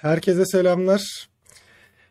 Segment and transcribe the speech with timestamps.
[0.00, 1.28] Herkese selamlar.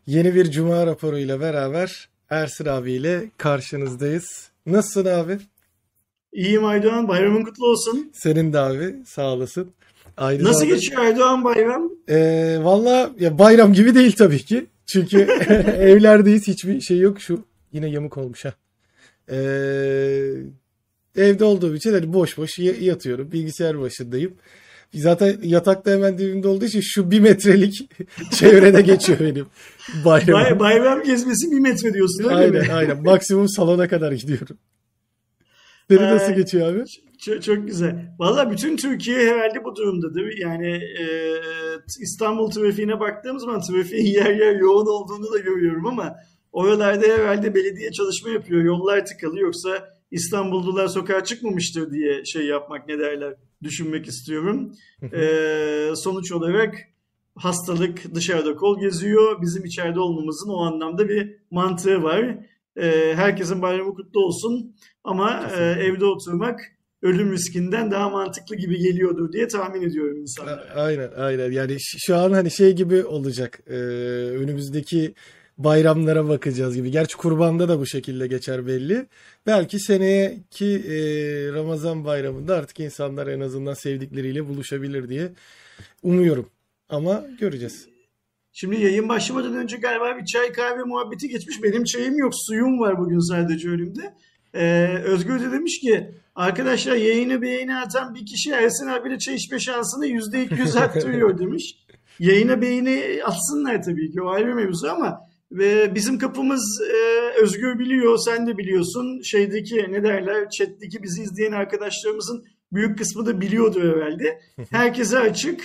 [0.07, 4.49] Yeni bir Cuma raporuyla beraber Ersin abiyle karşınızdayız.
[4.65, 5.37] Nasılsın abi?
[6.33, 7.07] İyiyim Aydoğan.
[7.07, 8.11] Bayramın kutlu olsun.
[8.13, 9.71] Senin de abi sağ olasın.
[10.17, 11.91] Aynı Nasıl zamanda- geçiyor Aydoğan bayram?
[12.09, 14.65] Ee, valla ya bayram gibi değil tabii ki.
[14.85, 15.17] Çünkü
[15.79, 17.21] evlerdeyiz hiçbir şey yok.
[17.21, 18.53] Şu yine yamuk olmuş ha.
[19.31, 19.35] Ee,
[21.15, 23.31] evde olduğum için hani boş boş yatıyorum.
[23.31, 24.33] Bilgisayar başındayım.
[24.95, 27.89] Zaten yatakta hemen dibimde olduğu için şu bir metrelik
[28.31, 29.45] çevrede geçiyor benim
[30.05, 30.33] bayramım.
[30.33, 32.73] Bay- bayram gezmesi bir metre diyorsun öyle Aynen mi?
[32.73, 33.03] aynen.
[33.03, 34.57] Maksimum salona kadar gidiyorum.
[35.89, 36.35] Senin nasıl Ay.
[36.35, 36.83] geçiyor abi?
[37.19, 38.15] Çok, çok güzel.
[38.19, 40.33] Valla bütün Türkiye herhalde bu durumda değil mi?
[40.41, 40.67] Yani
[40.99, 41.05] e,
[42.01, 46.15] İstanbul trafiğine baktığım zaman trafiğin yer yer yoğun olduğunu da görüyorum ama
[46.51, 48.63] oralarda herhalde belediye çalışma yapıyor.
[48.63, 53.33] Yollar tıkalı yoksa İstanbullular sokağa çıkmamıştır diye şey yapmak ne derler
[53.63, 54.71] düşünmek istiyorum.
[55.13, 56.75] E, sonuç olarak
[57.35, 59.41] hastalık dışarıda kol geziyor.
[59.41, 62.37] Bizim içeride olmamızın o anlamda bir mantığı var.
[62.77, 66.59] E, herkesin bayramı kutlu olsun ama e, evde oturmak
[67.01, 70.65] ölüm riskinden daha mantıklı gibi geliyordur diye tahmin ediyorum insanlara.
[70.75, 73.73] Aynen aynen yani şu an hani şey gibi olacak Ee,
[74.29, 75.13] önümüzdeki
[75.57, 76.91] bayramlara bakacağız gibi.
[76.91, 79.05] Gerçi kurbanda da bu şekilde geçer belli.
[79.47, 80.97] Belki seneki e,
[81.53, 85.31] Ramazan bayramında artık insanlar en azından sevdikleriyle buluşabilir diye
[86.03, 86.49] umuyorum.
[86.89, 87.87] Ama göreceğiz.
[88.53, 91.63] Şimdi yayın başlamadan önce galiba bir çay kahve muhabbeti geçmiş.
[91.63, 94.13] Benim çayım yok, suyum var bugün sadece önümde.
[94.53, 99.59] Ee, Özgür de demiş ki arkadaşlar yayını beğeni atan bir kişi Ersin abiyle çay içme
[99.59, 101.77] şansını %200 arttırıyor demiş.
[102.19, 108.17] Yayına beğeni atsınlar tabii ki o ayrı mevzu ama ve bizim kapımız e, Özgür biliyor,
[108.17, 109.21] sen de biliyorsun.
[109.21, 114.41] Şeydeki ne derler, chat'teki bizi izleyen arkadaşlarımızın büyük kısmı da biliyordur herhalde.
[114.71, 115.61] Herkese açık.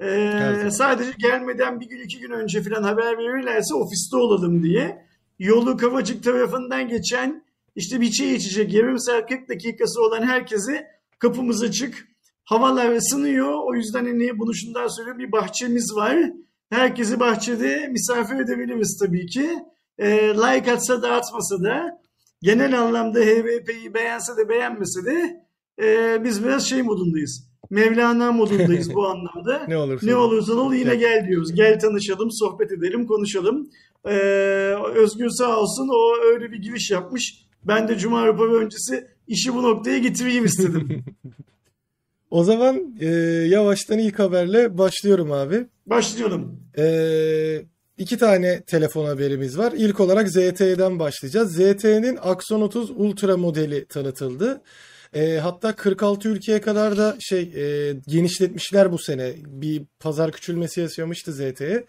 [0.00, 0.68] Zaman.
[0.68, 5.06] sadece gelmeden bir gün iki gün önce falan haber verirlerse ofiste olalım diye.
[5.38, 7.44] Yolu Kavacık tarafından geçen
[7.76, 10.86] işte bir çay içecek yarım saat 40 dakikası olan herkese
[11.18, 12.08] kapımız açık.
[12.44, 13.54] Havalar ısınıyor.
[13.64, 16.16] O yüzden hani bunu şundan söyleyeyim bir bahçemiz var.
[16.76, 19.50] Herkesi bahçede misafir edebiliriz tabii ki.
[19.98, 22.00] Ee, like atsa da atmasa da
[22.42, 25.44] genel anlamda HVP'yi beğense de beğenmese de
[25.82, 27.48] e, biz biraz şey modundayız.
[27.70, 29.64] Mevlana modundayız bu anlamda.
[29.68, 30.32] Ne olursa Ne olur.
[30.32, 31.54] olursa ol yine gel diyoruz.
[31.54, 33.70] Gel tanışalım, sohbet edelim, konuşalım.
[34.06, 34.10] Ee,
[34.94, 37.46] Özgür sağ olsun o öyle bir giriş yapmış.
[37.64, 41.04] Ben de Cuma raporu öncesi işi bu noktaya getireyim istedim.
[42.32, 43.06] O zaman e,
[43.48, 45.66] yavaştan ilk haberle başlıyorum abi.
[45.86, 46.60] Başlayalım.
[46.78, 47.62] Ee,
[47.98, 49.72] iki tane telefon haberimiz var.
[49.76, 51.52] İlk olarak ZTE'den başlayacağız.
[51.52, 54.62] ZTE'nin Axon 30 Ultra modeli tanıtıldı.
[55.14, 59.32] Ee, hatta 46 ülkeye kadar da şey e, genişletmişler bu sene.
[59.46, 61.84] Bir pazar küçülmesi yaşamıştı ZTE.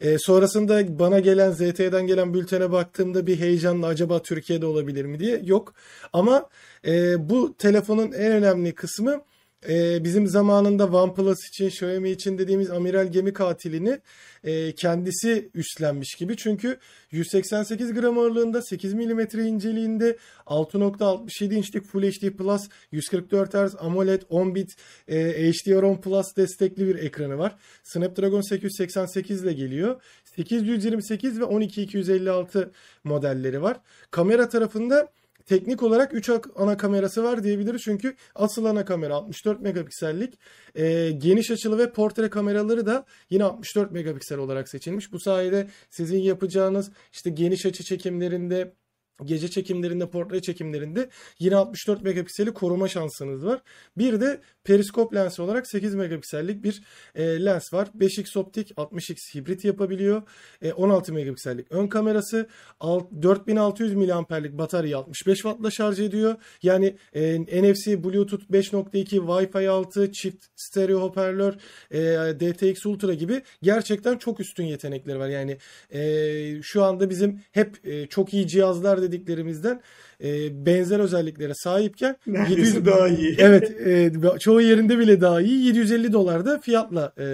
[0.00, 5.40] Ee, sonrasında bana gelen ZTE'den gelen bültene baktığımda bir heyecanla acaba Türkiye'de olabilir mi diye
[5.44, 5.74] yok.
[6.12, 6.48] Ama
[6.86, 9.22] e, bu telefonun en önemli kısmı
[9.68, 14.00] e, bizim zamanında OnePlus için, Xiaomi için dediğimiz amiral gemi katilini
[14.44, 16.36] e, kendisi üstlenmiş gibi.
[16.36, 16.78] Çünkü
[17.10, 20.16] 188 gram ağırlığında, 8 mm inceliğinde,
[20.46, 24.76] 6.67 inçlik Full HD Plus, 144 Hz AMOLED 10 bit
[25.08, 27.56] e, HDR10 Plus destekli bir ekranı var.
[27.82, 30.02] Snapdragon 888 ile geliyor.
[30.24, 32.70] 828 ve 12256
[33.04, 33.80] modelleri var.
[34.10, 35.08] Kamera tarafında
[35.48, 37.82] teknik olarak 3 ana kamerası var diyebiliriz.
[37.82, 40.38] Çünkü asıl ana kamera 64 megapiksellik.
[40.74, 45.12] Ee, geniş açılı ve portre kameraları da yine 64 megapiksel olarak seçilmiş.
[45.12, 48.74] Bu sayede sizin yapacağınız işte geniş açı çekimlerinde
[49.24, 51.08] Gece çekimlerinde, portre çekimlerinde
[51.38, 53.60] yine 64 megapikseli koruma şansınız var.
[53.96, 56.82] Bir de periskop lensi olarak 8 megapiksellik bir
[57.14, 57.88] e, lens var.
[57.98, 60.22] 5x optik, 60x hibrit yapabiliyor.
[60.62, 62.48] E, 16 megapiksellik ön kamerası,
[62.80, 66.34] alt- 4600 miliamperlik bataryayı 65 wattla şarj ediyor.
[66.62, 71.54] Yani e, NFC, Bluetooth 5.2, Wi-Fi 6, çift stereo hoparlör,
[71.90, 72.00] e,
[72.40, 75.28] DTX Ultra gibi gerçekten çok üstün yetenekleri var.
[75.28, 75.58] Yani
[75.92, 79.80] e, şu anda bizim hep e, çok iyi cihazlar dediklerimizden
[80.24, 83.36] e, benzer özelliklere sahipken Neredeyse daha iyi.
[83.38, 85.66] Evet, e, çoğu yerinde bile daha iyi.
[85.66, 87.26] 750 dolar da fiyatla e,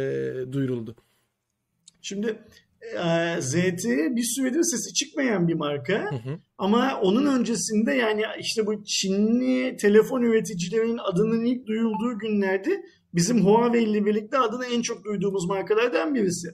[0.53, 0.97] duyuruldu.
[2.03, 2.39] Şimdi
[2.83, 3.85] e, ZT
[4.17, 5.93] bir süredir sesi çıkmayan bir marka.
[5.93, 6.39] Hı hı.
[6.59, 12.83] Ama onun öncesinde yani işte bu Çinli telefon üreticilerinin adının ilk duyulduğu günlerde
[13.15, 16.49] bizim Huawei ile birlikte adını en çok duyduğumuz markalardan birisi.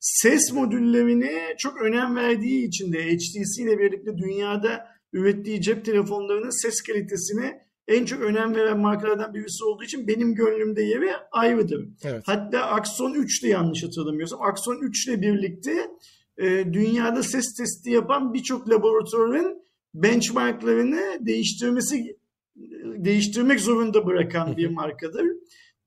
[0.00, 6.82] Ses modüllerine çok önem verdiği için de HTC ile birlikte dünyada ürettiği cep telefonlarının ses
[6.82, 7.52] kalitesini
[7.88, 11.88] en çok önem veren markalardan birisi olduğu için benim gönlümde yeri ayrıdır.
[12.04, 12.22] Evet.
[12.26, 15.90] Hatta Axon 3 de yanlış hatırlamıyorsam Axon 3 ile birlikte
[16.38, 19.62] e, dünyada ses testi yapan birçok laboratuvarın
[19.94, 22.18] benchmarklarını değiştirmesi
[22.96, 25.26] değiştirmek zorunda bırakan bir markadır.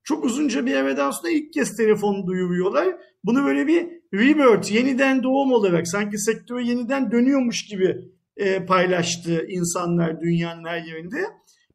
[0.04, 2.88] Çok uzunca bir evden sonra ilk kez telefon duyuruyorlar.
[3.24, 7.96] Bunu böyle bir rebirth, yeniden doğum olarak sanki sektöre yeniden dönüyormuş gibi
[8.36, 11.18] e, paylaştı insanlar dünyanın her yerinde.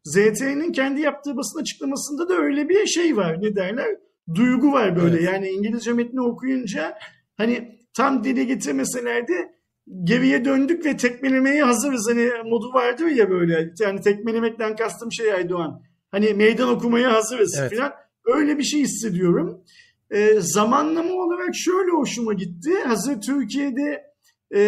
[0.03, 3.41] ZTE'nin kendi yaptığı basın açıklamasında da öyle bir şey var.
[3.41, 3.95] Ne derler?
[4.35, 5.15] Duygu var böyle.
[5.15, 5.29] Evet.
[5.33, 6.97] Yani İngilizce metni okuyunca
[7.37, 9.57] hani tam dile getirmeseler de
[10.03, 12.07] geriye döndük ve tekmelemeye hazırız.
[12.09, 13.73] Hani modu vardır ya böyle.
[13.79, 15.81] Yani tekmelemekten kastım şey Aydoğan.
[16.11, 17.75] Hani meydan okumaya hazırız Evet.
[17.77, 17.93] falan.
[18.27, 19.63] Öyle bir şey hissediyorum.
[20.11, 22.71] Ee, zamanlama olarak şöyle hoşuma gitti.
[22.85, 24.03] Hazır Türkiye'de
[24.51, 24.61] e,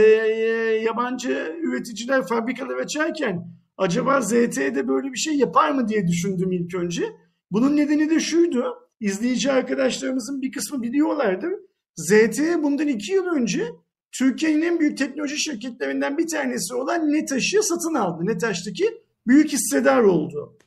[0.83, 3.47] yabancı üreticiler fabrikalar açarken
[3.77, 7.03] acaba ZTE'de böyle bir şey yapar mı diye düşündüm ilk önce.
[7.51, 8.75] Bunun nedeni de şuydu.
[8.99, 11.53] İzleyici arkadaşlarımızın bir kısmı biliyorlardır.
[11.95, 13.67] ZTE bundan iki yıl önce
[14.11, 18.25] Türkiye'nin en büyük teknoloji şirketlerinden bir tanesi olan Netaş'ı satın aldı.
[18.25, 20.57] Netaş'taki büyük hissedar oldu.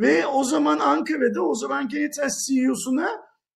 [0.00, 3.08] Ve o zaman Ankara'da o zamanki Netaş CEO'suna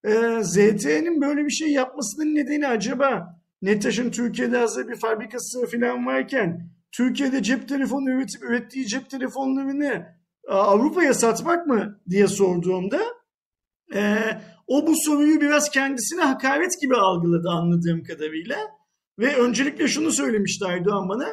[0.05, 6.71] e, ZTE'nin böyle bir şey yapmasının nedeni acaba Netaş'ın Türkiye'de hazır bir fabrikası falan varken
[6.93, 10.07] Türkiye'de cep telefonu üretip ürettiği cep telefonlarını
[10.49, 13.01] a, Avrupa'ya satmak mı diye sorduğumda
[13.95, 14.17] e,
[14.67, 18.57] o bu soruyu biraz kendisine hakaret gibi algıladı anladığım kadarıyla.
[19.19, 21.29] Ve öncelikle şunu söylemişti Erdoğan bana.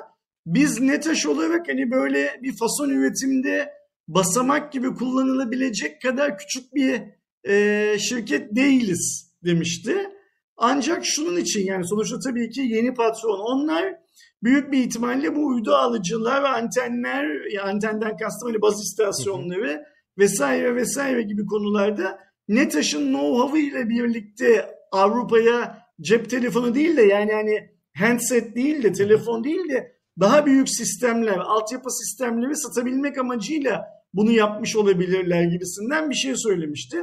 [0.46, 3.81] Biz Netaş olarak hani böyle bir fason üretimde
[4.16, 7.02] basamak gibi kullanılabilecek kadar küçük bir
[7.50, 10.10] e, şirket değiliz demişti.
[10.58, 13.96] Ancak şunun için yani sonuçta tabii ki yeni patron onlar
[14.44, 19.84] büyük bir ihtimalle bu uydu alıcılar ve antenler ya antenden kastım hani baz istasyonları
[20.18, 27.69] vesaire vesaire gibi konularda Netaş'ın know-how'ı ile birlikte Avrupa'ya cep telefonu değil de yani hani
[27.98, 34.75] handset değil de telefon değil de daha büyük sistemler, altyapı sistemleri satabilmek amacıyla bunu yapmış
[34.75, 36.98] olabilirler gibisinden bir şey söylemişti.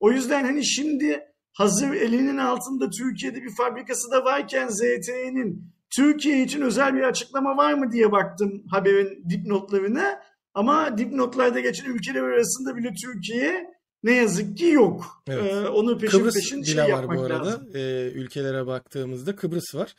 [0.00, 1.20] O yüzden hani şimdi
[1.52, 7.74] hazır elinin altında Türkiye'de bir fabrikası da varken ZTE'nin Türkiye için özel bir açıklama var
[7.74, 10.20] mı diye baktım haberin dipnotlarına.
[10.54, 15.22] Ama dipnotlarda geçen ülkeler arasında bile Türkiye ne yazık ki yok.
[15.28, 15.52] Evet.
[15.52, 17.46] Ee, onu peşin Kıbrıs peşin şey var yapmak bu arada.
[17.46, 17.68] lazım.
[17.74, 19.94] Ee, ülkelere baktığımızda Kıbrıs var.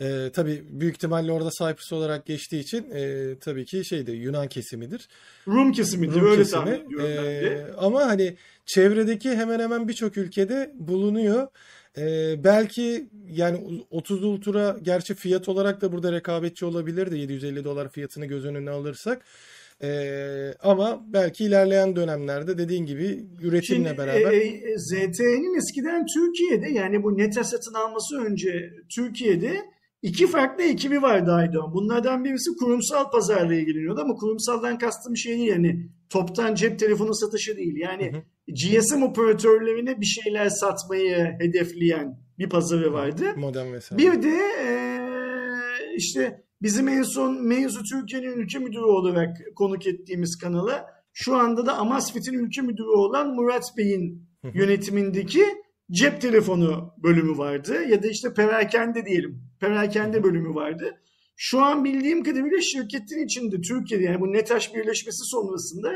[0.00, 5.08] Ee, tabii büyük ihtimalle orada Cyprus olarak geçtiği için e, tabii ki şeyde Yunan kesimidir.
[5.48, 6.64] Rum kesimidir Rum öyle kesimi.
[6.64, 7.46] tahmin ediyorum ben de.
[7.46, 8.36] Ee, ama hani
[8.66, 11.48] çevredeki hemen hemen birçok ülkede bulunuyor.
[11.98, 17.88] Ee, belki yani 30 Ultra gerçi fiyat olarak da burada rekabetçi olabilir de 750 dolar
[17.88, 19.22] fiyatını göz önüne alırsak.
[19.82, 26.68] Ee, ama belki ilerleyen dönemlerde dediğin gibi üretimle Şimdi beraber e, e, ZTE'nin eskiden Türkiye'de
[26.78, 29.70] yani bu NETA satın alması önce Türkiye'de
[30.02, 31.74] iki farklı ekibi vardı Aydoğan.
[31.74, 37.56] Bunlardan birisi kurumsal pazarla ilgileniyordu ama kurumsaldan kastım şey değil yani toptan cep telefonu satışı
[37.56, 37.76] değil.
[37.76, 38.12] Yani.
[38.48, 43.24] GSM operatörlerine bir şeyler satmayı hedefleyen bir pazarı vardı.
[43.36, 44.02] modem vesaire.
[44.02, 44.70] Bir de e,
[45.96, 51.78] işte bizim en son mevzu Türkiye'nin ülke müdürü olarak konuk ettiğimiz kanala şu anda da
[51.78, 55.44] Amasfit'in ülke müdürü olan Murat Bey'in yönetimindeki
[55.90, 57.82] cep telefonu bölümü vardı.
[57.88, 59.49] Ya da işte perakende diyelim.
[59.60, 61.00] Perakende bölümü vardı.
[61.36, 65.90] Şu an bildiğim kadarıyla şirketin içinde Türkiye'de yani bu NETAŞ birleşmesi sonrasında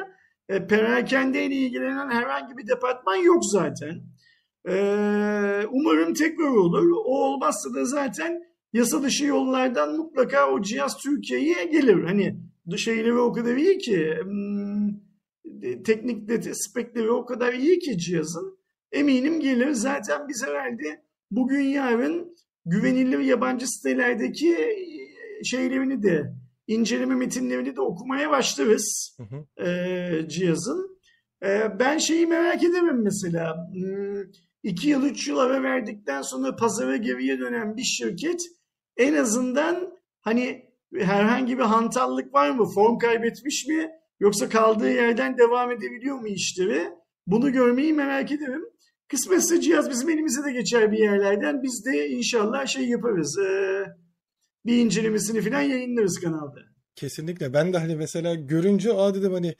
[0.48, 4.02] e, perakende ile ilgilenen herhangi bir departman yok zaten.
[4.68, 4.74] E,
[5.70, 6.90] umarım tekrar olur.
[7.04, 8.42] O olmazsa da zaten
[8.72, 12.04] yasa dışı yollardan mutlaka o cihaz Türkiye'ye gelir.
[12.04, 12.36] Hani
[12.76, 14.88] şeyleri o kadar iyi ki hmm,
[15.84, 18.58] teknik spekleri o kadar iyi ki cihazın
[18.92, 19.70] eminim gelir.
[19.70, 24.54] Zaten biz herhalde bugün yarın güvenilir yabancı sitelerdeki
[25.40, 26.34] e, şeylerini de
[26.66, 29.66] inceleme metinlerini de okumaya başlarız Hı hı.
[29.68, 30.98] e, cihazın.
[31.44, 33.68] E, ben şeyi merak ederim mesela.
[33.72, 34.22] Hmm,
[34.62, 38.40] iki yıl, üç yıl ara verdikten sonra pazara geriye dönen bir şirket
[38.96, 40.64] en azından hani
[40.98, 42.66] herhangi bir hantallık var mı?
[42.74, 43.90] Form kaybetmiş mi?
[44.20, 46.88] Yoksa kaldığı yerden devam edebiliyor mu işleri?
[47.26, 48.64] Bunu görmeyi merak ederim.
[49.14, 51.62] Kısmetse cihaz bizim elimize de geçer bir yerlerden.
[51.62, 53.38] Biz de inşallah şey yaparız.
[53.38, 53.48] e,
[54.66, 56.60] bir incelemesini falan yayınlarız kanalda.
[56.96, 57.52] Kesinlikle.
[57.52, 59.54] Ben de hani mesela görünce aa dedim hani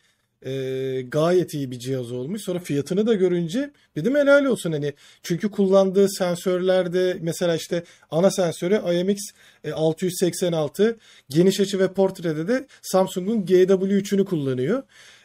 [0.47, 2.43] e, gayet iyi bir cihaz olmuş.
[2.43, 4.93] Sonra fiyatını da görünce dedim helal olsun hani.
[5.23, 9.19] Çünkü kullandığı sensörlerde mesela işte ana sensörü IMX
[9.65, 10.97] e, 686
[11.31, 14.83] geniş açı ve portrede de Samsung'un GW3'ünü kullanıyor.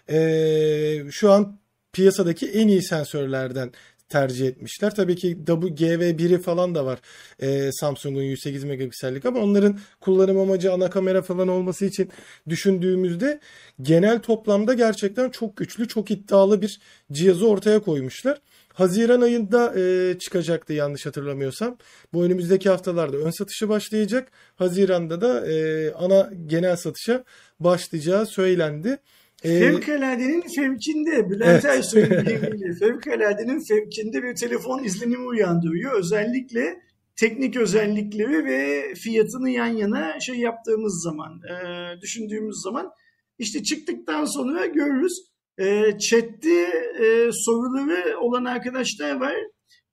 [0.10, 1.60] e, şu an
[1.94, 3.72] piyasadaki en iyi sensörlerden
[4.10, 4.96] tercih etmişler.
[4.96, 7.00] Tabii ki WGV1'i falan da var
[7.40, 12.10] e, Samsung'un 108 megapiksellik ama onların kullanım amacı ana kamera falan olması için
[12.50, 13.40] düşündüğümüzde
[13.82, 16.80] genel toplamda gerçekten çok güçlü, çok iddialı bir
[17.12, 18.42] cihazı ortaya koymuşlar.
[18.74, 21.78] Haziran ayında e, çıkacaktı yanlış hatırlamıyorsam.
[22.14, 24.32] Bu önümüzdeki haftalarda ön satışı başlayacak.
[24.56, 27.24] Haziran'da da e, ana genel satışa
[27.60, 28.98] başlayacağı söylendi.
[29.44, 31.78] E, Fevkaladenin fevkinde, Bülent evet.
[31.78, 36.00] Ersoy'un deyimiyle fevkaladenin fevkinde bir telefon izlenimi uyandırıyor.
[36.00, 36.82] Özellikle
[37.16, 42.92] teknik özellikleri ve fiyatını yan yana şey yaptığımız zaman, e, düşündüğümüz zaman
[43.38, 45.30] işte çıktıktan sonra görürüz.
[45.58, 46.62] E, chatte
[47.00, 49.36] e, soruları olan arkadaşlar var.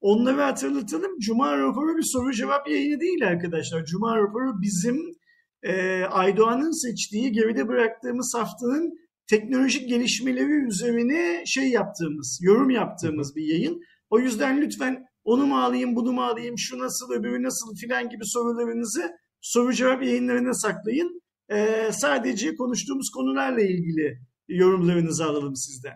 [0.00, 1.19] Onları hatırlatalım.
[1.19, 3.85] Cuma raporu bir soru cevap yayını değil arkadaşlar.
[3.85, 5.17] Cuma raporu bizim
[5.62, 13.83] e, Aydoğan'ın seçtiği geride bıraktığımız haftanın teknolojik gelişmeleri üzerine şey yaptığımız, yorum yaptığımız bir yayın.
[14.11, 18.23] O yüzden lütfen onu mu alayım, bunu mu alayım, şu nasıl, öbürü nasıl filan gibi
[18.25, 21.23] sorularınızı soru cevap yayınlarına saklayın.
[21.50, 24.18] Ee, sadece konuştuğumuz konularla ilgili
[24.49, 25.95] yorumlarınızı alalım sizden.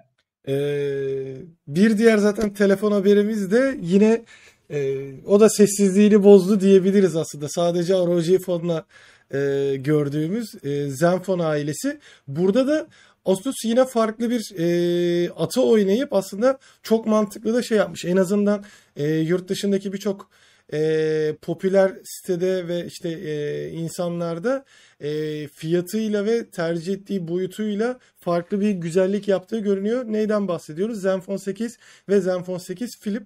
[0.48, 4.24] Ee, bir diğer zaten telefon haberimiz de yine
[4.70, 7.48] e, o da sessizliğini bozdu diyebiliriz aslında.
[7.48, 8.86] Sadece ROG Phone'la
[9.34, 11.98] e, gördüğümüz e, Zenfone ailesi.
[12.28, 12.86] Burada da
[13.24, 18.04] Asus yine farklı bir e, atı oynayıp aslında çok mantıklı da şey yapmış.
[18.04, 18.64] En azından
[18.96, 20.30] e, yurt dışındaki birçok
[20.72, 24.64] e, popüler sitede ve işte e, insanlarda
[25.00, 30.04] e, fiyatıyla ve tercih ettiği boyutuyla farklı bir güzellik yaptığı görünüyor.
[30.06, 31.00] Neyden bahsediyoruz?
[31.00, 33.22] Zenfone 8 ve Zenfone 8 Flip.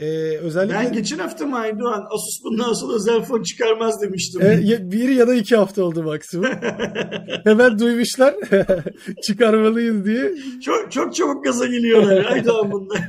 [0.00, 0.74] Ee, özellikle...
[0.74, 4.42] Ben geçen hafta mı Aydoğan Asus bundan sonra Zenfone çıkarmaz demiştim.
[4.42, 6.50] Ee, bir ya da iki hafta oldu maksimum.
[7.44, 8.34] Hemen duymuşlar
[9.26, 10.32] çıkarmalıyız diye.
[10.64, 13.08] Çok çok çabuk gaza geliyorlar Aydoğan bunlar.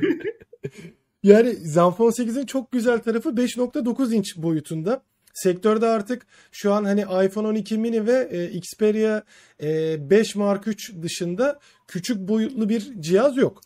[1.22, 5.02] Yani Zenfone 8'in çok güzel tarafı 5.9 inç boyutunda.
[5.34, 9.22] Sektörde artık şu an hani iPhone 12 mini ve e, Xperia
[9.62, 11.58] e, 5 Mark 3 dışında
[11.88, 13.60] küçük boyutlu bir cihaz yok.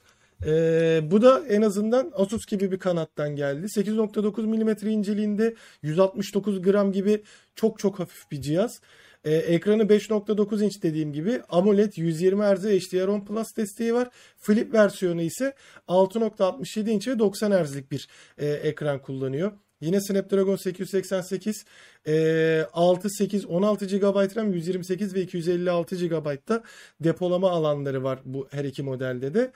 [0.45, 3.67] E, bu da en azından Asus gibi bir kanattan geldi.
[3.67, 7.23] 8.9 mm inceliğinde 169 gram gibi
[7.55, 8.81] çok çok hafif bir cihaz.
[9.27, 14.09] Ee, ekranı 5.9 inç dediğim gibi AMOLED 120 Hz HDR10 Plus desteği var.
[14.37, 15.55] Flip versiyonu ise
[15.89, 19.53] 6.67 inç ve 90 Hz'lik bir e, ekran kullanıyor.
[19.81, 21.65] Yine Snapdragon 888
[22.07, 26.63] e, 6, 8, 16 GB RAM, 128 ve 256 GB'da
[27.01, 29.53] depolama alanları var bu her iki modelde de.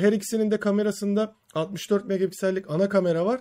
[0.00, 3.40] Her ikisinin de kamerasında 64 megapiksellik ana kamera var.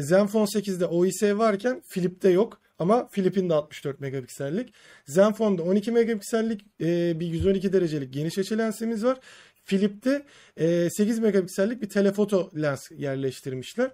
[0.00, 2.60] Zenfone 8'de OIS varken Flip'te yok.
[2.78, 4.74] Ama Philip'in de 64 megapiksellik.
[5.06, 6.80] Zenfone'da 12 megapiksellik
[7.20, 9.18] bir 112 derecelik geniş açı lensimiz var.
[9.66, 10.22] Philip'te
[10.56, 13.90] e, 8 megapiksellik bir telefoto lens yerleştirmişler.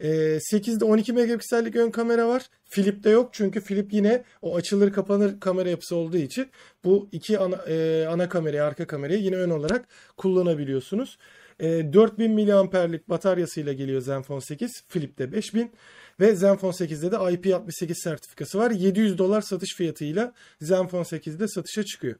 [0.00, 0.08] E,
[0.52, 2.42] 8'de 12 megapiksellik ön kamera var.
[2.70, 6.46] Philip'te yok çünkü Philip yine o açılır kapanır kamera yapısı olduğu için
[6.84, 11.18] bu iki ana, e, ana kamerayı arka kamerayı yine ön olarak kullanabiliyorsunuz.
[11.60, 14.82] E, 4000 miliamperlik bataryasıyla geliyor Zenfone 8.
[14.88, 15.72] Philip'te 5000.
[16.20, 18.70] Ve Zenfone 8'de de IP68 sertifikası var.
[18.70, 22.16] 700 dolar satış fiyatıyla Zenfone 8'de satışa çıkıyor.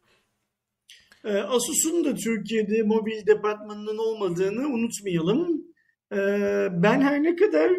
[1.24, 5.64] Ee, Asus'un da Türkiye'de mobil departmanının olmadığını unutmayalım.
[6.14, 7.70] Ee, ben her ne kadar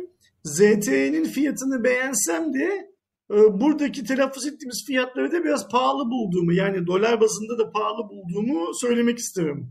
[0.44, 2.96] ZTE'nin fiyatını beğensem de
[3.32, 8.72] e, buradaki telaffuz ettiğimiz fiyatları da biraz pahalı bulduğumu yani dolar bazında da pahalı bulduğumu
[8.82, 9.70] söylemek isterim.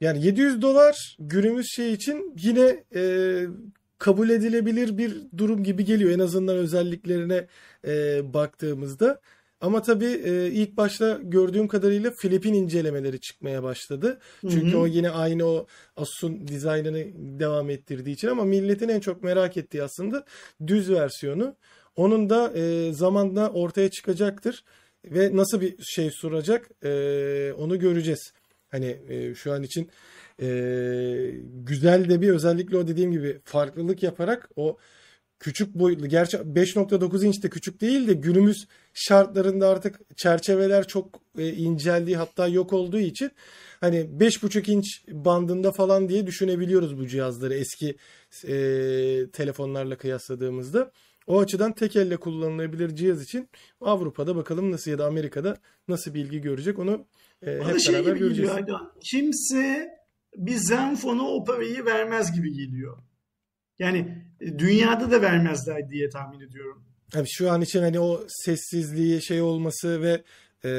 [0.00, 3.02] Yani 700 dolar günümüz şey için yine e,
[3.98, 7.46] kabul edilebilir bir durum gibi geliyor en azından özelliklerine
[7.86, 9.20] e, baktığımızda.
[9.64, 14.18] Ama tabii e, ilk başta gördüğüm kadarıyla Filipin incelemeleri çıkmaya başladı.
[14.40, 14.78] Çünkü hı hı.
[14.78, 15.66] o yine aynı o
[15.96, 17.04] Asus'un dizaynını
[17.40, 20.24] devam ettirdiği için ama milletin en çok merak ettiği aslında
[20.66, 21.56] düz versiyonu.
[21.96, 24.64] Onun da e, zamanla ortaya çıkacaktır
[25.04, 28.32] ve nasıl bir şey sunacak e, onu göreceğiz.
[28.68, 29.90] Hani e, şu an için
[30.42, 30.46] e,
[31.44, 34.78] güzel de bir özellikle o dediğim gibi farklılık yaparak o
[35.38, 41.52] küçük boyutlu gerçi 5.9 inç de küçük değil de günümüz şartlarında artık çerçeveler çok e,
[41.52, 43.30] inceldiği hatta yok olduğu için
[43.80, 47.96] hani 5.5 inç bandında falan diye düşünebiliyoruz bu cihazları eski
[48.44, 48.56] e,
[49.32, 50.92] telefonlarla kıyasladığımızda.
[51.26, 53.48] O açıdan tek elle kullanılabilir cihaz için
[53.80, 55.56] Avrupa'da bakalım nasıl ya da Amerika'da
[55.88, 57.06] nasıl bilgi görecek onu
[57.42, 58.56] e, hep şey beraber göreceğiz.
[58.56, 59.88] Geliyor, Kimse
[60.36, 62.98] bir Zenfone'a o parayı vermez gibi geliyor.
[63.78, 66.93] Yani e, dünyada da vermezler diye tahmin ediyorum.
[67.14, 70.22] Tabii şu an için hani o sessizliği şey olması ve
[70.66, 70.70] E,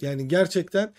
[0.00, 0.92] yani gerçekten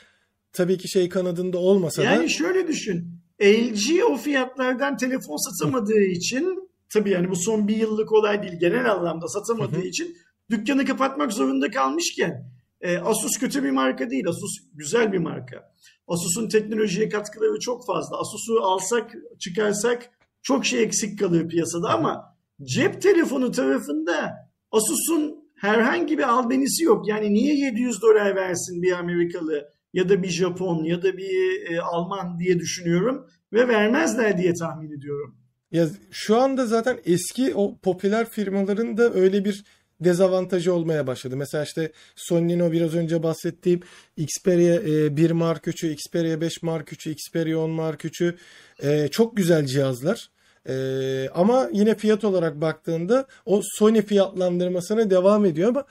[0.53, 3.21] tabii ki şey kanadında olmasa da Yani şöyle düşün.
[3.41, 8.91] LG o fiyatlardan telefon satamadığı için tabii yani bu son bir yıllık olay değil genel
[8.91, 10.17] anlamda satamadığı için
[10.50, 14.27] dükkanı kapatmak zorunda kalmışken e, Asus kötü bir marka değil.
[14.27, 15.74] Asus güzel bir marka.
[16.07, 18.19] Asus'un teknolojiye katkıları çok fazla.
[18.19, 20.09] Asus'u alsak çıkarsak
[20.41, 24.34] çok şey eksik kalıyor piyasada ama cep telefonu tarafında
[24.72, 27.08] Asus'un herhangi bir albenisi yok.
[27.08, 31.82] Yani niye 700 dolar versin bir Amerikalı ya da bir Japon ya da bir e,
[31.82, 35.36] Alman diye düşünüyorum ve vermezler diye tahmin ediyorum.
[35.72, 39.64] Ya şu anda zaten eski o popüler firmaların da öyle bir
[40.00, 41.38] dezavantajı olmaya başladı.
[41.38, 43.80] Mesela işte Sony'nin o biraz önce bahsettiğim
[44.18, 48.36] Xperia e, 1 Mark 3'ü, Xperia 5 Mark 3'ü, Xperia 10 Mark 3'ü
[48.84, 50.30] e, çok güzel cihazlar.
[50.67, 55.86] E, ama yine fiyat olarak baktığında o Sony fiyatlandırmasına devam ediyor ama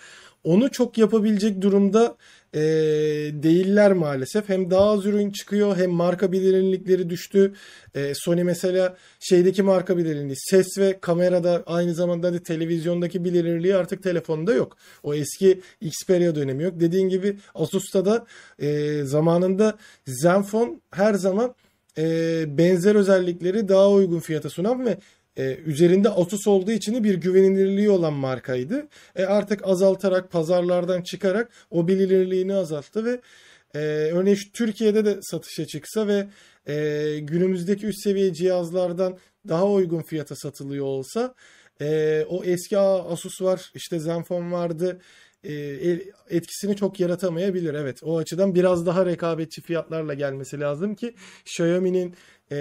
[0.45, 2.17] onu çok yapabilecek durumda
[2.55, 2.61] e,
[3.43, 4.49] değiller maalesef.
[4.49, 7.55] Hem daha az ürün çıkıyor hem marka bilinirlikleri düştü.
[7.95, 14.03] E, Sony mesela şeydeki marka bilinirliği ses ve kamerada aynı zamanda da televizyondaki bilinirliği artık
[14.03, 14.77] telefonda yok.
[15.03, 16.81] O eski Xperia dönemi yok.
[16.81, 18.27] Dediğin gibi Asus'ta da
[18.59, 21.55] e, zamanında Zenfone her zaman
[21.99, 24.99] e, benzer özellikleri daha uygun fiyata sunan ve
[25.37, 28.89] e, üzerinde Asus olduğu için bir güvenilirliği olan markaydı.
[29.17, 33.21] E, artık azaltarak pazarlardan çıkarak o bilinirliğini azalttı ve
[33.75, 33.79] e,
[34.13, 36.27] örneğin şu Türkiye'de de satışa çıksa ve
[36.67, 41.35] e, günümüzdeki üst seviye cihazlardan daha uygun fiyata satılıyor olsa
[41.81, 45.01] e, o eski "Aa, Asus var işte Zenfone vardı
[46.31, 47.75] etkisini çok yaratamayabilir.
[47.75, 52.15] Evet o açıdan biraz daha rekabetçi fiyatlarla gelmesi lazım ki Xiaomi'nin
[52.51, 52.57] e,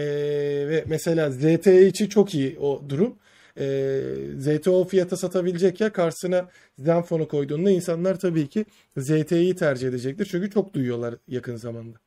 [0.69, 3.15] ve mesela ZTE için çok iyi o durum.
[3.59, 4.01] E,
[4.39, 8.65] ZTE o fiyata satabilecek ya karşısına Zenfone'u koyduğunda insanlar tabii ki
[8.97, 10.27] ZTE'yi tercih edecektir.
[10.31, 11.97] Çünkü çok duyuyorlar yakın zamanda.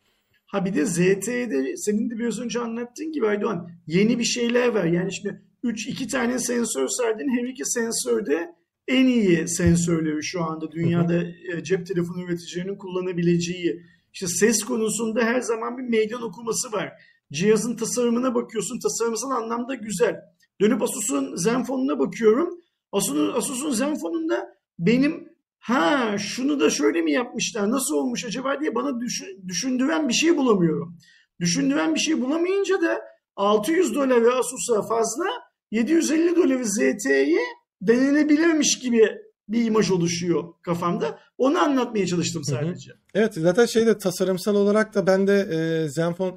[0.46, 4.84] Ha bir de ZTE'de senin de biraz önce anlattığın gibi Aydoğan yeni bir şeyler var.
[4.84, 7.38] Yani şimdi 3 iki tane sensör saydın.
[7.38, 8.57] Her iki sensör de
[8.88, 13.82] en iyi sensörleri şu anda dünyada e, cep telefonu üreticilerinin kullanabileceği.
[14.12, 16.92] İşte ses konusunda her zaman bir meydan okuması var.
[17.32, 18.78] Cihazın tasarımına bakıyorsun.
[18.80, 20.16] Tasarımsal anlamda güzel.
[20.60, 22.60] Dönüp Asus'un Zenfone'una bakıyorum.
[22.92, 24.48] Asus'un Asus'un Zenfone'unda
[24.78, 30.14] benim ha şunu da şöyle mi yapmışlar nasıl olmuş acaba diye bana düşün- düşündüren bir
[30.14, 30.98] şey bulamıyorum.
[31.40, 33.00] Düşündüren bir şey bulamayınca da
[33.36, 35.24] 600 doları Asus'a fazla
[35.70, 37.40] 750 doları ZTE'ye
[37.82, 41.18] denenebilirmiş gibi bir imaj oluşuyor kafamda.
[41.38, 42.56] Onu anlatmaya çalıştım Hı hı.
[42.56, 42.92] sadece.
[43.14, 46.36] Evet zaten şeyde tasarımsal olarak da ben de e, Zenfone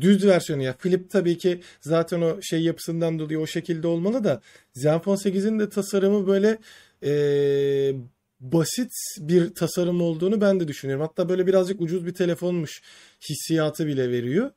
[0.00, 4.40] düz versiyonu ya Flip tabii ki zaten o şey yapısından dolayı o şekilde olmalı da
[4.74, 6.58] Zenfone 8'in de tasarımı böyle
[7.04, 7.12] e,
[8.40, 11.06] basit bir tasarım olduğunu ben de düşünüyorum.
[11.06, 12.82] Hatta böyle birazcık ucuz bir telefonmuş
[13.30, 14.50] hissiyatı bile veriyor.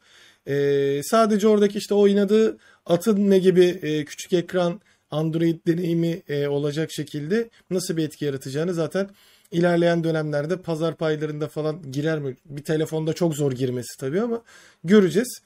[0.47, 4.81] E, sadece oradaki işte oynadığı atın ne gibi e, küçük ekran
[5.13, 9.09] Android deneyimi e, olacak şekilde nasıl bir etki yaratacağını zaten
[9.51, 12.35] ilerleyen dönemlerde pazar paylarında falan girer mi?
[12.45, 14.41] Bir telefonda çok zor girmesi tabii ama
[14.83, 15.39] göreceğiz.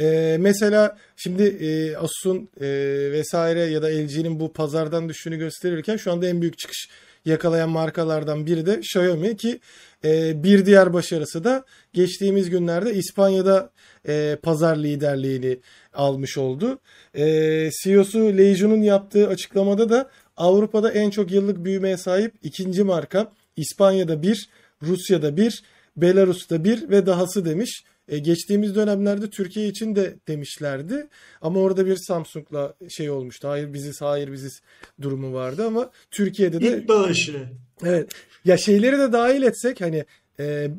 [0.00, 2.66] Ee, mesela şimdi e, Asus'un e,
[3.12, 6.88] vesaire ya da LG'nin bu pazardan düştüğünü gösterirken şu anda en büyük çıkış
[7.24, 9.60] yakalayan markalardan biri de Xiaomi ki
[10.04, 13.70] e, bir diğer başarısı da geçtiğimiz günlerde İspanya'da
[14.08, 15.58] e, pazar liderliğini
[15.94, 16.78] almış oldu.
[17.14, 23.32] E, CEO'su Leijun'un yaptığı açıklamada da Avrupa'da en çok yıllık büyümeye sahip ikinci marka.
[23.56, 24.48] İspanya'da bir,
[24.82, 25.62] Rusya'da bir,
[25.96, 27.84] Belarus'ta bir ve dahası demiş.
[28.08, 31.08] E, geçtiğimiz dönemlerde Türkiye için de demişlerdi.
[31.40, 33.48] Ama orada bir Samsung'la şey olmuştu.
[33.48, 34.62] Hayır biziz, hayır biziz
[35.02, 37.48] durumu vardı ama Türkiye'de de İlk bağışı.
[37.84, 38.10] Evet.
[38.44, 40.04] Ya şeyleri de dahil etsek hani
[40.40, 40.70] e,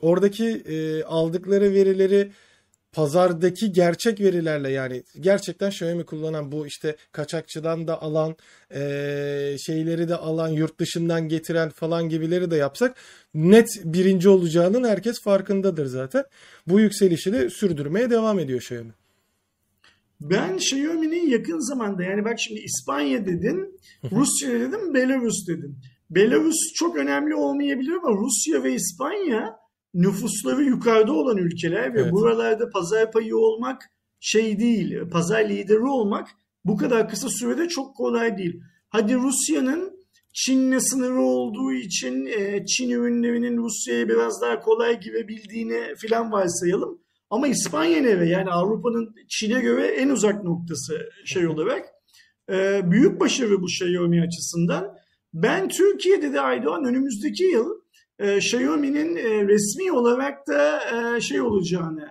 [0.00, 2.30] oradaki e, aldıkları verileri
[2.92, 8.36] pazardaki gerçek verilerle yani gerçekten Xiaomi kullanan bu işte kaçakçıdan da alan
[8.74, 12.96] e, şeyleri de alan yurt dışından getiren falan gibileri de yapsak
[13.34, 16.24] net birinci olacağının herkes farkındadır zaten.
[16.66, 18.92] Bu yükselişi de sürdürmeye devam ediyor Xiaomi.
[20.20, 23.80] Ben Xiaomi'nin yakın zamanda yani bak şimdi İspanya dedin,
[24.12, 25.76] Rusya dedim, Belarus dedin.
[26.10, 29.59] Belarus çok önemli olmayabilir ama Rusya ve İspanya
[29.94, 32.12] nüfusları yukarıda olan ülkeler ve Evet.
[32.12, 33.82] buralarda pazar payı olmak
[34.20, 36.28] şey değil, pazar lideri olmak
[36.64, 38.60] bu kadar kısa sürede çok kolay değil.
[38.88, 40.00] Hadi Rusya'nın
[40.32, 47.00] Çin'le sınırı olduğu için e, Çin ürünlerinin Rusya'ya biraz daha kolay girebildiğini filan varsayalım.
[47.30, 48.28] Ama İspanya nere?
[48.28, 51.86] Yani Avrupa'nın Çin'e göre en uzak noktası şey olarak.
[52.50, 54.96] E, büyük başarı bu Xiaomi açısından.
[55.34, 57.79] Ben Türkiye'de de Aydoğan önümüzdeki yıl
[58.20, 60.80] e, Xiaomi'nin e, resmi olarak da
[61.16, 62.08] e, şey olacağını,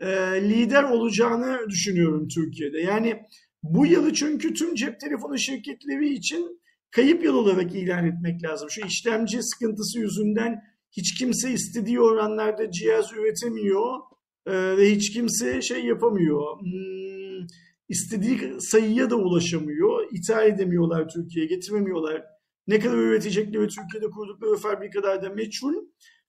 [0.00, 0.08] e,
[0.42, 2.80] lider olacağını düşünüyorum Türkiye'de.
[2.80, 3.22] Yani
[3.62, 8.70] bu yılı çünkü tüm cep telefonu şirketleri için kayıp yıl olarak ilan etmek lazım.
[8.70, 13.98] Şu işlemci sıkıntısı yüzünden hiç kimse istediği oranlarda cihaz üretemiyor
[14.46, 16.60] e, ve hiç kimse şey yapamıyor.
[16.60, 17.46] Hmm,
[17.88, 20.08] istediği sayıya da ulaşamıyor.
[20.12, 22.24] İthal edemiyorlar Türkiye'ye, getiremiyorlar.
[22.66, 25.74] Ne kadar üretecekleri Türkiye'de kurdukları fabrikalarda meçhul.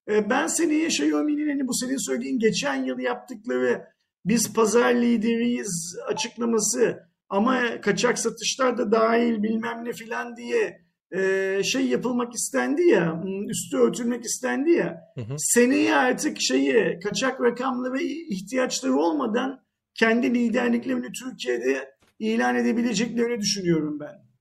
[0.08, 3.84] E, ben seneye Xiaomi'nin hani bu senin söylediğin geçen yıl yaptıkları
[4.24, 10.82] biz pazar lideriyiz açıklaması ama kaçak satışlar da dahil bilmem ne filan diye
[11.16, 15.00] e, şey yapılmak istendi ya, hmm, üstü örtülmek istendi ya.
[15.14, 15.34] Hı hı.
[15.38, 19.60] Seneye artık şeyi kaçak rakamlı ve ihtiyaçları olmadan
[19.94, 24.31] kendi liderliklerini Türkiye'de ilan edebileceklerini düşünüyorum ben.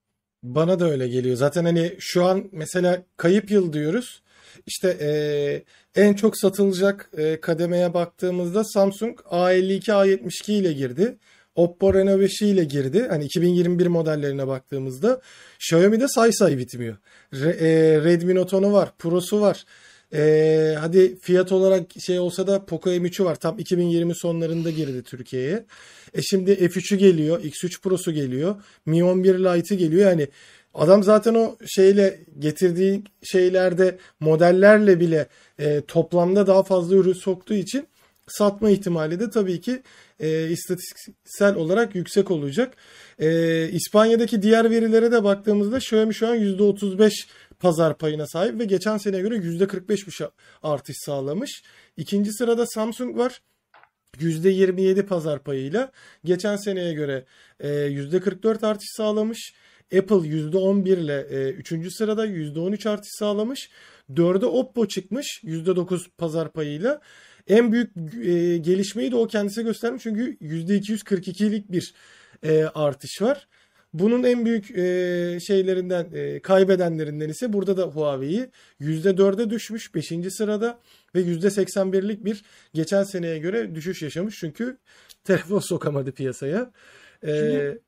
[0.44, 1.36] Bana da öyle geliyor.
[1.36, 4.22] Zaten hani şu an mesela kayıp yıl diyoruz.
[4.68, 5.64] İşte eee,
[6.04, 11.18] en çok satılacak eee, kademeye baktığımızda Samsung A52, A72 ile girdi.
[11.56, 13.08] Oppo Reno 5 ile girdi.
[13.10, 15.22] Hani 2021 modellerine baktığımızda
[15.60, 16.98] Xiaomi'de say say bitmiyor.
[17.34, 19.66] Re- eee, Redmi Note 10'u var, Pro'su var.
[20.14, 23.36] Eee, hadi fiyat olarak şey olsa da Poco M3'ü var.
[23.36, 25.66] Tam 2020 sonlarında girdi Türkiye'ye.
[26.14, 30.10] E şimdi F3'ü geliyor, X3 Pro'su geliyor, Mi 11 Lite'ı geliyor.
[30.10, 30.28] Yani
[30.74, 35.28] adam zaten o şeyle getirdiği şeylerde modellerle bile
[35.60, 37.88] e, toplamda daha fazla ürün soktuğu için
[38.28, 39.82] satma ihtimali de tabii ki
[40.20, 42.74] e, istatistiksel olarak yüksek olacak.
[43.20, 47.12] E, İspanya'daki diğer verilere de baktığımızda Xiaomi şu an %35
[47.60, 50.32] pazar payına sahip ve geçen seneye göre %45 bir şa-
[50.64, 51.64] artış sağlamış.
[51.98, 53.42] İkinci sırada Samsung var.
[54.20, 55.92] %27 pazar payıyla
[56.26, 57.26] geçen seneye göre
[57.60, 59.54] e, %44 artış sağlamış.
[59.98, 61.94] Apple %11 ile e, 3.
[61.94, 63.70] sırada %13 artış sağlamış.
[64.14, 67.02] 4'e Oppo çıkmış %9 pazar payıyla.
[67.48, 67.92] En büyük
[68.26, 71.94] e, gelişmeyi de o kendisi göstermiş çünkü %242'lik bir
[72.44, 73.48] e, artış var.
[73.94, 78.50] Bunun en büyük e, şeylerinden, e, kaybedenlerinden ise burada da Huawei'yi
[78.82, 80.14] %4'e düşmüş 5.
[80.30, 80.80] sırada
[81.16, 84.78] ve %81'lik bir geçen seneye göre düşüş yaşamış çünkü
[85.24, 86.72] telefon sokamadı piyasaya.
[87.24, 87.82] E, Şimdi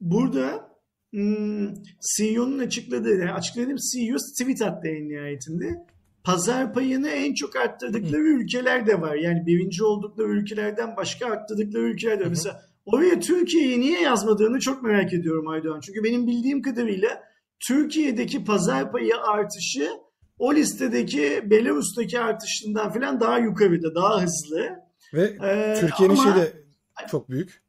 [0.00, 0.70] burada
[1.10, 1.74] hmm,
[2.16, 5.66] CEO'nun açıkladığı, yani açıkladığım CEO tweet attı en nihayetinde.
[6.28, 9.14] Pazar payını en çok arttırdıkları ülkeler de var.
[9.14, 12.24] Yani birinci oldukları ülkelerden başka arttırdıkları ülkeler de var.
[12.24, 12.30] Hı hı.
[12.30, 15.80] Mesela oraya Türkiye'yi niye yazmadığını çok merak ediyorum Aydoğan.
[15.80, 17.22] Çünkü benim bildiğim kadarıyla
[17.68, 19.90] Türkiye'deki pazar payı artışı
[20.38, 24.70] o listedeki Belarus'taki artışından falan daha yukarıda, daha hızlı.
[25.14, 26.52] ve Ee, Türkiye'nin ama şeyi de
[27.10, 27.62] çok büyük.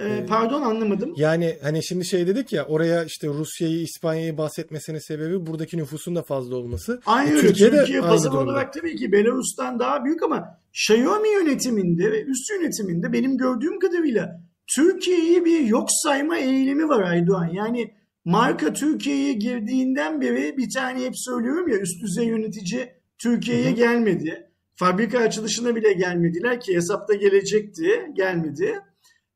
[0.00, 1.12] E, pardon anlamadım.
[1.16, 6.22] Yani hani şimdi şey dedik ya oraya işte Rusya'yı, İspanya'yı bahsetmesinin sebebi buradaki nüfusun da
[6.22, 7.00] fazla olması.
[7.06, 7.52] Aynı E, öyle.
[7.52, 8.38] Türkiye durumda.
[8.38, 14.40] olarak tabii ki Belarus'tan daha büyük ama Xiaomi yönetiminde ve üst yönetiminde benim gördüğüm kadarıyla
[14.76, 17.46] Türkiye'yi bir yok sayma eğilimi var Aydoğan.
[17.52, 24.48] Yani marka Türkiye'ye girdiğinden beri bir tane hep söylüyorum ya üst düzey yönetici Türkiye'ye gelmedi.
[24.74, 28.80] Fabrika açılışına bile gelmediler ki hesapta gelecekti, gelmedi.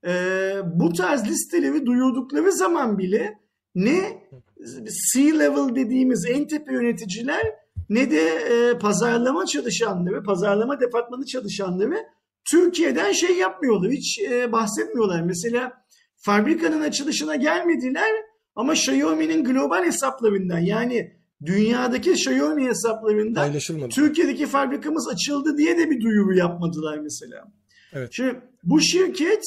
[0.06, 3.38] Ee, bu tarz listeleri duyurdukları zaman bile
[3.74, 4.22] ne
[5.12, 7.54] C-level dediğimiz en tepe yöneticiler
[7.88, 12.06] ne de e, pazarlama çalışanları, pazarlama departmanı çalışanları
[12.50, 15.22] Türkiye'den şey yapmıyorlar, hiç e, bahsetmiyorlar.
[15.22, 15.72] Mesela
[16.16, 18.10] fabrikanın açılışına gelmediler
[18.56, 21.16] ama Xiaomi'nin global hesaplarından yani
[21.46, 23.52] dünyadaki Xiaomi hesaplarından.
[23.88, 27.44] Türkiye'deki fabrikamız açıldı diye de bir duyuru yapmadılar mesela.
[27.92, 28.08] Evet.
[28.12, 29.44] Şimdi bu şirket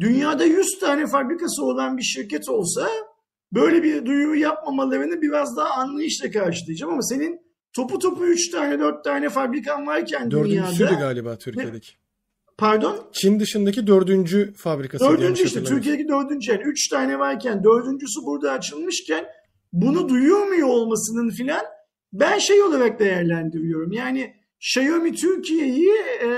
[0.00, 2.88] dünyada 100 tane fabrikası olan bir şirket olsa
[3.52, 6.92] böyle bir duyuru yapmamalarını biraz daha anlayışla karşılayacağım.
[6.92, 7.40] Ama senin
[7.72, 11.92] topu topu 3 tane 4 tane fabrikan varken Dördüncüsüydü dünyada galiba Türkiye'deki.
[12.58, 13.08] pardon?
[13.12, 16.52] Çin dışındaki dördüncü fabrikası dördüncü işte Türkiye'deki dördüncü.
[16.52, 19.24] Yani 3 tane varken dördüncüsü burada açılmışken
[19.72, 21.62] bunu duyurmuyor olmasının filan
[22.12, 23.92] ben şey olarak değerlendiriyorum.
[23.92, 26.28] Yani Xiaomi Türkiye'yi e,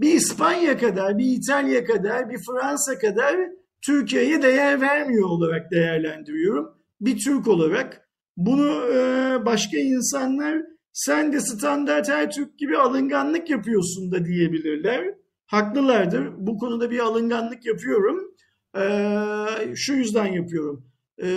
[0.00, 3.36] bir İspanya kadar, bir İtalya kadar, bir Fransa kadar
[3.86, 6.74] Türkiye'ye değer vermiyor olarak değerlendiriyorum.
[7.00, 8.08] Bir Türk olarak.
[8.36, 8.98] Bunu e,
[9.46, 15.14] başka insanlar sen de standart her Türk gibi alınganlık yapıyorsun da diyebilirler.
[15.46, 16.30] Haklılardır.
[16.38, 18.34] Bu konuda bir alınganlık yapıyorum.
[18.76, 18.82] E,
[19.74, 20.86] şu yüzden yapıyorum.
[21.22, 21.28] E,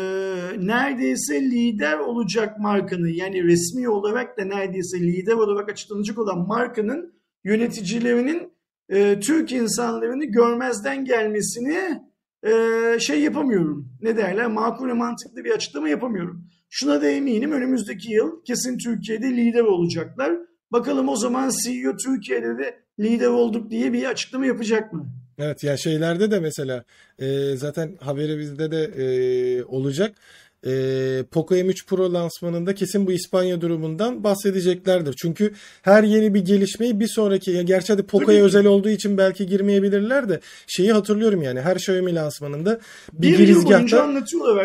[0.58, 8.53] neredeyse lider olacak markanın yani resmi olarak da neredeyse lider olarak açıklanacak olan markanın yöneticilerinin
[8.94, 12.02] e, Türk insanlarını görmezden gelmesini
[12.44, 12.52] e,
[13.00, 13.90] şey yapamıyorum.
[14.02, 14.48] Ne derler?
[14.48, 16.46] Makul ve mantıklı bir açıklama yapamıyorum.
[16.70, 20.34] şuna da eminim önümüzdeki yıl kesin Türkiye'de lider olacaklar.
[20.72, 25.06] Bakalım o zaman CEO Türkiye'de de lider olduk diye bir açıklama yapacak mı?
[25.38, 26.84] Evet yani şeylerde de mesela
[27.20, 30.16] e, zaten haberi bizde de e, olacak.
[30.66, 35.14] E, Poco M3 Pro lansmanında kesin bu İspanya durumundan bahsedeceklerdir.
[35.22, 39.46] Çünkü her yeni bir gelişmeyi bir sonraki ya gerçi hadi Poco'ya özel olduğu için belki
[39.46, 42.80] girmeyebilirler de şeyi hatırlıyorum yani her Xiaomi lansmanında
[43.14, 43.82] bir, Bir girizgahta.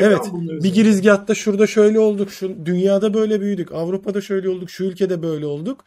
[0.00, 0.18] Evet,
[0.64, 5.46] bir girizgahta şurada şöyle olduk, şu dünyada böyle büyüdük, Avrupa'da şöyle olduk, şu ülkede böyle
[5.46, 5.84] olduk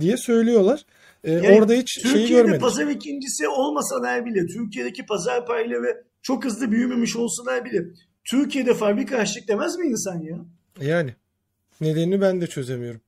[0.00, 0.80] diye söylüyorlar.
[1.24, 2.60] Ee, Yani orada hiç şeyi Türkiye'de görmedik.
[2.60, 7.84] pazar ikincisi olmasalar bile, Türkiye'deki pazar payları çok hızlı büyümemiş olsalar bile,
[8.30, 10.36] Türkiye'de fabrika açtık demez mi insan ya?
[10.80, 11.14] Yani
[11.80, 13.00] nedenini ben de çözemiyorum.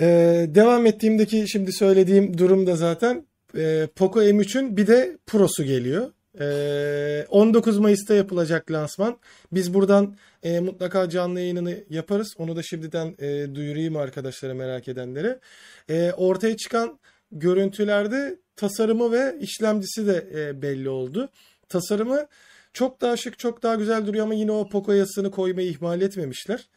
[0.00, 3.26] Ee, devam ettiğimdeki şimdi söylediğim durum da zaten
[3.56, 6.12] e, Poco M3'ün bir de Pro'su geliyor.
[6.40, 9.18] Ee, 19 Mayıs'ta yapılacak lansman.
[9.52, 12.34] Biz buradan e, mutlaka canlı yayınını yaparız.
[12.38, 15.38] Onu da şimdiden e, duyurayım arkadaşlara merak edenlere.
[15.90, 16.98] E, ortaya çıkan
[17.32, 21.28] görüntülerde tasarımı ve işlemcisi de e, belli oldu.
[21.68, 22.26] Tasarımı
[22.72, 26.68] çok daha şık, çok daha güzel duruyor ama yine o Poco yazısını koymayı ihmal etmemişler.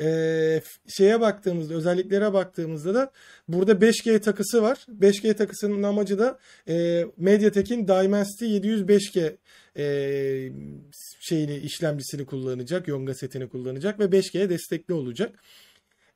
[0.00, 3.12] Ee, şeye baktığımızda, özelliklere baktığımızda da
[3.48, 4.86] burada 5G takısı var.
[5.00, 9.36] 5G takısının amacı da e, MediaTek'in Dimensity 705G
[9.76, 9.84] e,
[11.20, 15.38] şeyini işlemcisini kullanacak, Yonga setini kullanacak ve 5G'ye destekli olacak.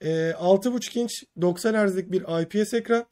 [0.01, 3.07] E, 6.5 inç 90 Hz'lik bir IPS ekran,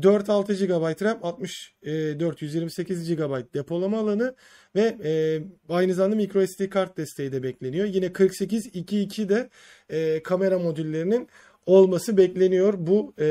[0.00, 4.34] 4-6 GB RAM, 64 128 GB depolama alanı
[4.74, 7.86] ve e, aynı zamanda microSD kart desteği de bekleniyor.
[7.86, 9.48] Yine 48.2.2 de
[9.90, 11.28] e, kamera modüllerinin
[11.66, 13.24] olması bekleniyor bu e,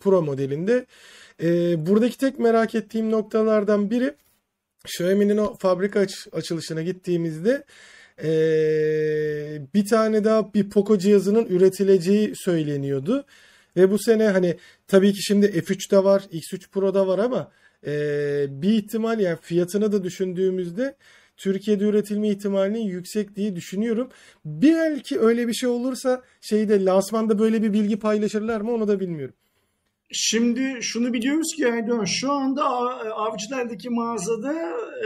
[0.00, 0.86] Pro modelinde.
[1.86, 4.14] Buradaki tek merak ettiğim noktalardan biri
[4.84, 7.64] Xiaomi'nin o fabrika aç- açılışına gittiğimizde
[8.22, 8.32] e,
[9.74, 13.24] bir tane daha bir Poco cihazının üretileceği söyleniyordu.
[13.76, 14.56] Ve bu sene hani
[14.86, 17.52] tabii ki şimdi F3'te var, X3 Pro'da var ama
[17.86, 17.92] e,
[18.62, 20.96] bir ihtimal yani fiyatını da düşündüğümüzde
[21.36, 24.08] Türkiye'de üretilme ihtimalinin yüksek diye düşünüyorum.
[24.44, 29.34] Belki öyle bir şey olursa şeyde lansmanda böyle bir bilgi paylaşırlar mı onu da bilmiyorum.
[30.12, 32.64] Şimdi şunu biliyoruz ki Erdoğan şu anda
[33.14, 34.52] Avcılar'daki mağazada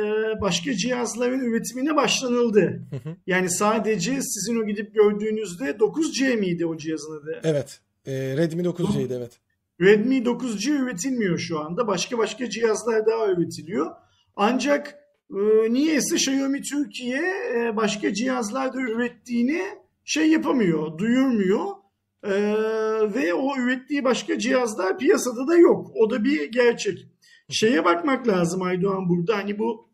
[0.01, 0.05] e,
[0.41, 2.83] başka cihazların üretimine başlanıldı.
[3.27, 7.41] Yani sadece sizin o gidip gördüğünüzde 9C miydi o cihazın adı?
[7.45, 7.81] Evet.
[8.07, 9.41] E, Redmi 9C'ydi evet.
[9.81, 11.87] Redmi 9C üretilmiyor şu anda.
[11.87, 13.91] Başka başka cihazlar daha üretiliyor.
[14.37, 14.99] Ancak
[15.31, 17.23] e, niyeyse Xiaomi Türkiye
[17.57, 19.63] e, başka cihazlar da ürettiğini
[20.05, 21.67] şey yapamıyor, duyurmuyor.
[22.23, 22.33] E,
[23.15, 25.91] ve o ürettiği başka cihazlar piyasada da yok.
[25.95, 26.99] O da bir gerçek.
[27.51, 29.37] Şeye bakmak lazım Aydoğan burada.
[29.37, 29.91] Hani bu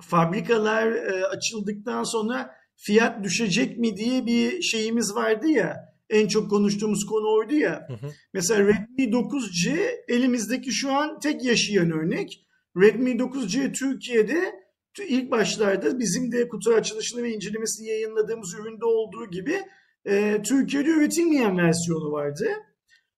[0.00, 5.93] fabrikalar e, açıldıktan sonra fiyat düşecek mi diye bir şeyimiz vardı ya.
[6.10, 7.86] En çok konuştuğumuz konu oydu ya.
[7.88, 8.12] Hı hı.
[8.32, 9.70] Mesela Redmi 9C
[10.08, 12.46] elimizdeki şu an tek yaşayan örnek.
[12.76, 14.64] Redmi 9C Türkiye'de
[15.08, 19.62] ilk başlarda bizim de kutu açılışını ve incelemesini yayınladığımız üründe olduğu gibi
[20.04, 22.46] e, Türkiye'de üretilmeyen versiyonu vardı.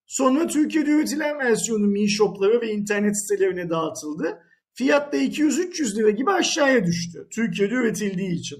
[0.07, 4.39] Sonra Türkiye'de üretilen versiyonu Mi Shop'lara ve internet sitelerine dağıtıldı.
[4.75, 7.29] Fiyat da 200-300 lira gibi aşağıya düştü.
[7.31, 8.59] Türkiye'de üretildiği için.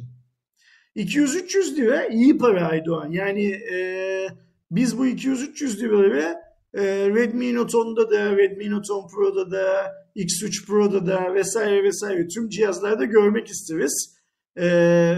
[0.97, 3.11] 200-300 lira iyi para Aydoğan.
[3.11, 3.79] Yani e,
[4.71, 6.37] biz bu 200-300 liraları
[6.75, 12.29] e, Redmi Note 10'da da, Redmi Note 10 Pro'da da, X3 Pro'da da vesaire vesaire
[12.29, 14.17] tüm cihazlarda görmek isteriz.
[14.57, 14.67] E,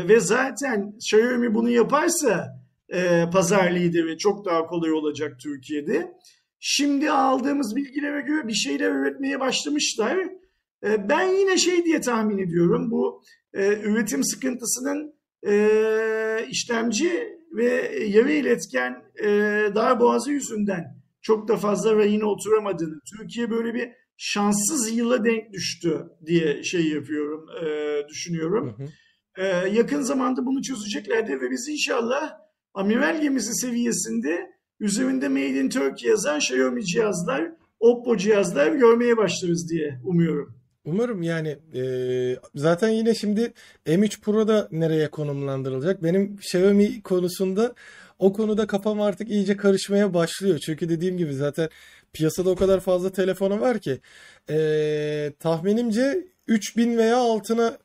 [0.09, 2.59] ve zaten Xiaomi bunu yaparsa
[2.93, 6.12] e, pazar lideri çok daha kolay olacak Türkiye'de.
[6.61, 10.19] Şimdi aldığımız bilgilere göre bir şeyler üretmeye başlamışlar.
[10.85, 12.91] E, ben yine şey diye tahmin ediyorum.
[12.91, 13.23] Bu
[13.55, 19.27] e, üretim sıkıntısının e, işlemci ve yarı iletken e,
[19.74, 26.62] darboğazı yüzünden çok da fazla rayına oturamadığını, Türkiye böyle bir şanssız yıla denk düştü diye
[26.62, 28.74] şey yapıyorum, e, düşünüyorum.
[28.79, 28.88] Hı hı.
[29.44, 32.33] E, yakın zamanda bunu çözeceklerdir ve biz inşallah
[32.74, 40.01] amiral gemisi seviyesinde üzerinde Made in Turkey yazan Xiaomi cihazlar, Oppo cihazlar görmeye başlarız diye
[40.05, 40.58] umuyorum.
[40.88, 41.83] Umarım yani e,
[42.55, 43.53] zaten yine şimdi
[43.87, 46.03] M3 Pro'da nereye konumlandırılacak?
[46.03, 47.74] Benim Xiaomi konusunda
[48.18, 50.59] o konuda kafam artık iyice karışmaya başlıyor.
[50.59, 51.68] Çünkü dediğim gibi zaten
[52.12, 54.01] piyasada o kadar fazla telefonu var ki
[54.51, 57.79] e, tahminimce 3000 veya altına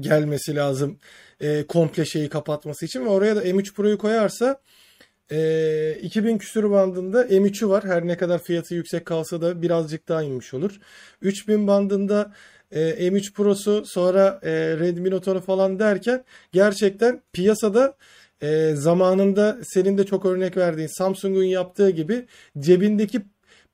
[0.00, 0.98] gelmesi lazım
[1.40, 4.60] e, komple şeyi kapatması için ve oraya da M3 Pro'yu koyarsa
[5.30, 7.84] e, 2000 küsür bandında M3'ü var.
[7.84, 10.80] Her ne kadar fiyatı yüksek kalsa da birazcık daha inmiş olur.
[11.22, 12.32] 3000 bandında
[12.70, 17.96] e, M3 Pro'su sonra e, Redmi Note 10'u falan derken gerçekten piyasada
[18.42, 22.26] e, zamanında senin de çok örnek verdiğin Samsung'un yaptığı gibi
[22.58, 23.20] cebindeki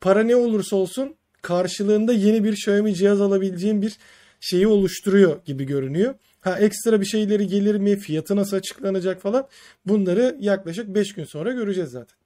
[0.01, 3.97] para ne olursa olsun karşılığında yeni bir Xiaomi cihaz alabileceğin bir
[4.41, 6.15] şeyi oluşturuyor gibi görünüyor.
[6.40, 7.96] Ha ekstra bir şeyleri gelir mi?
[7.96, 9.48] Fiyatı nasıl açıklanacak falan.
[9.87, 12.18] Bunları yaklaşık 5 gün sonra göreceğiz zaten.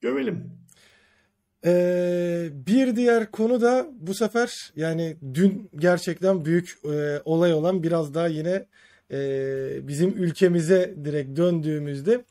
[0.00, 0.50] Görelim.
[1.64, 8.14] Ee, bir diğer konu da bu sefer yani dün gerçekten büyük e, olay olan biraz
[8.14, 8.66] daha yine
[9.12, 9.18] e,
[9.88, 12.24] bizim ülkemize direkt döndüğümüzde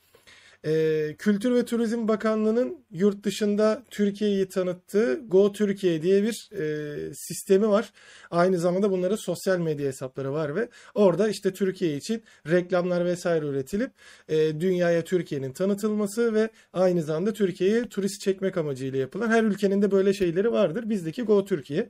[0.65, 7.69] e, Kültür ve Turizm Bakanlığı'nın yurt dışında Türkiye'yi tanıttığı Go Türkiye diye bir e, sistemi
[7.69, 7.93] var.
[8.31, 13.91] Aynı zamanda bunların sosyal medya hesapları var ve orada işte Türkiye için reklamlar vesaire üretilip
[14.29, 19.91] e, dünyaya Türkiye'nin tanıtılması ve aynı zamanda Türkiye'yi turist çekmek amacıyla yapılan her ülkenin de
[19.91, 20.89] böyle şeyleri vardır.
[20.89, 21.89] Bizdeki Go Türkiye.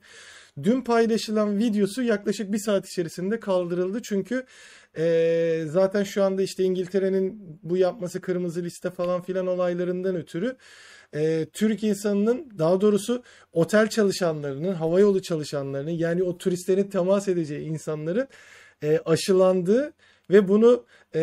[0.64, 4.02] Dün paylaşılan videosu yaklaşık bir saat içerisinde kaldırıldı.
[4.02, 4.46] Çünkü
[4.98, 10.56] e, zaten şu anda işte İngiltere'nin bu yapması kırmızı liste falan filan olaylarından ötürü
[11.14, 18.28] e, Türk insanının daha doğrusu otel çalışanlarının, havayolu çalışanlarının yani o turistlerin temas edeceği insanların
[18.84, 19.94] e, aşılandığı
[20.30, 20.84] ve bunu
[21.16, 21.22] e,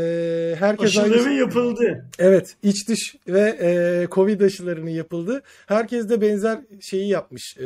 [0.59, 1.39] herkes Aşıları aynı...
[1.39, 2.05] yapıldı.
[2.19, 5.43] Evet, iç dış ve e, Covid aşılarının yapıldı.
[5.67, 7.57] Herkes de benzer şeyi yapmış.
[7.59, 7.65] E,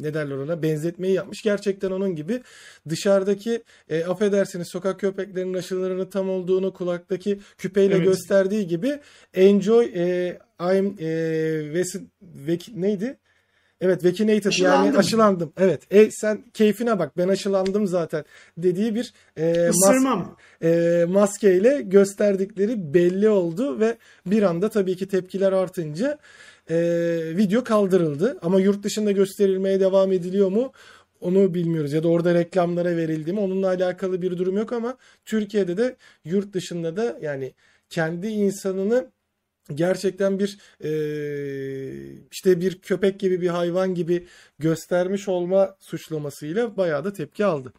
[0.00, 0.62] ne derler ona?
[0.62, 1.42] Benzetmeyi yapmış.
[1.42, 2.40] Gerçekten onun gibi
[2.88, 8.04] dışarıdaki e, affedersiniz sokak köpeklerinin aşılarının tam olduğunu kulaktaki küpeyle Evet.
[8.04, 8.98] gösterdiği gibi
[9.34, 11.06] enjoy e, I'm e,
[11.74, 12.04] ves-
[12.46, 13.16] vek- neydi?
[13.80, 14.98] Evet, vaccinated yani Aşılandım.
[14.98, 15.52] aşılandım.
[15.58, 15.82] Evet.
[15.90, 18.24] E, sen keyfine bak ben aşılandım zaten
[18.58, 20.26] dediği bir e, mas-
[20.62, 26.18] e, maskeyle gösterdikleri belli oldu ve bir anda tabii ki tepkiler artınca
[26.70, 26.76] e,
[27.36, 28.38] video kaldırıldı.
[28.42, 30.72] Ama yurt dışında gösterilmeye devam ediliyor mu?
[31.20, 33.40] Onu bilmiyoruz ya da orada reklamlara verildi mi?
[33.40, 37.52] Onunla alakalı bir durum yok ama Türkiye'de de yurt dışında da yani
[37.90, 39.06] kendi insanını
[39.74, 40.90] gerçekten bir e,
[42.30, 44.26] işte bir köpek gibi bir hayvan gibi
[44.58, 47.72] göstermiş olma suçlamasıyla bayağı da tepki aldı.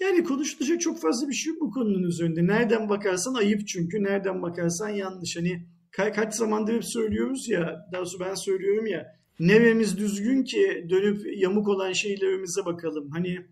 [0.00, 2.46] Yani konuşulacak çok fazla bir şey yok bu konunun üzerinde.
[2.46, 4.02] Nereden bakarsan ayıp çünkü.
[4.02, 5.36] Nereden bakarsan yanlış.
[5.36, 9.20] Hani ka- kaç zamandır hep söylüyoruz ya, daha doğrusu ben söylüyorum ya.
[9.40, 13.10] Neremiz düzgün ki dönüp yamuk olan şeylerimize bakalım.
[13.10, 13.46] Hani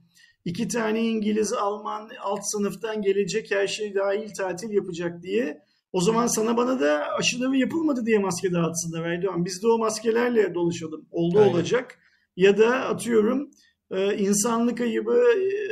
[0.44, 5.62] iki tane İngiliz, Alman alt sınıftan gelecek her şey dahil tatil yapacak diye.
[5.92, 9.44] O zaman sana bana da aşıları yapılmadı diye maske dağıtsınlar Erdoğan.
[9.44, 11.06] Biz de o maskelerle dolaşalım.
[11.10, 11.52] Oldu Aynen.
[11.52, 11.98] olacak.
[12.36, 13.50] Ya da atıyorum
[13.90, 15.22] e, insanlık ayıbı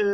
[0.03, 0.07] e,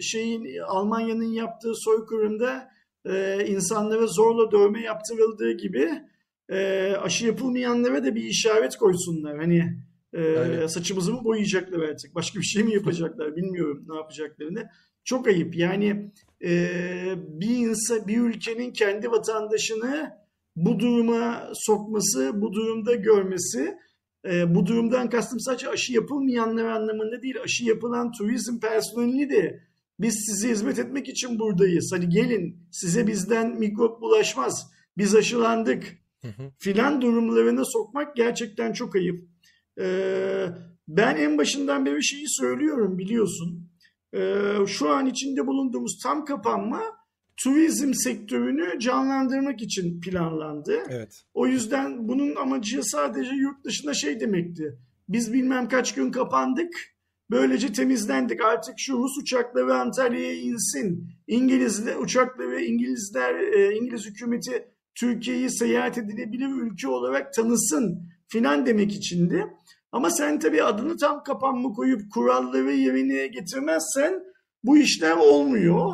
[0.00, 2.68] şeyin Almanya'nın yaptığı soykırımda
[3.04, 5.90] e, insanlara zorla dövme yaptırıldığı gibi
[6.48, 9.38] e, aşı yapılmayanlara da bir işaret koysunlar.
[9.38, 9.76] Hani
[10.12, 10.66] e, Aynen.
[10.66, 12.14] saçımızı mı boyayacaklar artık?
[12.14, 13.36] Başka bir şey mi yapacaklar?
[13.36, 14.68] Bilmiyorum ne yapacaklarını.
[15.04, 15.56] Çok ayıp.
[15.56, 16.12] Yani
[17.40, 20.10] bir insan, bir ülkenin kendi vatandaşını
[20.56, 23.78] bu duruma sokması, bu durumda görmesi,
[24.26, 29.60] e, bu durumdan kastım sadece aşı yapılmayanlar anlamında değil, aşı yapılan turizm personeli de
[30.00, 31.90] biz size hizmet etmek için buradayız.
[31.92, 34.72] Hani gelin size bizden mikrop bulaşmaz.
[34.98, 35.98] Biz aşılandık
[36.58, 39.28] filan durumlarına sokmak gerçekten çok ayıp.
[39.80, 40.46] Ee,
[40.88, 43.71] ben en başından beri şeyi söylüyorum biliyorsun.
[44.14, 46.80] Ee, şu an içinde bulunduğumuz tam kapanma
[47.36, 50.82] turizm sektörünü canlandırmak için planlandı.
[50.88, 51.22] Evet.
[51.34, 54.78] O yüzden bunun amacı sadece yurt dışında şey demekti.
[55.08, 56.92] Biz bilmem kaç gün kapandık.
[57.30, 58.44] Böylece temizlendik.
[58.44, 61.08] Artık şu Rus uçakları Antalya'ya insin.
[61.26, 69.46] İngiliz uçakları İngilizler e, İngiliz hükümeti Türkiye'yi seyahat edilebilir ülke olarak tanısın filan demek içindi.
[69.92, 74.22] Ama sen tabii adını tam kapanma koyup kuralları yerine getirmezsen
[74.64, 75.92] bu işler olmuyor.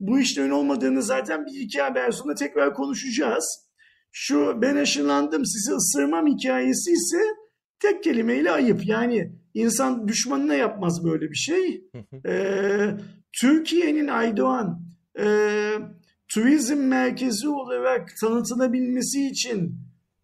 [0.00, 3.64] Bu işlerin olmadığını zaten bir iki haber sonra tekrar konuşacağız.
[4.12, 7.18] Şu ben aşılandım sizi ısırmam hikayesi ise
[7.80, 8.86] tek kelimeyle ayıp.
[8.86, 11.84] Yani insan düşmanına yapmaz böyle bir şey.
[12.26, 12.90] Ee,
[13.40, 14.82] Türkiye'nin Aydoğan
[15.18, 15.26] e,
[16.28, 19.74] turizm merkezi olarak tanıtılabilmesi için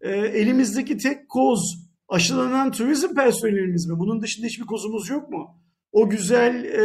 [0.01, 1.80] e, elimizdeki tek koz
[2.11, 3.99] aşılanan turizm personelimiz mi?
[3.99, 5.55] Bunun dışında hiçbir kozumuz yok mu?
[5.91, 6.81] O güzel e,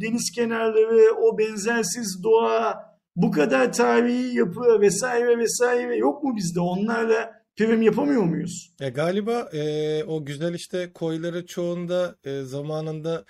[0.00, 2.74] deniz kenarları, o benzersiz doğa,
[3.16, 6.60] bu kadar tarihi yapı vesaire vesaire yok mu bizde?
[6.60, 8.72] Onlarla prim yapamıyor muyuz?
[8.80, 13.24] Ya galiba e, o güzel işte koyları çoğunda e, zamanında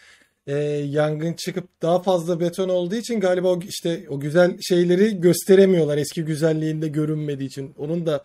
[0.47, 5.99] e, yangın çıkıp daha fazla beton olduğu için galiba o işte o güzel şeyleri gösteremiyorlar
[5.99, 7.75] eski güzelliğinde görünmediği için.
[7.79, 8.25] Onun da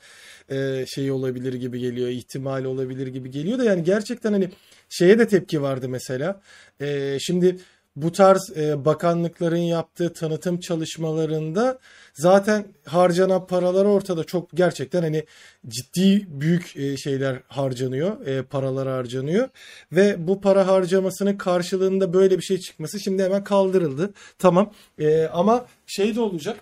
[0.49, 4.49] e, şeyi olabilir gibi geliyor, ihtimali olabilir gibi geliyor da yani gerçekten hani
[4.89, 6.41] şeye de tepki vardı mesela.
[6.81, 7.57] E, şimdi
[7.95, 11.79] bu tarz e, bakanlıkların yaptığı tanıtım çalışmalarında
[12.13, 15.25] zaten harcanan paralar ortada çok gerçekten hani
[15.67, 19.49] ciddi büyük e, şeyler harcanıyor, e, paralar harcanıyor
[19.91, 24.13] ve bu para harcamasının karşılığında böyle bir şey çıkması şimdi hemen kaldırıldı.
[24.39, 26.57] Tamam E, ama şey de olacak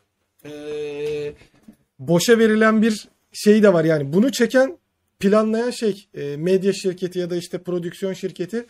[0.46, 0.52] e,
[2.00, 4.78] boşa verilen bir şey de var yani bunu çeken
[5.20, 8.66] planlayan şey e, medya şirketi ya da işte prodüksiyon şirketi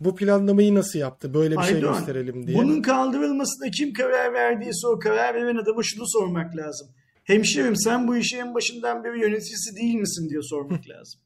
[0.00, 1.34] bu planlamayı nasıl yaptı?
[1.34, 2.58] Böyle bir şey Aydoğan, gösterelim diye.
[2.58, 6.88] Bunun kaldırılmasına kim karar verdiyse o karar veren adama şunu sormak lazım.
[7.24, 11.20] Hemşerim sen bu işi en başından beri yöneticisi değil misin diye sormak lazım.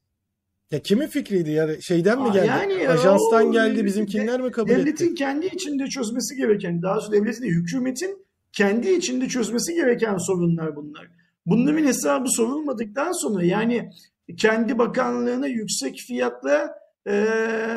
[0.70, 1.80] Ya kimin fikriydi ya?
[1.80, 2.46] Şeyden mi Aa, geldi?
[2.46, 5.14] yani Ajanstan o- geldi, bizimkinler mi kabul Devletin etti?
[5.14, 11.08] kendi içinde çözmesi gereken, daha doğrusu devletin hükümetin kendi içinde çözmesi gereken sorunlar bunlar.
[11.46, 13.90] Bunların hesabı sorulmadıktan sonra yani
[14.38, 16.74] kendi bakanlığına yüksek fiyatla
[17.06, 17.12] e,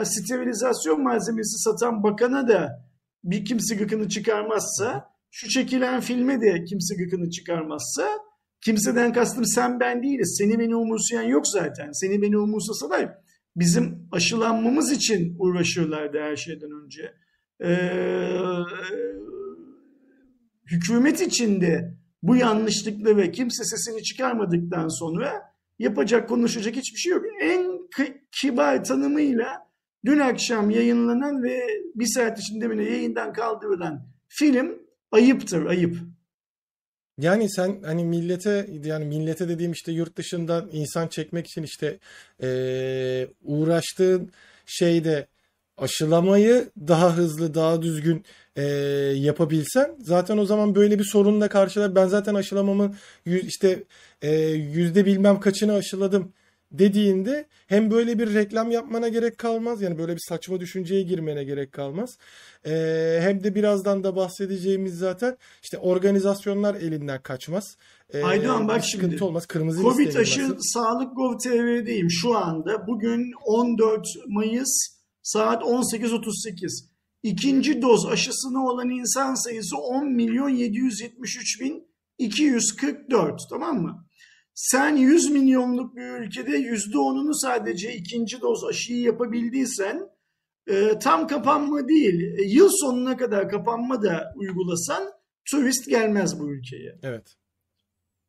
[0.04, 2.88] sterilizasyon malzemesi satan bakana da
[3.24, 8.08] bir kimse gıkını çıkarmazsa, şu çekilen filme de kimse gıkını çıkarmazsa,
[8.62, 10.36] kimseden kastım sen ben değiliz.
[10.40, 11.92] Seni beni umursayan yok zaten.
[11.92, 13.18] Seni beni umursasalar
[13.56, 17.14] bizim aşılanmamız için uğraşıyorlardı her şeyden önce.
[17.64, 18.30] Ee,
[20.66, 27.26] hükümet içinde bu yanlışlıkla ve kimse sesini çıkarmadıktan sonra yapacak konuşacak hiçbir şey yok.
[27.42, 27.80] En
[28.42, 29.68] kibar tanımıyla
[30.06, 34.80] dün akşam yayınlanan ve bir saat içinde bile yayından kaldırılan film
[35.12, 35.98] ayıptır ayıp.
[37.18, 42.00] Yani sen hani millete yani millete dediğim işte yurt dışından insan çekmek için işte
[42.42, 44.32] eee, uğraştığın
[44.66, 45.28] şeyde
[45.78, 48.24] aşılamayı daha hızlı daha düzgün
[48.58, 48.64] eee,
[49.16, 51.96] yapabilsen zaten o zaman böyle bir sorunla karşılar.
[51.96, 53.84] Ben zaten aşılamamı işte
[54.24, 56.32] eee, yüzde bilmem kaçını aşıladım
[56.72, 61.72] dediğinde hem böyle bir reklam yapmana gerek kalmaz yani böyle bir saçma düşünceye girmene gerek
[61.72, 62.18] kalmaz.
[62.66, 67.78] Eee, hem de birazdan da bahsedeceğimiz zaten işte organizasyonlar elinden kaçmaz.
[68.14, 69.24] Eee, Aydoğan bak sıkıntı şimdi.
[69.24, 69.46] olmaz.
[69.46, 70.56] Kırmızı Covid aşı.
[70.60, 72.88] Sağlık.gov.tr'deyim şu anda.
[72.88, 74.97] Bugün 14 Mayıs
[75.28, 76.86] saat 18.38.
[77.24, 84.06] İkinci doz aşısına olan insan sayısı 10 milyon 773 bin 244 tamam mı?
[84.54, 90.10] Sen 100 milyonluk bir ülkede %10'unu sadece ikinci doz aşıyı yapabildiysen
[90.68, 95.12] e, tam kapanma değil e, yıl sonuna kadar kapanma da uygulasan
[95.52, 97.00] turist gelmez bu ülkeye.
[97.04, 97.36] Evet.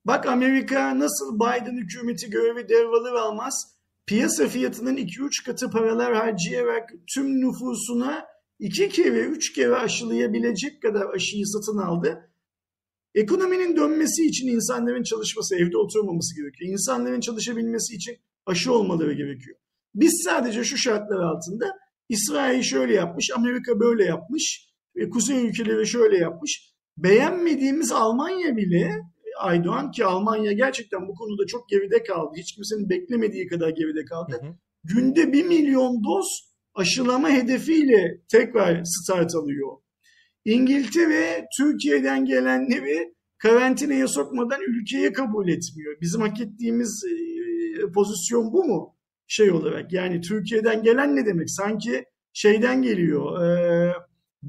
[0.05, 3.78] Bak Amerika nasıl Biden hükümeti görevi devralır almaz
[4.09, 8.27] piyasa fiyatının 2-3 katı paralar harcayarak tüm nüfusuna
[8.59, 12.31] 2 kere 3 kere aşılayabilecek kadar aşıyı satın aldı.
[13.15, 16.73] Ekonominin dönmesi için insanların çalışması, evde oturmaması gerekiyor.
[16.73, 19.57] İnsanların çalışabilmesi için aşı olmaları gerekiyor.
[19.95, 21.79] Biz sadece şu şartlar altında
[22.09, 26.75] İsrail şöyle yapmış, Amerika böyle yapmış, e, Kuzey ülkeleri şöyle yapmış.
[26.97, 28.91] Beğenmediğimiz Almanya bile
[29.39, 32.33] Aydoğan ki Almanya gerçekten bu konuda çok geride kaldı.
[32.37, 34.33] Hiç kimsenin beklemediği kadar geride kaldı.
[34.43, 34.55] Hı hı.
[34.85, 39.69] Günde 1 milyon doz aşılama hedefiyle tekrar start alıyor.
[40.45, 45.97] İngiltere Türkiye'den gelenleri karantinaya sokmadan ülkeye kabul etmiyor.
[46.01, 48.97] Bizim hak ettiğimiz e, pozisyon bu mu?
[49.27, 51.51] Şey olarak yani Türkiye'den gelen ne demek?
[51.51, 53.43] Sanki şeyden geliyor.
[53.45, 53.93] E,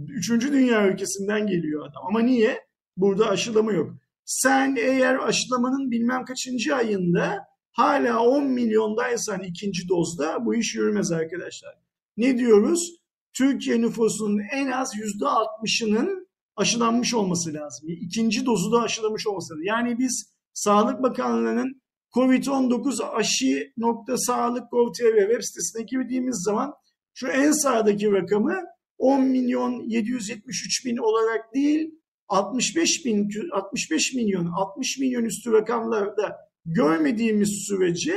[0.08, 2.04] üçüncü dünya ülkesinden geliyor adam.
[2.08, 2.60] Ama niye?
[2.98, 3.96] Burada aşılama yok.
[4.30, 11.76] Sen eğer aşılamanın bilmem kaçıncı ayında hala 10 milyondaysan ikinci dozda bu iş yürümez arkadaşlar.
[12.18, 12.96] Ne diyoruz?
[13.34, 17.90] Türkiye nüfusunun en az %60'ının aşılanmış olması lazım.
[17.90, 19.64] İkinci dozu da aşılamış olması lazım.
[19.64, 21.82] Yani biz Sağlık Bakanlığı'nın
[22.16, 26.74] COVID-19 aşı.sağlık.gov.tr web sitesine girdiğimiz zaman
[27.14, 28.62] şu en sağdaki rakamı
[28.98, 31.99] 10 milyon 773 bin olarak değil
[32.30, 38.16] 65 bin 65 milyon 60 milyon üstü rakamlarda görmediğimiz sürece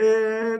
[0.00, 0.06] e,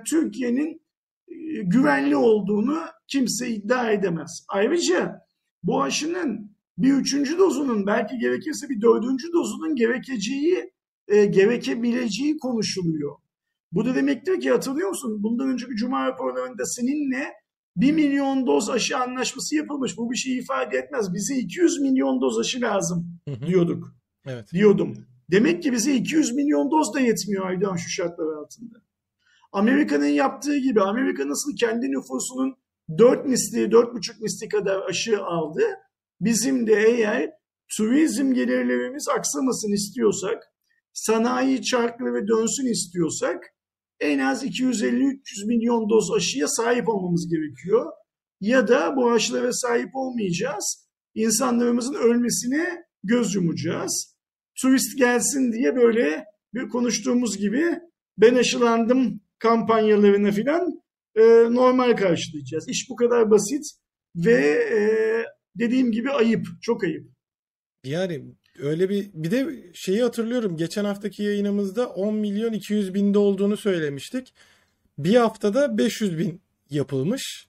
[0.07, 0.83] Türkiye'nin
[1.29, 2.79] e, güvenli olduğunu
[3.09, 4.45] kimse iddia edemez.
[4.49, 5.21] Ayrıca
[5.63, 10.73] bu aşının bir üçüncü dozunun belki gerekirse bir dördüncü dozunun gerekeceği
[11.09, 13.17] e, gerekebileceği konuşuluyor.
[13.73, 15.23] Bu da demektir ki hatırlıyor musun?
[15.23, 17.33] Bundan önceki Cuma raporlarında seninle
[17.77, 19.97] 1 milyon doz aşı anlaşması yapılmış.
[19.97, 21.15] Bu bir şey ifade etmez.
[21.15, 23.95] Bize 200 milyon doz aşı lazım diyorduk.
[24.27, 24.53] Evet.
[24.53, 25.07] Diyordum.
[25.31, 28.83] Demek ki bize 200 milyon doz da yetmiyor Aydan şu şartlar altında.
[29.53, 32.57] Amerika'nın yaptığı gibi Amerika nasıl kendi nüfusunun
[32.99, 35.63] 4 misli, 4,5 misli kadar aşı aldı.
[36.21, 37.31] Bizim de eğer
[37.77, 40.43] turizm gelirlerimiz aksamasın istiyorsak,
[40.93, 43.45] sanayi çarklı ve dönsün istiyorsak
[44.03, 47.93] en az 250-300 milyon doz aşıya sahip olmamız gerekiyor.
[48.41, 50.89] ya da bu aşılara sahip olmayacağız.
[51.15, 54.17] İnsanlarımızın ölmesine göz yumacağız.
[54.63, 56.25] Turist gelsin diye böyle
[56.55, 57.65] bir konuştuğumuz gibi
[58.19, 60.83] ben aşılandım kampanyalarını filan
[61.15, 61.23] e,
[61.55, 62.69] normal karşılayacağız.
[62.69, 63.65] İş bu kadar basit
[64.17, 64.41] ve
[64.73, 64.81] e,
[65.59, 67.11] dediğim gibi ayıp, çok ayıp.
[67.85, 70.57] Yani öyle bir bir de şeyi hatırlıyorum.
[70.57, 74.35] Geçen haftaki yayınımızda 10 milyon 200 binde olduğunu söylemiştik.
[74.99, 76.41] Bir haftada 500 bin
[76.71, 77.47] yapılmış.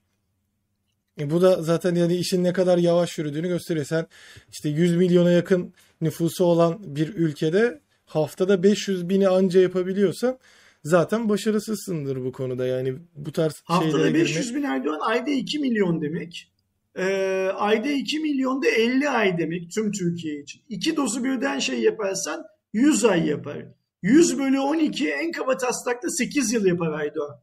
[1.20, 3.86] E bu da zaten yani işin ne kadar yavaş yürüdüğünü gösteriyor.
[3.86, 4.08] Sen
[4.51, 10.38] işte 100 milyona yakın nüfusu olan bir ülkede haftada 500 bini anca yapabiliyorsan
[10.84, 12.66] zaten başarısızsındır bu konuda.
[12.66, 14.64] Yani bu tarz Haftada şeylere 500 girmek.
[14.64, 16.53] bin Erdoğan ayda 2 milyon demek.
[16.98, 20.62] Ee, ayda 2 milyon da 50 ay demek tüm Türkiye için.
[20.70, 23.66] İki dozu birden şey yaparsan 100 ay yapar.
[24.02, 27.39] 100 bölü 12 en kaba taslakta 8 yıl yapar Aydoğan.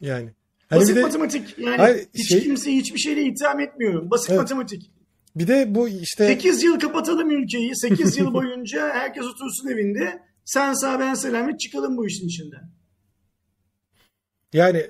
[0.00, 0.34] Yani.
[0.68, 1.58] Hani Basit de matematik.
[1.58, 4.10] Yani Hayır, hiç şey- kimseyi hiçbir şeyle itham etmiyorum.
[4.10, 4.40] Basit Evet.
[4.40, 4.90] matematik.
[5.36, 7.76] bir de bu işte 8 yıl kapatalım ülkeyi.
[7.76, 10.22] 8 yıl boyunca herkes otursun evinde.
[10.44, 12.70] Sen sağ ben selamet çıkalım bu işin içinden.
[14.52, 14.86] Yani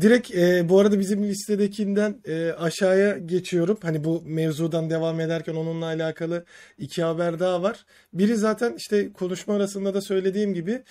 [0.00, 3.78] direkt e, bu arada bizim listedekinden e, aşağıya geçiyorum.
[3.82, 6.44] Hani bu mevzudan devam ederken onunla alakalı
[6.78, 7.84] iki haber daha var.
[8.12, 10.82] Biri zaten işte konuşma arasında da söylediğim gibi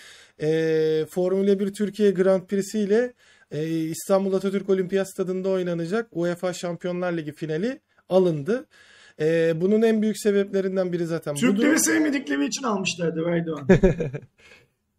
[0.41, 0.49] e,
[1.10, 3.14] Formula 1 Türkiye Grand Prix'si ile
[3.51, 7.80] e, İstanbul Atatürk Olimpiyat Stadında oynanacak UEFA Şampiyonlar Ligi finali
[8.10, 8.66] alındı.
[9.20, 11.47] E, bunun en büyük sebeplerinden biri zaten budur.
[11.47, 13.68] Türkleri sevmedikleri için almışlardı Aydoğan.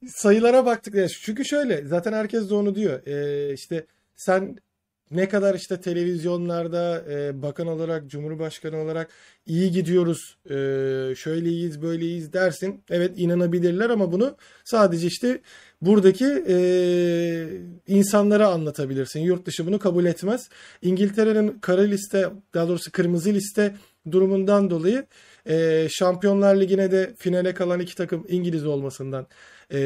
[0.07, 1.11] sayılara baktık.
[1.23, 3.07] Çünkü şöyle zaten herkes de onu diyor.
[3.07, 3.87] Ee, işte
[4.19, 4.57] sen
[5.11, 9.11] ne kadar işte televizyonlarda e, bakan olarak, cumhurbaşkanı olarak
[9.47, 10.55] iyi gidiyoruz, e,
[11.17, 12.85] şöyle iyiyiz, böyle iyiyiz dersin.
[12.91, 15.41] Evet inanabilirler ama bunu sadece işte
[15.83, 16.57] buradaki e,
[17.87, 19.21] insanlara anlatabilirsin.
[19.21, 20.49] Yurt dışı bunu kabul etmez.
[20.83, 23.75] İngiltere'nin kara liste, daha doğrusu kırmızı liste
[24.11, 25.07] durumundan dolayı
[25.47, 29.27] e, Şampiyonlar Ligi'ne de finale kalan iki takım İngiliz olmasından
[29.73, 29.79] e,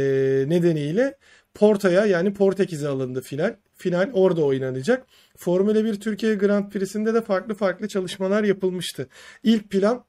[0.48, 1.14] nedeniyle
[1.54, 3.56] Porto'ya yani Portekiz'e alındı final.
[3.76, 5.06] Final orada oynanacak.
[5.36, 9.08] Formula 1 Türkiye Grand Prix'sinde de farklı farklı çalışmalar yapılmıştı.
[9.42, 10.04] İlk plan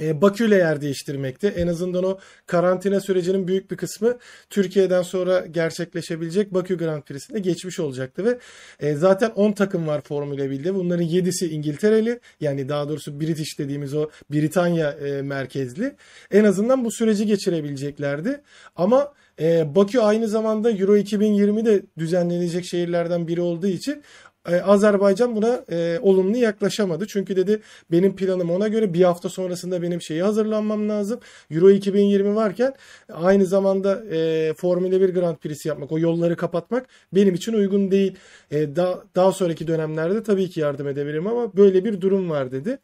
[0.00, 1.46] e, Bakü ile yer değiştirmekti.
[1.46, 4.18] En azından o karantina sürecinin büyük bir kısmı
[4.50, 8.38] Türkiye'den sonra gerçekleşebilecek Bakü Grand Prix'sinde geçmiş olacaktı ve
[8.80, 10.74] e, zaten 10 takım var Formula 1'de.
[10.74, 15.96] Bunların 7'si İngiltereli yani daha doğrusu British dediğimiz o Britanya e, merkezli.
[16.30, 18.40] En azından bu süreci geçirebileceklerdi.
[18.76, 24.02] Ama e, Bakü aynı zamanda Euro 2020'de düzenlenecek şehirlerden biri olduğu için
[24.48, 27.06] e, Azerbaycan buna e, olumlu yaklaşamadı.
[27.06, 27.60] Çünkü dedi
[27.90, 31.20] benim planım ona göre bir hafta sonrasında benim şeyi hazırlanmam lazım.
[31.50, 32.74] Euro 2020 varken
[33.12, 38.16] aynı zamanda e, Formula 1 Grand Prix'si yapmak, o yolları kapatmak benim için uygun değil.
[38.50, 42.78] E, daha, daha sonraki dönemlerde tabii ki yardım edebilirim ama böyle bir durum var dedi.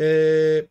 [0.00, 0.66] E,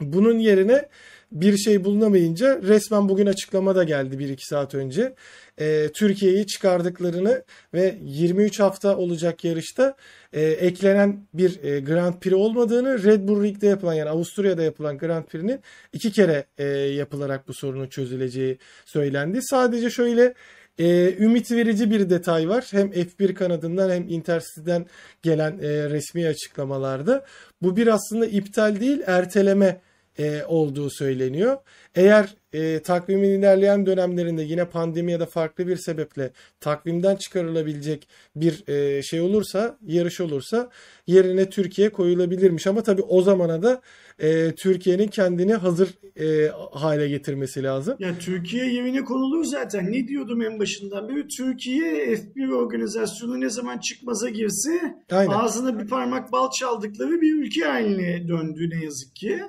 [0.00, 0.88] bunun yerine
[1.32, 5.14] bir şey bulunamayınca resmen bugün açıklama da geldi 1-2 saat önce.
[5.60, 9.96] E, Türkiye'yi çıkardıklarını ve 23 hafta olacak yarışta
[10.32, 15.24] e, eklenen bir e, Grand Prix olmadığını Red Bull Ring'de yapılan yani Avusturya'da yapılan Grand
[15.24, 15.60] Prix'nin
[15.92, 19.38] iki kere e, yapılarak bu sorunun çözüleceği söylendi.
[19.42, 20.34] Sadece şöyle
[20.78, 22.68] e, ümit verici bir detay var.
[22.70, 24.86] Hem F1 kanadından hem Intercity'den
[25.22, 27.24] gelen e, resmi açıklamalarda.
[27.62, 29.80] Bu bir aslında iptal değil erteleme
[30.18, 31.56] e, olduğu söyleniyor.
[31.94, 38.68] Eğer e, takvimin ilerleyen dönemlerinde yine pandemi ya da farklı bir sebeple takvimden çıkarılabilecek bir
[38.68, 40.70] e, şey olursa, yarış olursa
[41.06, 42.66] yerine Türkiye koyulabilirmiş.
[42.66, 43.82] Ama tabii o zamana da
[44.18, 45.88] e, Türkiye'nin kendini hazır
[46.20, 47.96] e, hale getirmesi lazım.
[47.98, 49.92] Ya Türkiye yerine konulur zaten.
[49.92, 51.28] Ne diyordum en başından beri?
[51.28, 55.32] Türkiye F1 organizasyonu ne zaman çıkmaza girse Aynen.
[55.32, 59.42] ağzına bir parmak bal çaldıkları bir ülke haline döndü ne yazık ki.